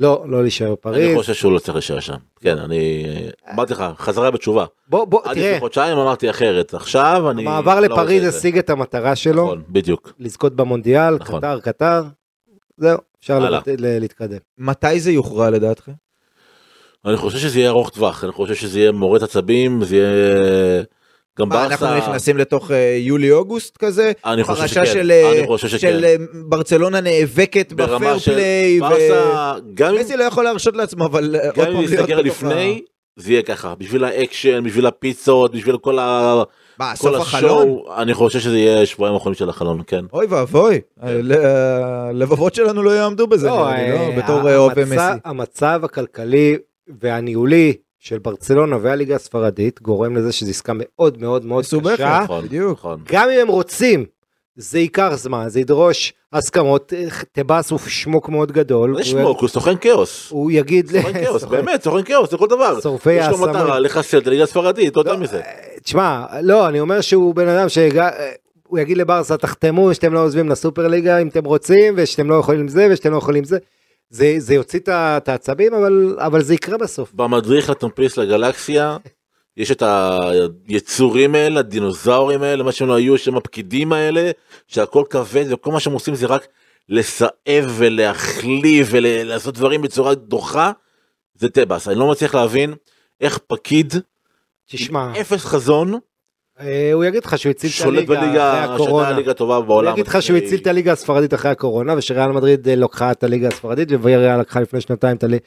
[0.00, 1.16] לא, לא להישאר אני בפריז.
[1.16, 2.14] חושב שהוא לא צריך להישאר שם.
[2.40, 3.04] כן, אני
[3.54, 4.64] אמרתי לך, חזרה בתשובה.
[4.88, 7.42] בוא, בוא, עד תראה, לפני חודשיים אמרתי אחרת, עכשיו אני...
[7.42, 8.24] המעבר לא לפריז.
[8.36, 10.12] השיג את המטרה שלו, נכון, בדיוק.
[10.18, 11.38] לזכות במונדיאל, נכון.
[11.38, 12.02] קטר, קטר.
[12.76, 14.38] זהו, אפשר להתקדם.
[14.58, 15.92] מתי זה יוכרע לדעתכם?
[17.04, 20.82] אני חושב שזה יהיה ארוך טווח, אני חושב שזה יהיה מורד עצבים, זה יהיה...
[21.40, 21.98] גם מה, אנחנו ברסה...
[21.98, 24.12] נכנסים לתוך אה, יולי-אוגוסט כזה?
[24.26, 25.78] אני חושב פרשה שכן, של, אה, אני חושב שכן.
[25.78, 26.16] של אה,
[26.48, 31.36] ברצלונה נאבקת ברמה בפייר של פליי, ברסה, גם אם ומסי לא יכול להרשות לעצמו, אבל
[31.36, 32.82] אה, גם אם בתוך לפני,
[33.16, 36.42] זה יהיה ככה, בשביל האקשן, בשביל הפיצות, בשביל כל ה...
[36.78, 37.78] מה, סוף החלון?
[37.96, 40.04] אני חושב שזה יהיה שבועיים האחרונים של החלון, כן.
[40.12, 44.22] אוי ואבוי, הל- הלבבות שלנו לא יעמדו בזה, אה, לא?
[44.22, 44.94] בתור אה, אוהבי מסי.
[45.24, 46.56] המצב הכלכלי
[47.00, 51.64] והניהולי של ברצלונה והליגה הספרדית גורם לזה שזו עסקה מאוד מאוד מאוד.
[51.94, 52.20] קשה.
[52.24, 52.78] נכון, בדיוק.
[52.78, 53.00] נכון.
[53.12, 54.04] גם אם הם רוצים,
[54.56, 56.92] זה ייקח זמן, זה ידרוש הסכמות.
[57.32, 58.90] טבאס הוא שמוק מאוד גדול.
[58.92, 60.30] זה הוא- שמוק, הוא סוכן כאוס.
[60.30, 60.86] הוא יגיד...
[61.02, 62.80] סוכן כאוס, סוכן- באמת, סוכן כאוס, לכל דבר.
[62.80, 63.38] שורפי יש לו.
[63.38, 65.40] מטרה לחסל את הליגה הספרדית, לא יודע מזה.
[65.82, 68.08] תשמע, לא, אני אומר שהוא בן אדם שהגע...
[68.66, 72.68] הוא יגיד לברסה, תחתמו שאתם לא עוזבים לסופר ליגה אם אתם רוצים, ושאתם לא יכולים
[72.68, 73.58] זה, ושאתם לא יכולים זה.
[74.10, 77.12] זה, זה יוציא את העצבים, אבל, אבל זה יקרה בסוף.
[77.14, 78.96] במדריך לטמפליס לגלקסיה,
[79.56, 79.82] יש את
[80.68, 84.30] היצורים האלה, הדינוזאורים האלה, מה שהם לא היו, שהם הפקידים האלה,
[84.66, 86.46] שהכל כבד, וכל מה שהם עושים זה רק
[86.88, 90.72] לסאב ולהחליף ולעשות דברים בצורה דוחה,
[91.34, 91.88] זה טבעס.
[91.88, 92.74] אני לא מצליח להבין
[93.20, 93.94] איך פקיד,
[94.66, 95.98] תשמע, עם אפס חזון,
[96.92, 99.08] הוא יגיד לך שהוא הציל את שולט הליגה אחרי בליגה, הקורונה.
[99.08, 99.92] הליגה הטובה הוא בעולם.
[99.92, 103.48] יגיד לך שהוא הציל את הליגה הספרדית אחרי הקורונה, ושריאל מדריד אה, לקחה את הליגה
[103.48, 105.44] הספרדית, וויאריאל לקחה לפני שנתיים את הליגה.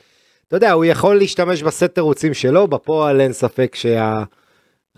[0.48, 4.24] אתה יודע, הוא יכול להשתמש בסט תירוצים שלו, בפועל אין ספק שה...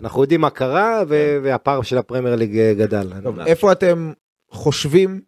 [0.00, 3.12] אנחנו יודעים מה קרה, ו- והפער של הפרמייר ליג אה, גדל.
[3.22, 4.12] טוב, איפה אתם
[4.50, 5.20] חושבים,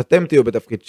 [0.00, 0.80] אתם תהיו בתפקיד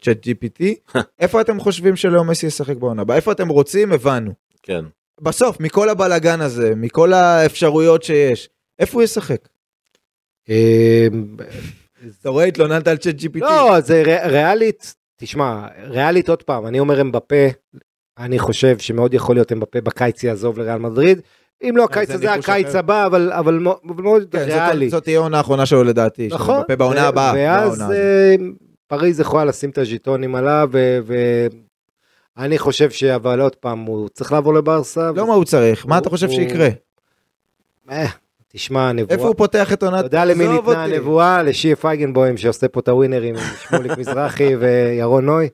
[0.00, 0.64] צ'אט GPT,
[1.20, 3.16] איפה אתם חושבים שלאו מסי ישחק בעונה הבאה?
[3.16, 3.92] איפה אתם רוצים?
[3.92, 4.32] הבנו.
[4.62, 4.84] כן.
[5.20, 8.48] בסוף, מכל הבלגן הזה, מכל האפשרויות שיש,
[8.78, 9.48] איפה הוא ישחק?
[10.50, 11.06] אה,
[12.20, 13.38] אתה רואה, התלוננת על צ'אט GPT.
[13.40, 17.44] לא, זה ריאלית, תשמע, ריאלית עוד פעם, אני אומר אמבפה,
[18.18, 21.20] אני חושב שמאוד יכול להיות אמבפה בקיץ יעזוב לריאל מדריד.
[21.62, 22.74] אם לא הקיץ זה הזה, הקיץ.
[22.74, 24.88] הבא, אבל אבל מאוד כן, ריאלי.
[24.90, 26.28] זאת תהיה העונה האחרונה שלו לדעתי.
[26.30, 26.62] של נכון.
[26.78, 27.32] בעונה ו- הבאה.
[27.34, 27.82] לא ואז.
[27.82, 28.34] אה,
[28.86, 30.70] פריז יכולה לשים את הז'יטונים עליו,
[32.36, 35.10] ואני חושב אבל עוד פעם, הוא צריך לעבור לברסה.
[35.16, 36.68] לא מה הוא צריך, מה אתה חושב הוא- שיקרה?
[38.54, 39.16] תשמע, הנבואה.
[39.16, 39.98] איפה הוא פותח את עונת...
[39.98, 40.80] אתה יודע למי ניתנה אותי.
[40.80, 41.42] הנבואה?
[41.42, 43.34] לשיה פייגנבוים שעושה פה את הווינרים,
[43.68, 45.48] שמוליק מזרחי וירון נוי.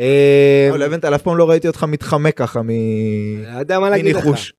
[0.00, 2.68] אה, לא, לבנטל, אף פעם לא ראיתי אותך מתחמק ככה מ...
[3.54, 4.24] לא יודע מה להגיד לך.
[4.24, 4.52] מניחוש.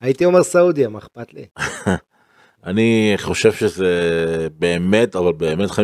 [0.00, 1.44] הייתי אומר סעודיה, מה אכפת לי?
[2.66, 5.74] אני חושב שזה באמת, אבל באמת 50-50.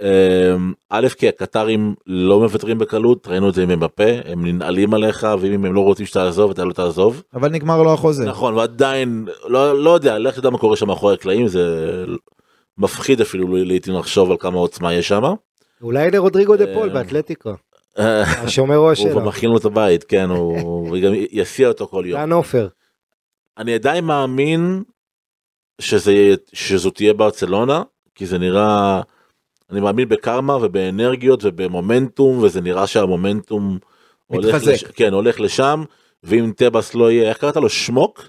[0.00, 5.26] אמ, א', כי הקטרים לא מוותרים בקלות, ראינו את זה עם אמבפה, הם ננעלים עליך,
[5.40, 7.22] ואם הם לא רוצים שתעזוב, אתה לא תעזוב.
[7.34, 8.24] אבל נגמר לו החוזה.
[8.24, 12.04] נכון, ועדיין, לא לא יודע, לך תדע מה קורה שם מאחורי הקלעים, זה
[12.78, 15.22] מפחיד אפילו לעיתים לחשוב על כמה עוצמה יש שם.
[15.82, 17.50] אולי לרודריגו דה פול אה, באתלטיקו,
[17.96, 19.20] השומר ראש הוא שלו.
[19.20, 22.20] מכין לו את הבית, כן, הוא הוא גם יסיע אותו כל יום.
[22.20, 22.68] דן עופר.
[23.58, 24.82] אני עדיין מאמין
[25.80, 27.82] שזה, שזו תהיה ברצלונה,
[28.14, 29.00] כי זה נראה,
[29.70, 33.78] אני מאמין בקרמה ובאנרגיות ובמומנטום, וזה נראה שהמומנטום
[34.26, 34.66] הולך.
[34.66, 35.84] לש, כן, הולך לשם,
[36.24, 37.68] ואם טבעס לא יהיה, איך קראת לו?
[37.68, 38.28] שמוק?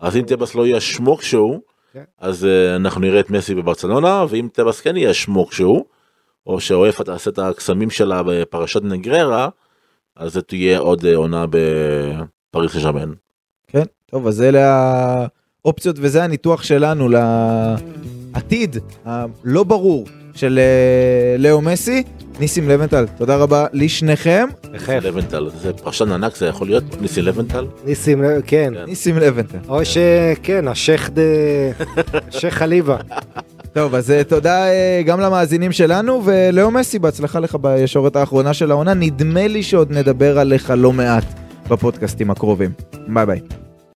[0.00, 1.60] אז אם טבעס לא יהיה השמוק שהוא,
[1.92, 2.04] כן.
[2.18, 5.84] אז uh, אנחנו נראה את מסי בברצלונה, ואם טבעס כן יהיה השמוק שהוא,
[6.46, 9.48] או שאוהפה תעשה את הקסמים שלה בפרשת נגררה,
[10.16, 13.12] אז זה תהיה עוד uh, עונה בפריס לשמן.
[13.66, 14.60] כן, טוב, אז אלה
[15.64, 17.08] האופציות, וזה הניתוח שלנו
[18.34, 22.02] לעתיד הלא ברור של אה, לאו מסי.
[22.40, 24.48] ניסים לבנטל, תודה רבה לשניכם.
[24.72, 25.04] בכיף.
[25.04, 26.84] לבנטל, זה פרשן ענק זה יכול להיות?
[27.00, 27.66] ניסי לבנטל?
[27.84, 28.72] ניסים, כן.
[28.74, 28.84] כן.
[28.86, 29.58] ניסים לבנטל.
[29.68, 31.22] או שכן, השייח דה...
[32.38, 32.96] שייח חליבה.
[33.72, 38.70] טוב, אז אה, תודה אה, גם למאזינים שלנו, ולאו מסי, בהצלחה לך בישורת האחרונה של
[38.70, 38.94] העונה.
[38.94, 41.24] נדמה לי שעוד נדבר עליך לא מעט
[41.68, 42.70] בפודקאסטים הקרובים.
[43.08, 43.40] ביי ביי.